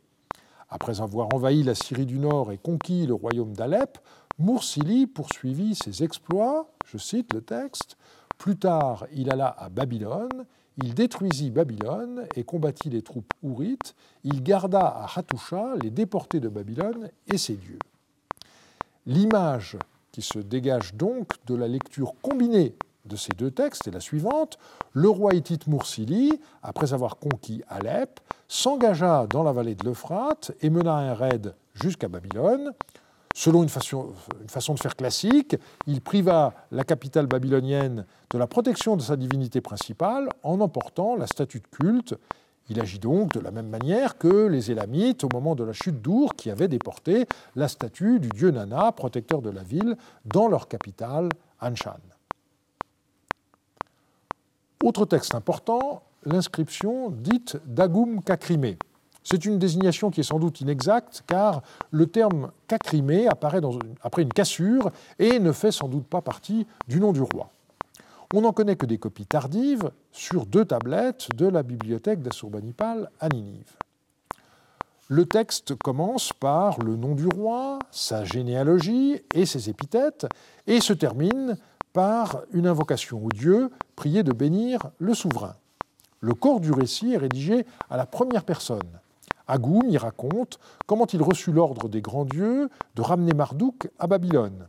Après 0.68 1.00
avoir 1.00 1.28
envahi 1.34 1.62
la 1.62 1.74
Syrie 1.74 2.06
du 2.06 2.18
Nord 2.18 2.52
et 2.52 2.58
conquis 2.58 3.06
le 3.06 3.14
royaume 3.14 3.54
d'Alep, 3.54 3.98
Mursili 4.38 5.06
poursuivit 5.06 5.74
ses 5.74 6.02
exploits, 6.02 6.70
je 6.86 6.98
cite 6.98 7.32
le 7.32 7.42
texte, 7.42 7.96
plus 8.38 8.56
tard 8.56 9.06
il 9.14 9.30
alla 9.30 9.48
à 9.48 9.68
Babylone, 9.68 10.46
il 10.82 10.94
détruisit 10.94 11.50
Babylone 11.50 12.26
et 12.36 12.44
combattit 12.44 12.90
les 12.90 13.02
troupes 13.02 13.32
ourites, 13.42 13.94
il 14.24 14.42
garda 14.42 14.80
à 14.80 15.06
Hattusha 15.14 15.74
les 15.82 15.90
déportés 15.90 16.40
de 16.40 16.48
Babylone 16.48 17.10
et 17.26 17.38
ses 17.38 17.54
dieux. 17.54 17.78
L'image 19.06 19.76
qui 20.12 20.22
se 20.22 20.38
dégage 20.38 20.94
donc 20.94 21.32
de 21.46 21.54
la 21.54 21.66
lecture 21.66 22.14
combinée 22.22 22.76
de 23.04 23.16
ces 23.16 23.32
deux 23.32 23.50
textes 23.50 23.88
est 23.88 23.92
la 23.92 24.00
suivante. 24.00 24.58
Le 24.92 25.08
roi 25.08 25.34
hittite 25.34 25.66
Mursili, 25.66 26.40
après 26.62 26.94
avoir 26.94 27.16
conquis 27.16 27.62
Alep, 27.68 28.20
s'engagea 28.46 29.26
dans 29.28 29.42
la 29.42 29.52
vallée 29.52 29.74
de 29.74 29.84
l'Euphrate 29.84 30.52
et 30.60 30.70
mena 30.70 30.94
un 30.94 31.14
raid 31.14 31.54
jusqu'à 31.74 32.08
Babylone. 32.08 32.72
Selon 33.34 33.62
une 33.62 33.70
façon, 33.70 34.12
une 34.42 34.50
façon, 34.50 34.74
de 34.74 34.78
faire 34.78 34.94
classique, 34.94 35.56
il 35.86 36.02
priva 36.02 36.52
la 36.70 36.84
capitale 36.84 37.26
babylonienne 37.26 38.04
de 38.30 38.38
la 38.38 38.46
protection 38.46 38.94
de 38.94 39.00
sa 39.00 39.16
divinité 39.16 39.62
principale 39.62 40.28
en 40.42 40.60
emportant 40.60 41.16
la 41.16 41.26
statue 41.26 41.60
de 41.60 41.66
culte 41.66 42.14
il 42.68 42.80
agit 42.80 42.98
donc 42.98 43.32
de 43.32 43.40
la 43.40 43.50
même 43.50 43.68
manière 43.68 44.18
que 44.18 44.46
les 44.46 44.70
Élamites 44.70 45.24
au 45.24 45.28
moment 45.32 45.54
de 45.54 45.64
la 45.64 45.72
chute 45.72 46.00
d'Our 46.00 46.34
qui 46.34 46.50
avaient 46.50 46.68
déporté 46.68 47.26
la 47.56 47.68
statue 47.68 48.20
du 48.20 48.28
dieu 48.28 48.50
Nana, 48.50 48.92
protecteur 48.92 49.42
de 49.42 49.50
la 49.50 49.62
ville, 49.62 49.96
dans 50.24 50.48
leur 50.48 50.68
capitale, 50.68 51.28
Anshan. 51.60 51.98
Autre 54.82 55.06
texte 55.06 55.34
important, 55.34 56.02
l'inscription 56.24 57.10
dite 57.10 57.56
d'Agum 57.66 58.22
Kakrimé. 58.22 58.78
C'est 59.24 59.44
une 59.44 59.58
désignation 59.58 60.10
qui 60.10 60.20
est 60.20 60.24
sans 60.24 60.40
doute 60.40 60.60
inexacte 60.60 61.22
car 61.26 61.62
le 61.90 62.06
terme 62.06 62.50
Kakrimé 62.66 63.28
apparaît 63.28 63.60
après 64.02 64.22
une 64.22 64.32
cassure 64.32 64.90
et 65.18 65.38
ne 65.38 65.52
fait 65.52 65.70
sans 65.70 65.88
doute 65.88 66.06
pas 66.06 66.20
partie 66.20 66.66
du 66.88 66.98
nom 66.98 67.12
du 67.12 67.20
roi. 67.20 67.50
On 68.34 68.40
n'en 68.40 68.52
connaît 68.52 68.76
que 68.76 68.86
des 68.86 68.96
copies 68.96 69.26
tardives 69.26 69.90
sur 70.10 70.46
deux 70.46 70.64
tablettes 70.64 71.28
de 71.36 71.46
la 71.46 71.62
bibliothèque 71.62 72.22
d'Assurbanipal 72.22 73.10
à 73.20 73.28
Ninive. 73.28 73.76
Le 75.08 75.26
texte 75.26 75.74
commence 75.74 76.32
par 76.32 76.78
le 76.80 76.96
nom 76.96 77.14
du 77.14 77.26
roi, 77.26 77.78
sa 77.90 78.24
généalogie 78.24 79.20
et 79.34 79.44
ses 79.44 79.68
épithètes, 79.68 80.26
et 80.66 80.80
se 80.80 80.94
termine 80.94 81.58
par 81.92 82.40
une 82.52 82.66
invocation 82.66 83.22
au 83.22 83.28
dieu, 83.28 83.70
prié 83.96 84.22
de 84.22 84.32
bénir 84.32 84.80
le 84.98 85.12
souverain. 85.12 85.56
Le 86.20 86.32
corps 86.32 86.60
du 86.60 86.72
récit 86.72 87.12
est 87.12 87.18
rédigé 87.18 87.66
à 87.90 87.98
la 87.98 88.06
première 88.06 88.44
personne. 88.44 88.98
Agoum 89.46 89.90
y 89.90 89.98
raconte 89.98 90.58
comment 90.86 91.06
il 91.06 91.20
reçut 91.20 91.52
l'ordre 91.52 91.90
des 91.90 92.00
grands 92.00 92.24
dieux 92.24 92.70
de 92.94 93.02
ramener 93.02 93.34
Marduk 93.34 93.90
à 93.98 94.06
Babylone. 94.06 94.68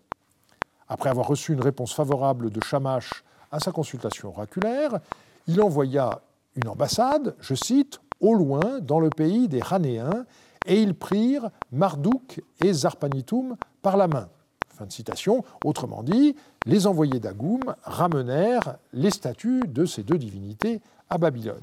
Après 0.89 1.09
avoir 1.09 1.27
reçu 1.27 1.53
une 1.53 1.61
réponse 1.61 1.93
favorable 1.93 2.49
de 2.49 2.59
Shamash 2.61 3.23
à 3.53 3.59
sa 3.59 3.71
consultation 3.71 4.29
oraculaire, 4.29 4.99
il 5.47 5.61
envoya 5.61 6.21
une 6.55 6.67
ambassade, 6.67 7.35
je 7.39 7.53
cite, 7.53 8.01
au 8.19 8.33
loin, 8.33 8.79
dans 8.81 8.99
le 8.99 9.09
pays 9.09 9.47
des 9.47 9.61
Ranéens, 9.61 10.25
et 10.65 10.81
ils 10.81 10.95
prirent 10.95 11.51
Marduk 11.71 12.41
et 12.63 12.73
Zarpanitum 12.73 13.55
par 13.81 13.95
la 13.95 14.07
main. 14.07 14.29
Fin 14.69 14.87
de 14.87 14.91
citation. 14.91 15.43
Autrement 15.63 16.01
dit, 16.01 16.35
les 16.65 16.87
envoyés 16.87 17.19
d'Agoum 17.19 17.61
ramenèrent 17.83 18.77
les 18.91 19.11
statues 19.11 19.61
de 19.67 19.85
ces 19.85 20.03
deux 20.03 20.17
divinités 20.17 20.81
à 21.09 21.19
Babylone. 21.19 21.59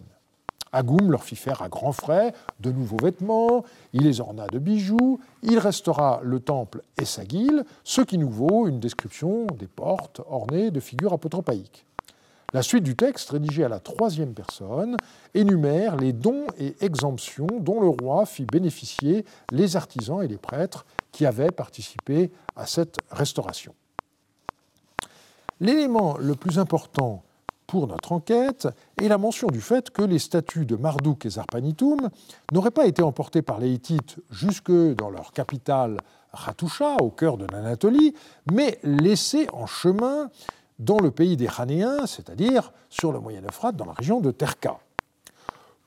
Agoum 0.72 1.10
leur 1.10 1.24
fit 1.24 1.36
faire 1.36 1.62
à 1.62 1.68
grands 1.68 1.92
frais 1.92 2.32
de 2.60 2.70
nouveaux 2.70 2.98
vêtements, 3.02 3.64
il 3.92 4.02
les 4.02 4.20
orna 4.20 4.46
de 4.46 4.58
bijoux, 4.58 5.20
il 5.42 5.58
restaura 5.58 6.20
le 6.22 6.40
temple 6.40 6.82
et 7.00 7.04
sa 7.04 7.24
guile, 7.24 7.64
ce 7.84 8.00
qui 8.02 8.18
nous 8.18 8.30
vaut 8.30 8.68
une 8.68 8.80
description 8.80 9.46
des 9.58 9.66
portes 9.66 10.20
ornées 10.28 10.70
de 10.70 10.80
figures 10.80 11.12
apotropaïques. 11.12 11.84
La 12.52 12.62
suite 12.62 12.82
du 12.82 12.96
texte, 12.96 13.30
rédigé 13.30 13.64
à 13.64 13.68
la 13.68 13.78
troisième 13.78 14.34
personne, 14.34 14.96
énumère 15.34 15.96
les 15.96 16.12
dons 16.12 16.46
et 16.58 16.74
exemptions 16.80 17.46
dont 17.60 17.80
le 17.80 17.88
roi 17.88 18.26
fit 18.26 18.44
bénéficier 18.44 19.24
les 19.52 19.76
artisans 19.76 20.22
et 20.22 20.26
les 20.26 20.36
prêtres 20.36 20.84
qui 21.12 21.26
avaient 21.26 21.52
participé 21.52 22.32
à 22.56 22.66
cette 22.66 22.98
restauration. 23.10 23.72
L'élément 25.60 26.16
le 26.18 26.34
plus 26.34 26.58
important 26.58 27.22
pour 27.70 27.86
notre 27.86 28.10
enquête 28.10 28.66
est 29.00 29.06
la 29.06 29.16
mention 29.16 29.46
du 29.46 29.60
fait 29.60 29.90
que 29.90 30.02
les 30.02 30.18
statues 30.18 30.66
de 30.66 30.74
Marduk 30.74 31.24
et 31.24 31.30
Zarpanitum 31.30 32.10
n'auraient 32.50 32.72
pas 32.72 32.86
été 32.86 33.00
emportées 33.00 33.42
par 33.42 33.60
les 33.60 33.70
Hittites 33.70 34.16
jusque 34.28 34.72
dans 34.72 35.08
leur 35.08 35.32
capitale 35.32 35.98
Ratusha, 36.32 36.96
au 37.00 37.10
cœur 37.10 37.36
de 37.36 37.46
l'Anatolie, 37.46 38.12
mais 38.50 38.80
laissées 38.82 39.46
en 39.52 39.66
chemin 39.66 40.30
dans 40.80 40.98
le 40.98 41.12
pays 41.12 41.36
des 41.36 41.46
Hanéens, 41.58 42.06
c'est-à-dire 42.06 42.72
sur 42.88 43.12
le 43.12 43.20
Moyen-Euphrate, 43.20 43.76
dans 43.76 43.86
la 43.86 43.92
région 43.92 44.20
de 44.20 44.32
Terka. 44.32 44.80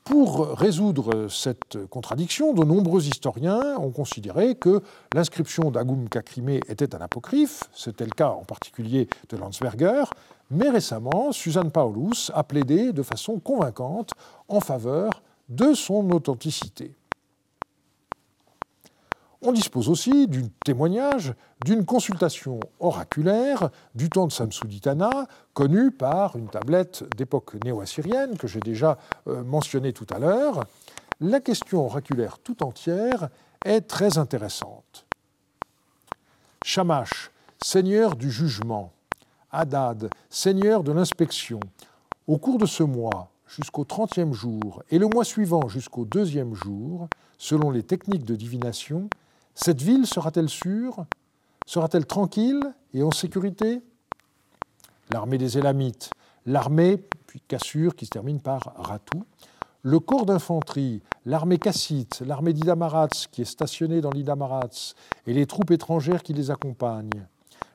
Pour 0.05 0.49
résoudre 0.57 1.27
cette 1.29 1.85
contradiction, 1.87 2.53
de 2.53 2.65
nombreux 2.65 3.07
historiens 3.07 3.77
ont 3.77 3.91
considéré 3.91 4.55
que 4.55 4.81
l'inscription 5.13 5.71
d'Agum 5.71 6.09
Kakrimé 6.09 6.59
était 6.67 6.93
un 6.93 6.99
apocryphe, 6.99 7.63
c'était 7.73 8.03
le 8.03 8.11
cas 8.11 8.29
en 8.29 8.43
particulier 8.43 9.07
de 9.29 9.37
Landsberger, 9.37 10.03
mais 10.51 10.69
récemment, 10.69 11.31
Suzanne 11.31 11.71
Paulus 11.71 12.31
a 12.33 12.43
plaidé 12.43 12.93
de 12.93 13.03
façon 13.03 13.39
convaincante 13.39 14.11
en 14.47 14.59
faveur 14.59 15.23
de 15.49 15.73
son 15.73 16.09
authenticité. 16.11 16.93
On 19.45 19.51
dispose 19.51 19.89
aussi 19.89 20.27
du 20.27 20.49
témoignage 20.63 21.33
d'une 21.65 21.83
consultation 21.83 22.61
oraculaire 22.79 23.71
du 23.93 24.09
temps 24.09 24.27
de 24.27 24.31
Samsuditana, 24.31 25.09
connue 25.53 25.91
par 25.91 26.37
une 26.37 26.47
tablette 26.47 27.03
d'époque 27.17 27.55
néo-assyrienne 27.65 28.37
que 28.37 28.47
j'ai 28.47 28.61
déjà 28.61 28.97
euh, 29.27 29.43
mentionnée 29.43 29.91
tout 29.91 30.07
à 30.13 30.19
l'heure. 30.19 30.63
La 31.19 31.41
question 31.41 31.85
oraculaire 31.85 32.39
tout 32.39 32.63
entière 32.63 33.27
est 33.65 33.81
très 33.81 34.17
intéressante. 34.17 35.05
Shamash, 36.63 37.29
seigneur 37.61 38.15
du 38.15 38.31
jugement, 38.31 38.93
Hadad, 39.53 40.09
seigneur 40.29 40.83
de 40.83 40.91
l'inspection, 40.91 41.59
au 42.27 42.37
cours 42.37 42.57
de 42.57 42.65
ce 42.65 42.81
mois 42.81 43.29
jusqu'au 43.47 43.85
trentième 43.85 44.33
jour 44.33 44.81
et 44.89 44.97
le 44.97 45.07
mois 45.07 45.23
suivant 45.23 45.67
jusqu'au 45.67 46.05
deuxième 46.05 46.55
jour, 46.55 47.07
selon 47.37 47.69
les 47.69 47.83
techniques 47.83 48.25
de 48.25 48.35
divination, 48.35 49.09
cette 49.53 49.81
ville 49.81 50.07
sera-t-elle 50.07 50.49
sûre? 50.49 51.05
Sera-t-elle 51.67 52.07
tranquille 52.07 52.61
et 52.95 53.03
en 53.03 53.11
sécurité? 53.11 53.81
L'armée 55.11 55.37
des 55.37 55.59
Élamites, 55.59 56.09
l'armée, 56.47 56.97
puis 57.27 57.41
Cassure 57.47 57.95
qui 57.95 58.05
se 58.05 58.09
termine 58.09 58.41
par 58.41 58.73
Ratou, 58.75 59.23
le 59.83 59.99
corps 59.99 60.25
d'infanterie, 60.25 61.03
l'armée 61.25 61.59
cassite, 61.59 62.23
l'armée 62.25 62.53
d'Idamarats 62.53 63.27
qui 63.31 63.41
est 63.41 63.45
stationnée 63.45 64.01
dans 64.01 64.11
l'Idamarats 64.11 64.95
et 65.27 65.33
les 65.33 65.45
troupes 65.45 65.71
étrangères 65.71 66.23
qui 66.23 66.33
les 66.33 66.49
accompagnent, 66.49 67.27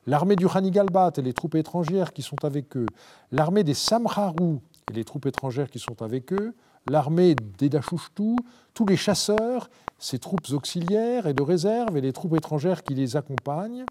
l'armée 0.09 0.35
du 0.35 0.47
Hanigalbat 0.51 1.11
et 1.17 1.21
les 1.21 1.33
troupes 1.33 1.53
étrangères 1.53 2.13
qui 2.13 2.23
sont 2.23 2.43
avec 2.43 2.75
eux, 2.75 2.87
l'armée 3.31 3.63
des 3.63 3.75
Samharou 3.75 4.59
et 4.89 4.93
les 4.93 5.03
troupes 5.03 5.27
étrangères 5.27 5.69
qui 5.69 5.77
sont 5.77 6.01
avec 6.01 6.33
eux, 6.33 6.55
l'armée 6.89 7.35
des 7.35 7.69
Dachouchtou, 7.69 8.35
tous 8.73 8.87
les 8.87 8.97
chasseurs 8.97 9.69
ses 9.99 10.17
troupes 10.17 10.49
auxiliaires 10.51 11.27
et 11.27 11.33
de 11.33 11.43
réserve 11.43 11.95
et 11.95 12.01
les 12.01 12.11
troupes 12.11 12.35
étrangères 12.35 12.83
qui 12.83 12.95
les 12.95 13.17
accompagnent, 13.17 13.85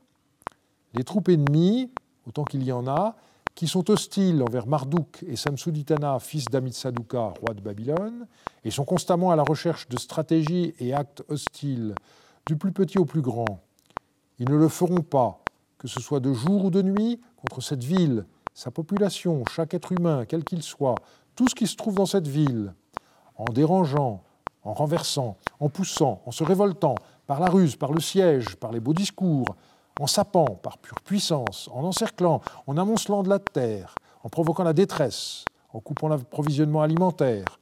les 0.94 1.04
troupes 1.04 1.28
ennemies, 1.28 1.92
autant 2.26 2.44
qu'il 2.44 2.64
y 2.64 2.72
en 2.72 2.88
a, 2.88 3.14
qui 3.54 3.68
sont 3.68 3.88
hostiles 3.88 4.42
envers 4.42 4.66
Marduk 4.66 5.22
et 5.28 5.36
Samsuditana, 5.36 6.18
fils 6.18 6.46
d'Amitsaduka, 6.46 7.34
roi 7.40 7.54
de 7.54 7.60
Babylone, 7.60 8.26
et 8.64 8.70
sont 8.70 8.84
constamment 8.84 9.30
à 9.30 9.36
la 9.36 9.42
recherche 9.44 9.88
de 9.88 9.98
stratégies 9.98 10.74
et 10.80 10.94
actes 10.94 11.22
hostiles, 11.28 11.94
du 12.46 12.56
plus 12.56 12.72
petit 12.72 12.98
au 12.98 13.04
plus 13.04 13.20
grand. 13.20 13.60
Ils 14.38 14.48
ne 14.48 14.56
le 14.56 14.68
feront 14.68 15.02
pas, 15.02 15.40
que 15.78 15.88
ce 15.88 16.00
soit 16.00 16.20
de 16.20 16.32
jour 16.32 16.66
ou 16.66 16.70
de 16.70 16.82
nuit, 16.82 17.20
contre 17.36 17.60
cette 17.60 17.84
ville, 17.84 18.26
sa 18.52 18.70
population, 18.70 19.44
chaque 19.50 19.74
être 19.74 19.92
humain, 19.92 20.24
quel 20.26 20.44
qu'il 20.44 20.62
soit, 20.62 20.96
tout 21.36 21.48
ce 21.48 21.54
qui 21.54 21.66
se 21.66 21.76
trouve 21.76 21.94
dans 21.94 22.06
cette 22.06 22.26
ville, 22.26 22.74
en 23.36 23.44
dérangeant, 23.52 24.22
en 24.64 24.74
renversant, 24.74 25.36
en 25.60 25.68
poussant, 25.68 26.20
en 26.26 26.32
se 26.32 26.42
révoltant, 26.42 26.96
par 27.26 27.40
la 27.40 27.48
ruse, 27.48 27.76
par 27.76 27.92
le 27.92 28.00
siège, 28.00 28.56
par 28.56 28.72
les 28.72 28.80
beaux 28.80 28.94
discours, 28.94 29.54
en 30.00 30.06
sapant, 30.06 30.46
par 30.46 30.78
pure 30.78 31.00
puissance, 31.00 31.68
en 31.72 31.84
encerclant, 31.84 32.40
en 32.66 32.76
amoncelant 32.76 33.22
de 33.22 33.28
la 33.28 33.38
terre, 33.38 33.94
en 34.24 34.28
provoquant 34.28 34.64
la 34.64 34.72
détresse, 34.72 35.44
en 35.72 35.80
coupant 35.80 36.08
l'approvisionnement 36.08 36.82
alimentaire, 36.82 37.60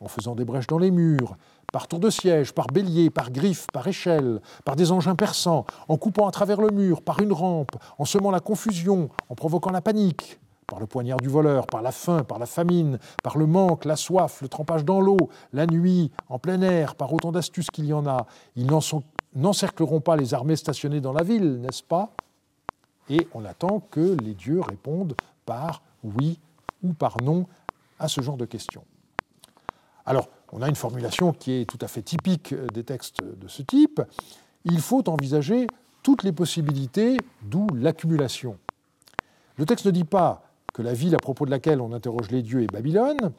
en 0.00 0.08
faisant 0.08 0.34
des 0.34 0.44
brèches 0.44 0.66
dans 0.66 0.78
les 0.78 0.90
murs, 0.90 1.36
par 1.72 1.88
tour 1.88 2.00
de 2.00 2.10
siège, 2.10 2.52
par 2.52 2.66
bélier, 2.66 3.10
par 3.10 3.30
griffe, 3.30 3.66
par 3.72 3.86
échelle, 3.86 4.40
par 4.64 4.76
des 4.76 4.92
engins 4.92 5.14
perçants, 5.14 5.64
en 5.88 5.96
coupant 5.96 6.26
à 6.26 6.30
travers 6.30 6.60
le 6.60 6.70
mur, 6.70 7.02
par 7.02 7.20
une 7.20 7.32
rampe, 7.32 7.76
en 7.98 8.04
semant 8.04 8.30
la 8.30 8.40
confusion, 8.40 9.10
en 9.28 9.34
provoquant 9.34 9.70
la 9.70 9.80
panique, 9.80 10.38
par 10.66 10.80
le 10.80 10.86
poignard 10.86 11.18
du 11.18 11.28
voleur, 11.28 11.66
par 11.66 11.82
la 11.82 11.92
faim, 11.92 12.22
par 12.22 12.38
la 12.38 12.46
famine, 12.46 12.98
par 13.22 13.38
le 13.38 13.46
manque, 13.46 13.84
la 13.84 13.96
soif, 13.96 14.40
le 14.40 14.48
trempage 14.48 14.84
dans 14.84 15.00
l'eau, 15.00 15.18
la 15.52 15.66
nuit, 15.66 16.10
en 16.28 16.38
plein 16.38 16.62
air, 16.62 16.94
par 16.94 17.12
autant 17.12 17.32
d'astuces 17.32 17.70
qu'il 17.70 17.86
y 17.86 17.92
en 17.92 18.06
a. 18.06 18.26
Ils 18.56 18.68
n'encercleront 19.34 20.00
pas 20.00 20.16
les 20.16 20.32
armées 20.32 20.56
stationnées 20.56 21.00
dans 21.00 21.12
la 21.12 21.24
ville, 21.24 21.60
n'est-ce 21.60 21.82
pas? 21.82 22.10
Et 23.08 23.26
on 23.34 23.44
attend 23.44 23.80
que 23.90 24.16
les 24.22 24.34
dieux 24.34 24.60
répondent 24.60 25.14
par 25.44 25.82
oui 26.04 26.38
ou 26.84 26.92
par 26.92 27.16
non 27.22 27.46
à 27.98 28.06
ce 28.06 28.20
genre 28.20 28.36
de 28.36 28.44
questions. 28.44 28.84
Alors, 30.06 30.28
on 30.52 30.62
a 30.62 30.68
une 30.68 30.76
formulation 30.76 31.32
qui 31.32 31.52
est 31.52 31.64
tout 31.64 31.78
à 31.80 31.88
fait 31.88 32.02
typique 32.02 32.54
des 32.72 32.84
textes 32.84 33.22
de 33.22 33.48
ce 33.48 33.62
type. 33.62 34.00
Il 34.64 34.80
faut 34.80 35.08
envisager 35.08 35.66
toutes 36.02 36.22
les 36.22 36.32
possibilités, 36.32 37.18
d'où 37.42 37.66
l'accumulation. 37.74 38.58
Le 39.56 39.66
texte 39.66 39.86
ne 39.86 39.90
dit 39.90 40.04
pas 40.04 40.42
que 40.72 40.82
la 40.82 40.94
ville 40.94 41.14
à 41.14 41.18
propos 41.18 41.44
de 41.44 41.50
laquelle 41.50 41.80
on 41.80 41.92
interroge 41.92 42.30
les 42.30 42.42
dieux 42.42 42.62
est 42.62 42.72
Babylone, 42.72 43.32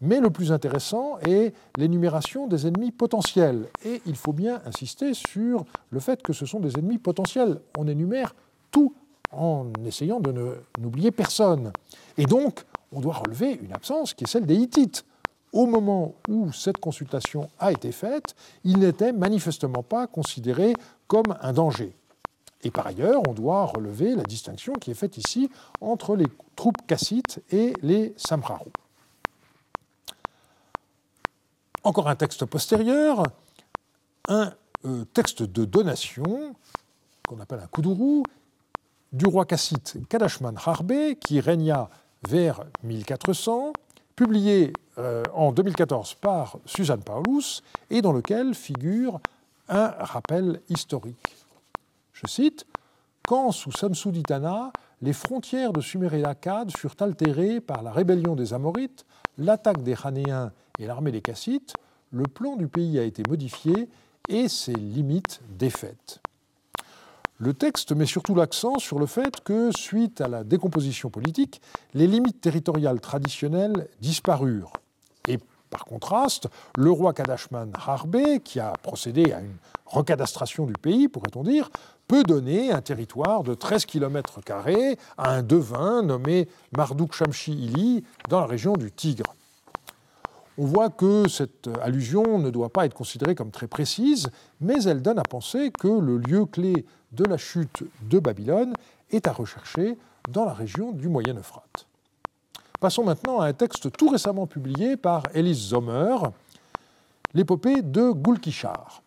mais 0.00 0.20
le 0.20 0.30
plus 0.30 0.52
intéressant 0.52 1.18
est 1.20 1.54
l'énumération 1.76 2.46
des 2.46 2.66
ennemis 2.66 2.92
potentiels. 2.92 3.66
Et 3.84 4.02
il 4.06 4.14
faut 4.14 4.32
bien 4.32 4.60
insister 4.66 5.14
sur 5.14 5.64
le 5.90 6.00
fait 6.00 6.22
que 6.22 6.32
ce 6.32 6.46
sont 6.46 6.60
des 6.60 6.78
ennemis 6.78 6.98
potentiels. 6.98 7.60
On 7.78 7.88
énumère 7.88 8.34
tout 8.70 8.94
en 9.32 9.66
essayant 9.84 10.20
de 10.20 10.60
n'oublier 10.78 11.10
personne. 11.10 11.72
Et 12.18 12.26
donc, 12.26 12.64
on 12.92 13.00
doit 13.00 13.14
relever 13.14 13.58
une 13.62 13.72
absence 13.72 14.14
qui 14.14 14.24
est 14.24 14.28
celle 14.28 14.46
des 14.46 14.56
Hittites 14.56 15.04
au 15.52 15.66
moment 15.66 16.14
où 16.28 16.52
cette 16.52 16.78
consultation 16.78 17.48
a 17.58 17.72
été 17.72 17.92
faite, 17.92 18.34
il 18.64 18.78
n'était 18.78 19.12
manifestement 19.12 19.82
pas 19.82 20.06
considéré 20.06 20.74
comme 21.06 21.36
un 21.40 21.52
danger. 21.52 21.94
Et 22.62 22.70
par 22.70 22.86
ailleurs, 22.86 23.22
on 23.28 23.32
doit 23.32 23.64
relever 23.66 24.14
la 24.14 24.24
distinction 24.24 24.72
qui 24.74 24.90
est 24.90 24.94
faite 24.94 25.18
ici 25.18 25.50
entre 25.80 26.16
les 26.16 26.26
troupes 26.56 26.86
cassites 26.86 27.40
et 27.50 27.72
les 27.82 28.14
samrarous. 28.16 28.72
Encore 31.84 32.08
un 32.08 32.16
texte 32.16 32.44
postérieur, 32.44 33.22
un 34.28 34.52
euh, 34.84 35.04
texte 35.04 35.42
de 35.42 35.64
donation 35.64 36.56
qu'on 37.28 37.38
appelle 37.40 37.60
un 37.62 37.68
koudourou 37.68 38.24
du 39.12 39.26
roi 39.26 39.44
cassite 39.44 39.96
Kadashman 40.08 40.56
Harbe 40.64 41.14
qui 41.20 41.40
régna 41.40 41.88
vers 42.28 42.64
1400 42.82 43.72
publié 44.16 44.72
euh, 44.98 45.22
en 45.34 45.52
2014 45.52 46.14
par 46.14 46.58
Suzanne 46.64 47.02
Paulus 47.02 47.62
et 47.90 48.00
dans 48.00 48.12
lequel 48.12 48.54
figure 48.54 49.20
un 49.68 49.88
rappel 49.88 50.60
historique. 50.70 51.36
Je 52.12 52.26
cite 52.26 52.66
Quand, 53.28 53.52
sous 53.52 53.72
Samsuditana, 53.72 54.72
les 55.02 55.12
frontières 55.12 55.72
de 55.72 55.82
Sumer 55.82 56.08
et 56.14 56.22
d'Akkad 56.22 56.74
furent 56.74 56.96
altérées 57.00 57.60
par 57.60 57.82
la 57.82 57.92
rébellion 57.92 58.34
des 58.34 58.54
Amorites, 58.54 59.04
l'attaque 59.36 59.82
des 59.82 59.94
Hanéens 60.02 60.52
et 60.78 60.86
l'armée 60.86 61.12
des 61.12 61.20
Cassites, 61.20 61.74
le 62.10 62.24
plan 62.24 62.56
du 62.56 62.68
pays 62.68 62.98
a 62.98 63.02
été 63.02 63.22
modifié 63.28 63.88
et 64.28 64.48
ses 64.48 64.72
limites 64.72 65.40
défaites. 65.50 66.20
Le 67.38 67.52
texte 67.52 67.92
met 67.92 68.06
surtout 68.06 68.34
l'accent 68.34 68.78
sur 68.78 68.98
le 68.98 69.04
fait 69.04 69.42
que, 69.44 69.70
suite 69.76 70.22
à 70.22 70.28
la 70.28 70.42
décomposition 70.42 71.10
politique, 71.10 71.60
les 71.92 72.06
limites 72.06 72.40
territoriales 72.40 72.98
traditionnelles 72.98 73.88
disparurent. 74.00 74.72
Et 75.28 75.38
par 75.68 75.84
contraste, 75.84 76.48
le 76.78 76.90
roi 76.90 77.12
Kadashman 77.12 77.72
Harbe, 77.74 78.38
qui 78.42 78.58
a 78.58 78.72
procédé 78.82 79.32
à 79.32 79.40
une 79.40 79.56
recadastration 79.84 80.64
du 80.64 80.72
pays, 80.72 81.08
pourrait-on 81.08 81.42
dire, 81.42 81.68
peut 82.08 82.22
donner 82.22 82.72
un 82.72 82.80
territoire 82.80 83.42
de 83.42 83.52
13 83.52 83.84
km 83.84 84.40
à 85.18 85.30
un 85.30 85.42
devin 85.42 86.02
nommé 86.02 86.48
Marduk 86.74 87.12
Shamshi 87.12 87.52
Ili 87.52 88.02
dans 88.30 88.40
la 88.40 88.46
région 88.46 88.72
du 88.74 88.90
Tigre. 88.90 89.34
On 90.58 90.64
voit 90.64 90.88
que 90.88 91.28
cette 91.28 91.68
allusion 91.82 92.38
ne 92.38 92.50
doit 92.50 92.70
pas 92.70 92.86
être 92.86 92.94
considérée 92.94 93.34
comme 93.34 93.50
très 93.50 93.66
précise, 93.66 94.28
mais 94.60 94.82
elle 94.84 95.02
donne 95.02 95.18
à 95.18 95.22
penser 95.22 95.70
que 95.70 95.88
le 95.88 96.16
lieu 96.16 96.46
clé 96.46 96.86
de 97.12 97.24
la 97.24 97.36
chute 97.36 97.82
de 98.02 98.18
Babylone 98.18 98.72
est 99.10 99.28
à 99.28 99.32
rechercher 99.32 99.98
dans 100.30 100.46
la 100.46 100.54
région 100.54 100.92
du 100.92 101.08
Moyen-Euphrate. 101.08 101.86
Passons 102.80 103.04
maintenant 103.04 103.40
à 103.40 103.46
un 103.48 103.52
texte 103.52 103.92
tout 103.92 104.08
récemment 104.08 104.46
publié 104.46 104.96
par 104.96 105.24
Elise 105.34 105.60
Sommer, 105.60 106.16
l'épopée 107.34 107.82
de 107.82 108.12
Gulkishar. 108.12 109.02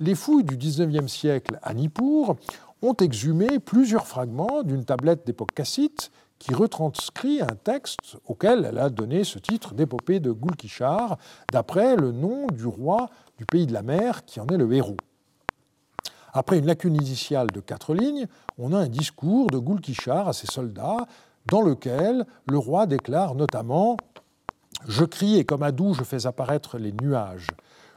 Les 0.00 0.14
fouilles 0.14 0.44
du 0.44 0.56
XIXe 0.56 1.12
siècle 1.12 1.58
à 1.62 1.74
Nippur 1.74 2.36
ont 2.80 2.94
exhumé 2.94 3.58
plusieurs 3.58 4.06
fragments 4.06 4.62
d'une 4.62 4.84
tablette 4.86 5.26
d'époque 5.26 5.52
cassite 5.54 6.10
qui 6.40 6.54
retranscrit 6.54 7.40
un 7.42 7.54
texte 7.54 8.16
auquel 8.26 8.64
elle 8.64 8.78
a 8.78 8.88
donné 8.88 9.22
ce 9.22 9.38
titre 9.38 9.74
d'épopée 9.74 10.18
de 10.18 10.32
Gulkishar, 10.32 11.18
d'après 11.52 11.94
le 11.94 12.10
nom 12.10 12.46
du 12.48 12.66
roi 12.66 13.10
du 13.38 13.44
pays 13.44 13.66
de 13.66 13.72
la 13.72 13.82
mer 13.82 14.24
qui 14.24 14.40
en 14.40 14.46
est 14.48 14.56
le 14.56 14.72
héros. 14.72 14.96
Après 16.32 16.58
une 16.58 16.66
lacune 16.66 16.94
initiale 16.94 17.48
de 17.48 17.60
quatre 17.60 17.94
lignes, 17.94 18.26
on 18.58 18.72
a 18.72 18.78
un 18.78 18.88
discours 18.88 19.48
de 19.48 19.58
Gulkishar 19.58 20.28
à 20.28 20.32
ses 20.32 20.46
soldats 20.46 21.06
dans 21.46 21.62
lequel 21.62 22.24
le 22.48 22.58
roi 22.58 22.86
déclare 22.86 23.34
notamment 23.34 23.96
Je 24.86 25.04
crie 25.04 25.36
et 25.36 25.44
comme 25.44 25.62
à 25.62 25.72
doux 25.72 25.92
je 25.92 26.04
fais 26.04 26.26
apparaître 26.26 26.78
les 26.78 26.92
nuages. 26.92 27.48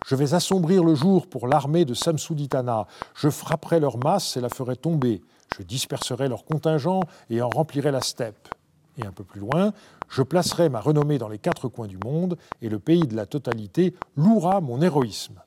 Je 0.06 0.16
vais 0.16 0.34
assombrir 0.34 0.84
le 0.84 0.96
jour 0.96 1.28
pour 1.28 1.48
l'armée 1.48 1.86
de 1.86 1.94
Samsuditana. 1.94 2.88
Je 3.16 3.30
frapperai 3.30 3.80
leur 3.80 3.98
masse 3.98 4.36
et 4.36 4.42
la 4.42 4.50
ferai 4.50 4.76
tomber. 4.76 5.22
Je 5.58 5.64
disperserai 5.64 6.28
leurs 6.28 6.46
contingents 6.46 7.04
et 7.30 7.42
en 7.42 7.50
remplirai 7.50 7.92
la 7.92 8.02
steppe. 8.02 8.50
Et 8.98 9.06
un 9.06 9.12
peu 9.12 9.24
plus 9.24 9.40
loin, 9.40 9.74
je 10.10 10.22
placerai 10.22 10.70
ma 10.70 10.80
renommée 10.80 11.18
dans 11.18 11.28
les 11.28 11.40
quatre 11.40 11.68
coins 11.68 11.88
du 11.88 11.98
monde 11.98 12.38
et 12.62 12.70
le 12.70 12.80
pays 12.80 13.08
de 13.08 13.16
la 13.16 13.26
totalité 13.26 13.96
louera 14.16 14.62
mon 14.62 14.82
héroïsme. 14.82 15.42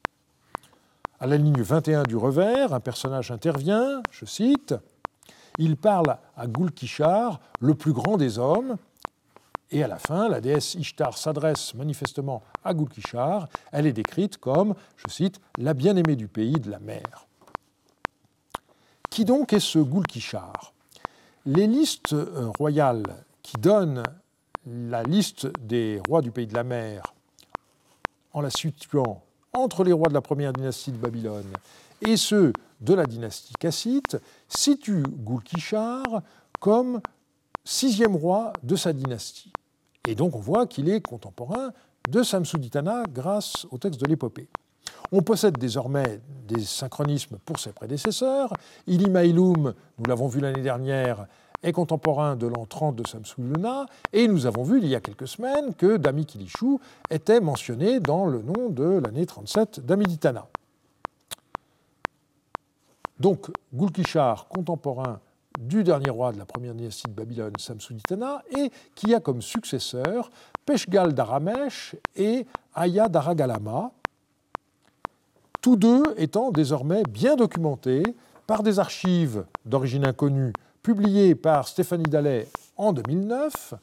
À 1.20 1.26
la 1.26 1.36
ligne 1.36 1.62
21 1.62 2.02
du 2.02 2.16
revers, 2.16 2.74
un 2.74 2.80
personnage 2.80 3.30
intervient, 3.30 4.02
je 4.10 4.26
cite, 4.26 4.74
Il 5.58 5.76
parle 5.76 6.18
à 6.36 6.46
Gulkishar, 6.46 7.40
le 7.60 7.74
plus 7.74 7.92
grand 7.92 8.16
des 8.16 8.38
hommes, 8.38 8.76
et 9.70 9.82
à 9.82 9.88
la 9.88 9.98
fin, 9.98 10.28
la 10.28 10.40
déesse 10.40 10.74
Ishtar 10.74 11.18
s'adresse 11.18 11.74
manifestement 11.74 12.42
à 12.64 12.72
Gulkishar. 12.72 13.48
Elle 13.72 13.86
est 13.86 13.92
décrite 13.92 14.38
comme, 14.38 14.74
je 14.96 15.12
cite, 15.12 15.40
la 15.58 15.74
bien-aimée 15.74 16.16
du 16.16 16.28
pays 16.28 16.60
de 16.60 16.70
la 16.70 16.78
mer. 16.78 17.25
Qui 19.10 19.24
donc 19.24 19.52
est 19.52 19.60
ce 19.60 19.78
Gulkishar 19.78 20.72
Les 21.44 21.66
listes 21.66 22.12
euh, 22.12 22.50
royales 22.58 23.24
qui 23.42 23.56
donnent 23.58 24.02
la 24.66 25.02
liste 25.02 25.48
des 25.60 26.00
rois 26.08 26.22
du 26.22 26.30
pays 26.30 26.46
de 26.46 26.54
la 26.54 26.64
mer 26.64 27.14
en 28.32 28.40
la 28.40 28.50
situant 28.50 29.22
entre 29.54 29.84
les 29.84 29.92
rois 29.92 30.08
de 30.08 30.14
la 30.14 30.20
première 30.20 30.52
dynastie 30.52 30.92
de 30.92 30.98
Babylone 30.98 31.52
et 32.02 32.16
ceux 32.16 32.52
de 32.80 32.94
la 32.94 33.06
dynastie 33.06 33.54
cassite 33.58 34.18
situent 34.48 35.02
Gulkishar 35.02 36.22
comme 36.60 37.00
sixième 37.64 38.16
roi 38.16 38.52
de 38.62 38.76
sa 38.76 38.92
dynastie. 38.92 39.52
Et 40.06 40.14
donc 40.14 40.34
on 40.36 40.40
voit 40.40 40.66
qu'il 40.66 40.88
est 40.88 41.00
contemporain 41.00 41.70
de 42.08 42.22
Samsuditana 42.22 43.04
grâce 43.08 43.66
au 43.70 43.78
texte 43.78 44.00
de 44.00 44.06
l'épopée. 44.06 44.48
On 45.12 45.22
possède 45.22 45.58
désormais 45.58 46.20
des 46.48 46.62
synchronismes 46.62 47.38
pour 47.44 47.58
ses 47.58 47.72
prédécesseurs. 47.72 48.52
Ilimailum, 48.86 49.74
nous 49.98 50.04
l'avons 50.06 50.26
vu 50.26 50.40
l'année 50.40 50.62
dernière, 50.62 51.26
est 51.62 51.72
contemporain 51.72 52.36
de 52.36 52.46
l'an 52.46 52.66
30 52.66 52.96
de 52.96 53.06
Samsuluna, 53.06 53.86
et 54.12 54.28
nous 54.28 54.46
avons 54.46 54.62
vu 54.62 54.78
il 54.78 54.88
y 54.88 54.94
a 54.94 55.00
quelques 55.00 55.28
semaines 55.28 55.74
que 55.74 55.96
Dami 55.96 56.26
Kilishu 56.26 56.78
était 57.10 57.40
mentionné 57.40 58.00
dans 58.00 58.26
le 58.26 58.42
nom 58.42 58.68
de 58.68 59.00
l'année 59.04 59.26
37 59.26 59.80
d'Amiditana. 59.84 60.46
Donc 63.18 63.50
Gulkishar, 63.72 64.48
contemporain 64.48 65.20
du 65.58 65.82
dernier 65.84 66.10
roi 66.10 66.32
de 66.32 66.38
la 66.38 66.44
première 66.44 66.74
dynastie 66.74 67.08
de 67.08 67.12
Babylone, 67.12 67.52
Samsuditana, 67.58 68.42
et 68.56 68.70
qui 68.94 69.14
a 69.14 69.20
comme 69.20 69.40
successeur 69.40 70.30
Peshgal 70.66 71.14
d'Aramesh 71.14 71.96
et 72.14 72.46
Aya 72.74 73.08
d'Aragalama, 73.08 73.92
tous 75.66 75.74
deux 75.74 76.04
étant 76.16 76.52
désormais 76.52 77.02
bien 77.02 77.34
documentés 77.34 78.04
par 78.46 78.62
des 78.62 78.78
archives 78.78 79.44
d'origine 79.64 80.06
inconnue 80.06 80.52
publiées 80.84 81.34
par 81.34 81.66
Stéphanie 81.66 82.04
Dallet 82.04 82.46
en 82.76 82.92
2009 82.92 83.74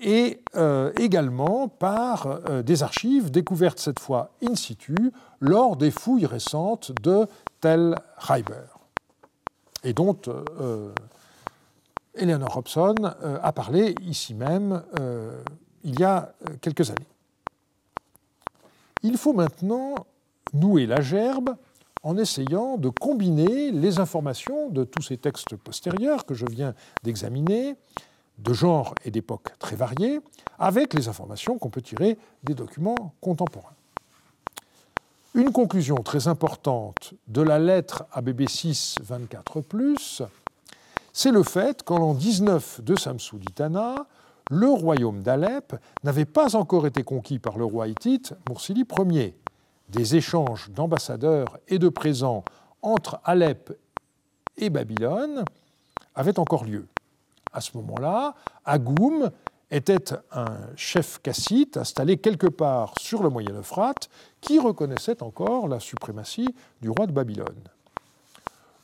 et 0.00 0.42
euh, 0.56 0.92
également 0.98 1.68
par 1.68 2.26
euh, 2.26 2.64
des 2.64 2.82
archives 2.82 3.30
découvertes 3.30 3.78
cette 3.78 4.00
fois 4.00 4.32
in 4.42 4.56
situ 4.56 4.96
lors 5.38 5.76
des 5.76 5.92
fouilles 5.92 6.26
récentes 6.26 6.90
de 7.02 7.28
Tel 7.60 7.94
Heiber 8.28 8.80
et 9.84 9.92
dont 9.92 10.18
euh, 10.26 10.92
Eleanor 12.16 12.52
Robson 12.52 12.96
a 13.04 13.52
parlé 13.52 13.94
ici 14.02 14.34
même 14.34 14.82
il 15.84 16.00
y 16.00 16.02
a 16.02 16.32
quelques 16.60 16.90
années. 16.90 17.06
Il 19.04 19.16
faut 19.16 19.32
maintenant 19.32 19.94
nouer 20.52 20.86
la 20.86 21.00
gerbe 21.00 21.56
en 22.02 22.16
essayant 22.16 22.76
de 22.76 22.88
combiner 22.88 23.70
les 23.70 23.98
informations 23.98 24.68
de 24.70 24.84
tous 24.84 25.02
ces 25.02 25.16
textes 25.16 25.56
postérieurs 25.56 26.26
que 26.26 26.34
je 26.34 26.46
viens 26.46 26.74
d'examiner, 27.02 27.74
de 28.38 28.52
genre 28.52 28.94
et 29.04 29.10
d'époque 29.10 29.58
très 29.58 29.76
variés, 29.76 30.20
avec 30.58 30.94
les 30.94 31.08
informations 31.08 31.58
qu'on 31.58 31.70
peut 31.70 31.82
tirer 31.82 32.18
des 32.44 32.54
documents 32.54 33.14
contemporains. 33.20 33.74
Une 35.34 35.52
conclusion 35.52 35.96
très 35.96 36.28
importante 36.28 37.14
de 37.26 37.42
la 37.42 37.58
lettre 37.58 38.04
ABB6 38.14 38.96
24, 39.02 39.62
c'est 41.12 41.32
le 41.32 41.42
fait 41.42 41.82
qu'en 41.82 41.98
l'an 41.98 42.14
19 42.14 42.80
de 42.82 42.96
Samsuditana, 42.96 44.06
le 44.50 44.68
royaume 44.68 45.22
d'Alep 45.22 45.76
n'avait 46.04 46.24
pas 46.24 46.56
encore 46.56 46.86
été 46.86 47.02
conquis 47.02 47.38
par 47.38 47.58
le 47.58 47.64
roi 47.64 47.88
hittite 47.88 48.34
Mursili 48.48 48.84
Ier. 49.10 49.36
Des 49.88 50.16
échanges 50.16 50.70
d'ambassadeurs 50.70 51.58
et 51.68 51.78
de 51.78 51.88
présents 51.88 52.44
entre 52.82 53.20
Alep 53.24 53.72
et 54.56 54.70
Babylone 54.70 55.44
avaient 56.14 56.38
encore 56.38 56.64
lieu. 56.64 56.86
À 57.52 57.60
ce 57.60 57.76
moment-là, 57.78 58.34
Agoum 58.64 59.30
était 59.70 60.12
un 60.32 60.58
chef 60.76 61.20
cassite 61.22 61.76
installé 61.76 62.16
quelque 62.18 62.46
part 62.46 62.94
sur 62.98 63.22
le 63.22 63.30
Moyen 63.30 63.54
Euphrate 63.54 64.08
qui 64.40 64.58
reconnaissait 64.58 65.22
encore 65.22 65.68
la 65.68 65.80
suprématie 65.80 66.54
du 66.80 66.90
roi 66.90 67.06
de 67.06 67.12
Babylone. 67.12 67.64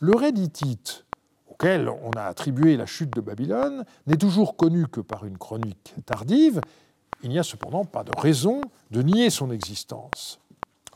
Le 0.00 0.16
raid 0.16 0.38
hittite, 0.38 1.04
auquel 1.48 1.88
on 1.88 2.10
a 2.12 2.24
attribué 2.24 2.76
la 2.76 2.86
chute 2.86 3.14
de 3.14 3.20
Babylone, 3.20 3.84
n'est 4.06 4.16
toujours 4.16 4.56
connu 4.56 4.86
que 4.86 5.00
par 5.00 5.24
une 5.24 5.38
chronique 5.38 5.94
tardive. 6.04 6.60
Il 7.22 7.30
n'y 7.30 7.38
a 7.38 7.42
cependant 7.42 7.84
pas 7.84 8.04
de 8.04 8.12
raison 8.18 8.60
de 8.90 9.02
nier 9.02 9.30
son 9.30 9.50
existence. 9.50 10.40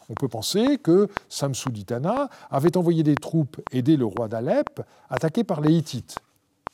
On 0.08 0.14
peut 0.14 0.28
penser 0.28 0.78
que 0.78 1.08
Samsuditana 1.28 2.28
avait 2.50 2.76
envoyé 2.76 3.02
des 3.02 3.14
troupes 3.14 3.60
aider 3.72 3.96
le 3.96 4.06
roi 4.06 4.28
d'Alep 4.28 4.80
attaqué 5.10 5.44
par 5.44 5.60
les 5.60 5.72
Hittites 5.72 6.18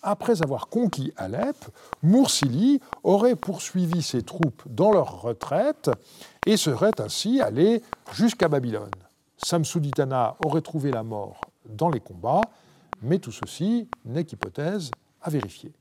après 0.04 0.42
avoir 0.42 0.68
conquis 0.68 1.12
Alep, 1.16 1.56
Mursili 2.02 2.80
aurait 3.02 3.36
poursuivi 3.36 4.02
ses 4.02 4.22
troupes 4.22 4.62
dans 4.66 4.92
leur 4.92 5.22
retraite 5.22 5.90
et 6.46 6.56
serait 6.56 7.00
ainsi 7.00 7.40
allé 7.40 7.82
jusqu'à 8.12 8.48
Babylone. 8.48 8.90
Samsuditana 9.38 10.36
aurait 10.44 10.60
trouvé 10.60 10.92
la 10.92 11.02
mort 11.02 11.40
dans 11.68 11.88
les 11.88 12.00
combats, 12.00 12.42
mais 13.02 13.18
tout 13.18 13.32
ceci 13.32 13.88
n'est 14.04 14.24
qu'hypothèse 14.24 14.90
à 15.22 15.30
vérifier. 15.30 15.72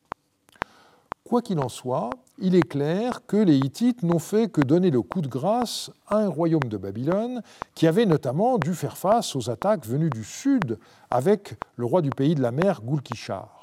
Quoi 1.23 1.41
qu'il 1.41 1.59
en 1.59 1.69
soit, 1.69 2.09
il 2.37 2.53
est 2.53 2.67
clair 2.67 3.25
que 3.25 3.37
les 3.37 3.55
Hittites 3.55 4.03
n'ont 4.03 4.19
fait 4.19 4.51
que 4.51 4.59
donner 4.59 4.91
le 4.91 5.01
coup 5.01 5.21
de 5.21 5.29
grâce 5.29 5.89
à 6.07 6.17
un 6.17 6.27
royaume 6.27 6.65
de 6.65 6.75
Babylone 6.75 7.41
qui 7.75 7.87
avait 7.87 8.05
notamment 8.05 8.57
dû 8.57 8.73
faire 8.73 8.97
face 8.97 9.33
aux 9.37 9.49
attaques 9.49 9.87
venues 9.87 10.09
du 10.09 10.25
sud 10.25 10.77
avec 11.09 11.55
le 11.77 11.85
roi 11.85 12.01
du 12.01 12.09
pays 12.09 12.35
de 12.35 12.41
la 12.41 12.51
mer, 12.51 12.81
Gulkishar. 12.83 13.61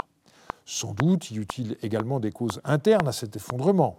Sans 0.65 0.93
doute 0.93 1.29
y 1.29 1.37
eut-il 1.37 1.77
également 1.83 2.19
des 2.19 2.31
causes 2.31 2.61
internes 2.63 3.07
à 3.07 3.11
cet 3.11 3.35
effondrement, 3.35 3.95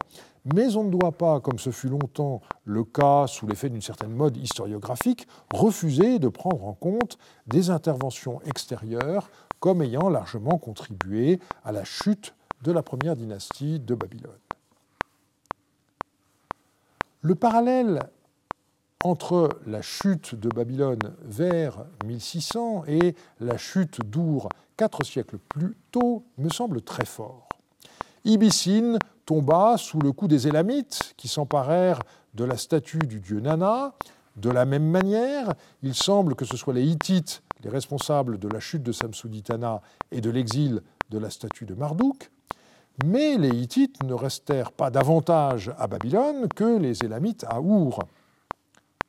mais 0.53 0.75
on 0.75 0.83
ne 0.83 0.91
doit 0.91 1.13
pas, 1.13 1.39
comme 1.39 1.61
ce 1.61 1.71
fut 1.71 1.89
longtemps 1.89 2.41
le 2.65 2.83
cas 2.83 3.29
sous 3.29 3.47
l'effet 3.47 3.71
d'une 3.71 3.81
certaine 3.81 4.13
mode 4.13 4.37
historiographique, 4.37 5.29
refuser 5.55 6.19
de 6.19 6.29
prendre 6.29 6.67
en 6.67 6.73
compte 6.73 7.17
des 7.47 7.71
interventions 7.71 8.41
extérieures 8.43 9.31
comme 9.61 9.83
ayant 9.83 10.09
largement 10.09 10.59
contribué 10.59 11.39
à 11.65 11.71
la 11.71 11.85
chute 11.85 12.35
de 12.63 12.73
la 12.73 12.83
première 12.83 13.17
dynastie 13.17 13.79
de 13.79 13.95
Babylone. 13.95 14.33
Le 17.21 17.35
parallèle 17.35 18.01
entre 19.05 19.49
la 19.67 19.83
chute 19.83 20.35
de 20.35 20.49
Babylone 20.49 21.15
vers 21.23 21.85
1600 22.05 22.85
et 22.87 23.15
la 23.41 23.57
chute 23.57 24.01
d'Our 24.09 24.49
quatre 24.77 25.05
siècles 25.05 25.39
plus 25.39 25.77
tôt 25.91 26.25
me 26.39 26.49
semble 26.49 26.83
très 26.83 27.05
fort. 27.05 27.49
Ibicine 28.25 28.99
tomba 29.27 29.77
sous 29.77 29.99
le 29.99 30.13
coup 30.13 30.29
des 30.29 30.47
Élamites 30.47 31.15
qui 31.17 31.29
s'emparèrent 31.29 32.03
de 32.35 32.45
la 32.45 32.57
statue 32.57 32.99
du 32.99 33.21
dieu 33.21 33.41
Nana. 33.41 33.95
De 34.37 34.51
la 34.51 34.65
même 34.65 34.89
manière, 34.89 35.53
il 35.83 35.95
semble 35.95 36.35
que 36.35 36.45
ce 36.45 36.57
soit 36.57 36.75
les 36.75 36.85
Hittites 36.85 37.43
les 37.63 37.71
responsables 37.71 38.39
de 38.39 38.49
la 38.49 38.61
chute 38.61 38.83
de 38.83 38.93
Samsuditana 38.93 39.83
et 40.11 40.21
de 40.21 40.31
l'exil 40.31 40.83
de 41.11 41.19
la 41.19 41.31
statue 41.31 41.65
de 41.65 41.75
Marduk. 41.75 42.31
Mais 43.05 43.39
les 43.39 43.49
Hittites 43.49 44.03
ne 44.05 44.15
restèrent 44.15 44.73
pas 44.73 44.91
davantage 44.91 45.73
à 45.79 45.87
Babylone 45.87 46.49
que 46.49 46.79
les 46.79 47.05
Élamites 47.05 47.45
à 47.49 47.61
Our. 47.61 48.01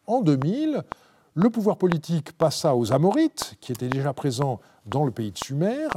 En 0.08 0.22
2000, 0.22 0.84
le 1.36 1.50
pouvoir 1.50 1.78
politique 1.78 2.32
passa 2.34 2.76
aux 2.76 2.94
Amorites, 2.94 3.56
qui 3.60 3.72
étaient 3.72 3.90
déjà 3.90 4.14
présents 4.14 4.62
dans 4.86 5.04
le 5.04 5.12
pays 5.12 5.32
de 5.32 5.38
Sumer. 5.38 5.88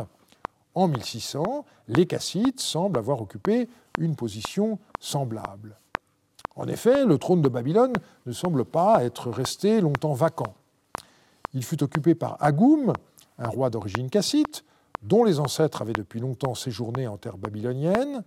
En 0.74 0.88
1600, 0.88 1.64
les 1.88 2.06
Cassites 2.06 2.60
semblent 2.60 2.98
avoir 2.98 3.22
occupé 3.22 3.68
une 3.98 4.16
position 4.16 4.78
semblable. 5.00 5.78
En 6.56 6.66
effet, 6.68 7.04
le 7.04 7.18
trône 7.18 7.42
de 7.42 7.48
Babylone 7.48 7.92
ne 8.26 8.32
semble 8.32 8.64
pas 8.64 9.04
être 9.04 9.30
resté 9.30 9.80
longtemps 9.80 10.14
vacant. 10.14 10.54
Il 11.54 11.64
fut 11.64 11.82
occupé 11.82 12.14
par 12.14 12.36
Agoum, 12.42 12.92
un 13.38 13.48
roi 13.48 13.70
d'origine 13.70 14.10
cassite, 14.10 14.64
dont 15.02 15.24
les 15.24 15.40
ancêtres 15.40 15.82
avaient 15.82 15.92
depuis 15.92 16.20
longtemps 16.20 16.54
séjourné 16.54 17.06
en 17.06 17.16
terre 17.16 17.38
babylonienne. 17.38 18.22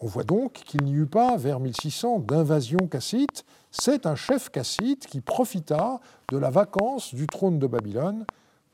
On 0.00 0.06
voit 0.06 0.24
donc 0.24 0.52
qu'il 0.52 0.84
n'y 0.84 0.94
eut 0.94 1.06
pas, 1.06 1.36
vers 1.36 1.60
1600, 1.60 2.20
d'invasion 2.20 2.78
cassite. 2.90 3.44
C'est 3.70 4.06
un 4.06 4.16
chef 4.16 4.48
cassite 4.48 5.06
qui 5.06 5.20
profita 5.20 6.00
de 6.30 6.38
la 6.38 6.50
vacance 6.50 7.14
du 7.14 7.26
trône 7.26 7.58
de 7.58 7.66
Babylone 7.66 8.24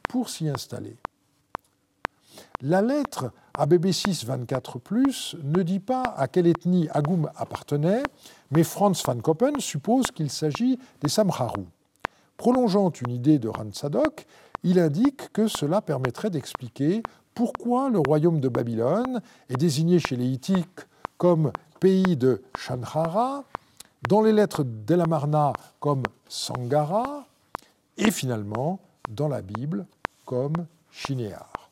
pour 0.08 0.28
s'y 0.28 0.48
installer. 0.48 0.96
La 2.62 2.80
lettre 2.80 3.32
ABB6 3.58 4.24
24 4.24 4.80
ne 5.42 5.62
dit 5.62 5.80
pas 5.80 6.02
à 6.16 6.28
quelle 6.28 6.46
ethnie 6.46 6.88
Agoum 6.92 7.30
appartenait, 7.36 8.02
mais 8.50 8.64
Franz 8.64 9.02
van 9.04 9.18
Koppen 9.18 9.58
suppose 9.58 10.10
qu'il 10.10 10.30
s'agit 10.30 10.78
des 11.02 11.08
Samharu. 11.08 11.64
Prolongeant 12.36 12.90
une 12.90 13.12
idée 13.12 13.38
de 13.38 13.48
Ransadok, 13.48 14.26
il 14.66 14.80
indique 14.80 15.32
que 15.32 15.46
cela 15.46 15.80
permettrait 15.80 16.28
d'expliquer 16.28 17.00
pourquoi 17.36 17.88
le 17.88 18.00
royaume 18.00 18.40
de 18.40 18.48
Babylone 18.48 19.22
est 19.48 19.56
désigné 19.56 20.00
chez 20.00 20.16
les 20.16 20.26
Hittites 20.26 20.88
comme 21.18 21.52
pays 21.78 22.16
de 22.16 22.42
Shanhara, 22.58 23.44
dans 24.08 24.22
les 24.22 24.32
lettres 24.32 24.64
d'Elamarna 24.64 25.52
comme 25.78 26.02
Sangara, 26.28 27.26
et 27.96 28.10
finalement 28.10 28.80
dans 29.08 29.28
la 29.28 29.40
Bible 29.40 29.86
comme 30.24 30.66
Shinéar. 30.90 31.70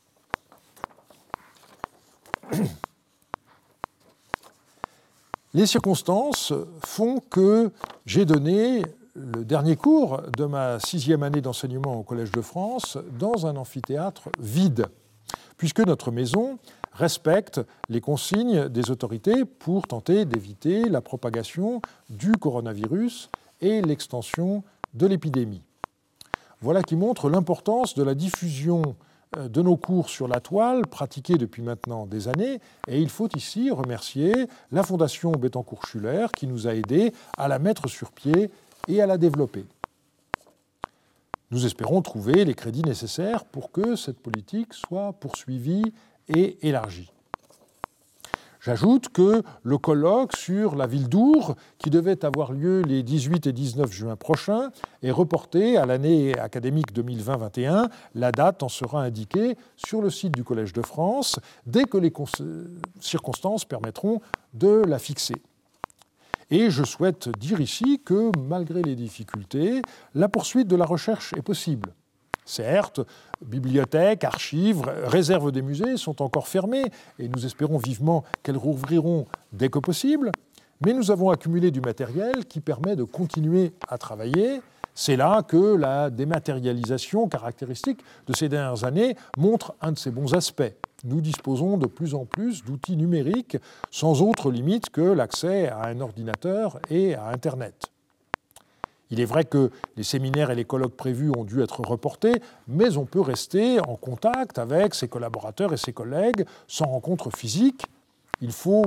Les 5.53 5.65
circonstances 5.65 6.53
font 6.85 7.19
que 7.29 7.71
j'ai 8.05 8.23
donné 8.23 8.83
le 9.15 9.45
dernier 9.45 9.77
cours 9.77 10.21
de 10.37 10.45
ma 10.45 10.79
sixième 10.79 11.23
année 11.23 11.39
d'enseignement 11.39 11.97
au 11.97 12.03
Collège 12.03 12.31
de 12.31 12.41
France 12.41 12.97
dans 13.17 13.47
un 13.47 13.55
amphithéâtre 13.55 14.29
vide, 14.39 14.87
puisque 15.57 15.79
notre 15.79 16.11
maison 16.11 16.59
respecte 16.91 17.61
les 17.87 18.01
consignes 18.01 18.67
des 18.67 18.91
autorités 18.91 19.45
pour 19.45 19.87
tenter 19.87 20.25
d'éviter 20.25 20.89
la 20.89 21.01
propagation 21.01 21.81
du 22.09 22.33
coronavirus 22.33 23.29
et 23.61 23.81
l'extension 23.81 24.63
de 24.93 25.07
l'épidémie. 25.07 25.63
Voilà 26.59 26.83
qui 26.83 26.97
montre 26.97 27.29
l'importance 27.29 27.95
de 27.95 28.03
la 28.03 28.15
diffusion 28.15 28.95
euh, 29.37 29.47
de 29.47 29.61
nos 29.61 29.77
cours 29.77 30.09
sur 30.09 30.27
la 30.27 30.39
toile 30.39 30.87
pratiqués 30.87 31.37
depuis 31.37 31.61
maintenant 31.61 32.05
des 32.05 32.27
années. 32.27 32.59
Et 32.87 33.01
il 33.01 33.09
faut 33.09 33.29
ici 33.35 33.71
remercier 33.71 34.47
la 34.71 34.83
Fondation 34.83 35.31
Bettencourt-Schuller 35.31 36.27
qui 36.35 36.47
nous 36.47 36.67
a 36.67 36.73
aidés 36.73 37.13
à 37.37 37.47
la 37.47 37.59
mettre 37.59 37.89
sur 37.89 38.11
pied 38.11 38.51
et 38.87 39.01
à 39.01 39.07
la 39.07 39.17
développer. 39.17 39.65
Nous 41.51 41.65
espérons 41.65 42.01
trouver 42.01 42.43
les 42.43 42.55
crédits 42.55 42.83
nécessaires 42.83 43.45
pour 43.45 43.71
que 43.71 43.95
cette 43.95 44.19
politique 44.19 44.73
soit 44.73 45.13
poursuivie 45.13 45.93
et 46.27 46.67
élargie. 46.67 47.11
J'ajoute 48.65 49.09
que 49.09 49.43
le 49.61 49.77
colloque 49.77 50.35
sur 50.35 50.75
la 50.75 50.87
ville 50.87 51.07
d'Our, 51.07 51.55
qui 51.77 51.91
devait 51.91 52.25
avoir 52.25 52.51
lieu 52.51 52.81
les 52.81 53.03
18 53.03 53.45
et 53.45 53.53
19 53.53 53.91
juin 53.91 54.15
prochains, 54.15 54.71
est 55.03 55.11
reporté 55.11 55.77
à 55.77 55.85
l'année 55.85 56.35
académique 56.39 56.91
2020-21. 56.91 57.89
La 58.15 58.31
date 58.31 58.63
en 58.63 58.67
sera 58.67 59.03
indiquée 59.03 59.55
sur 59.75 60.01
le 60.01 60.09
site 60.09 60.33
du 60.33 60.43
Collège 60.43 60.73
de 60.73 60.81
France 60.81 61.39
dès 61.67 61.83
que 61.83 61.99
les 61.99 62.11
circonstances 62.99 63.65
permettront 63.65 64.19
de 64.55 64.81
la 64.87 64.97
fixer. 64.97 65.35
Et 66.51 66.69
je 66.69 66.83
souhaite 66.83 67.29
dire 67.39 67.59
ici 67.59 68.01
que, 68.03 68.31
malgré 68.37 68.81
les 68.83 68.95
difficultés, 68.95 69.81
la 70.13 70.29
poursuite 70.29 70.67
de 70.67 70.75
la 70.75 70.85
recherche 70.85 71.33
est 71.33 71.41
possible. 71.41 71.93
Certes, 72.45 73.01
bibliothèques, 73.43 74.23
archives, 74.23 74.83
réserves 75.05 75.51
des 75.51 75.63
musées 75.63 75.97
sont 75.97 76.21
encore 76.21 76.47
fermées 76.47 76.85
et 77.17 77.27
nous 77.27 77.45
espérons 77.45 77.79
vivement 77.79 78.23
qu'elles 78.43 78.57
rouvriront 78.57 79.25
dès 79.51 79.69
que 79.69 79.79
possible, 79.79 80.31
mais 80.85 80.93
nous 80.93 81.09
avons 81.09 81.31
accumulé 81.31 81.71
du 81.71 81.81
matériel 81.81 82.45
qui 82.45 82.59
permet 82.59 82.95
de 82.95 83.03
continuer 83.03 83.73
à 83.87 83.97
travailler. 83.97 84.61
C'est 84.93 85.15
là 85.15 85.41
que 85.41 85.75
la 85.75 86.11
dématérialisation 86.11 87.27
caractéristique 87.27 88.01
de 88.27 88.35
ces 88.35 88.47
dernières 88.47 88.83
années 88.83 89.15
montre 89.37 89.73
un 89.81 89.91
de 89.91 89.97
ses 89.97 90.11
bons 90.11 90.35
aspects. 90.35 90.73
Nous 91.05 91.21
disposons 91.21 91.77
de 91.77 91.85
plus 91.85 92.15
en 92.15 92.25
plus 92.25 92.63
d'outils 92.63 92.97
numériques 92.97 93.57
sans 93.91 94.23
autre 94.23 94.49
limite 94.49 94.89
que 94.89 95.01
l'accès 95.01 95.69
à 95.69 95.85
un 95.85 96.01
ordinateur 96.01 96.79
et 96.89 97.13
à 97.13 97.27
Internet. 97.27 97.91
Il 99.11 99.19
est 99.19 99.25
vrai 99.25 99.45
que 99.45 99.69
les 99.97 100.03
séminaires 100.03 100.49
et 100.49 100.55
les 100.55 100.65
colloques 100.65 100.95
prévus 100.95 101.31
ont 101.37 101.43
dû 101.43 101.61
être 101.61 101.81
reportés, 101.81 102.41
mais 102.67 102.97
on 102.97 103.05
peut 103.05 103.21
rester 103.21 103.79
en 103.81 103.95
contact 103.95 104.57
avec 104.57 104.95
ses 104.95 105.07
collaborateurs 105.07 105.73
et 105.73 105.77
ses 105.77 105.93
collègues 105.93 106.43
sans 106.67 106.85
rencontre 106.85 107.29
physique. 107.29 107.85
Il 108.41 108.51
faut 108.51 108.83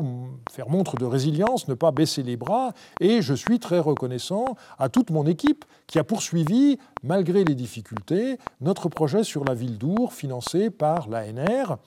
faire 0.51 0.69
montre 0.69 0.97
de 0.97 1.05
résilience, 1.05 1.69
ne 1.69 1.75
pas 1.75 1.91
baisser 1.91 2.23
les 2.23 2.37
bras, 2.37 2.73
et 3.01 3.23
je 3.23 3.35
suis 3.35 3.59
très 3.59 3.79
reconnaissant 3.79 4.57
à 4.79 4.89
toute 4.89 5.11
mon 5.11 5.27
équipe 5.27 5.65
qui 5.87 5.99
a 5.99 6.05
poursuivi, 6.05 6.79
malgré 7.03 7.45
les 7.45 7.55
difficultés, 7.55 8.39
notre 8.61 8.89
projet 8.89 9.25
sur 9.25 9.45
la 9.45 9.55
ville 9.55 9.79
d'Our, 9.79 10.13
financé 10.13 10.71
par 10.71 11.09
l'ANR. 11.09 11.79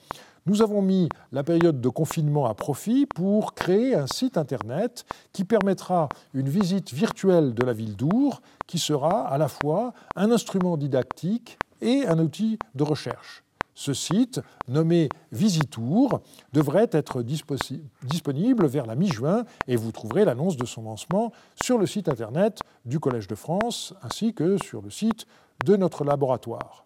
Nous 0.44 0.60
avons 0.60 0.82
mis 0.82 1.08
la 1.30 1.44
période 1.44 1.80
de 1.80 1.88
confinement 1.88 2.46
à 2.46 2.54
profit 2.54 3.06
pour 3.06 3.54
créer 3.54 3.94
un 3.94 4.08
site 4.08 4.36
internet 4.36 5.04
qui 5.32 5.44
permettra 5.44 6.08
une 6.34 6.48
visite 6.48 6.92
virtuelle 6.92 7.54
de 7.54 7.64
la 7.64 7.72
ville 7.72 7.94
d'Our, 7.94 8.42
qui 8.66 8.80
sera 8.80 9.28
à 9.28 9.38
la 9.38 9.46
fois 9.46 9.92
un 10.16 10.32
instrument 10.32 10.76
didactique 10.76 11.58
et 11.80 12.06
un 12.08 12.18
outil 12.18 12.58
de 12.74 12.82
recherche. 12.82 13.44
Ce 13.74 13.94
site, 13.94 14.40
nommé 14.68 15.08
Visitour, 15.30 16.20
devrait 16.52 16.90
être 16.92 17.22
disponible 17.22 18.66
vers 18.66 18.86
la 18.86 18.94
mi-juin 18.94 19.44
et 19.66 19.76
vous 19.76 19.92
trouverez 19.92 20.24
l'annonce 20.24 20.56
de 20.56 20.66
son 20.66 20.82
lancement 20.82 21.32
sur 21.62 21.78
le 21.78 21.86
site 21.86 22.08
internet 22.08 22.60
du 22.84 23.00
Collège 23.00 23.28
de 23.28 23.34
France 23.34 23.94
ainsi 24.02 24.34
que 24.34 24.56
sur 24.62 24.82
le 24.82 24.90
site 24.90 25.26
de 25.64 25.76
notre 25.76 26.04
laboratoire. 26.04 26.84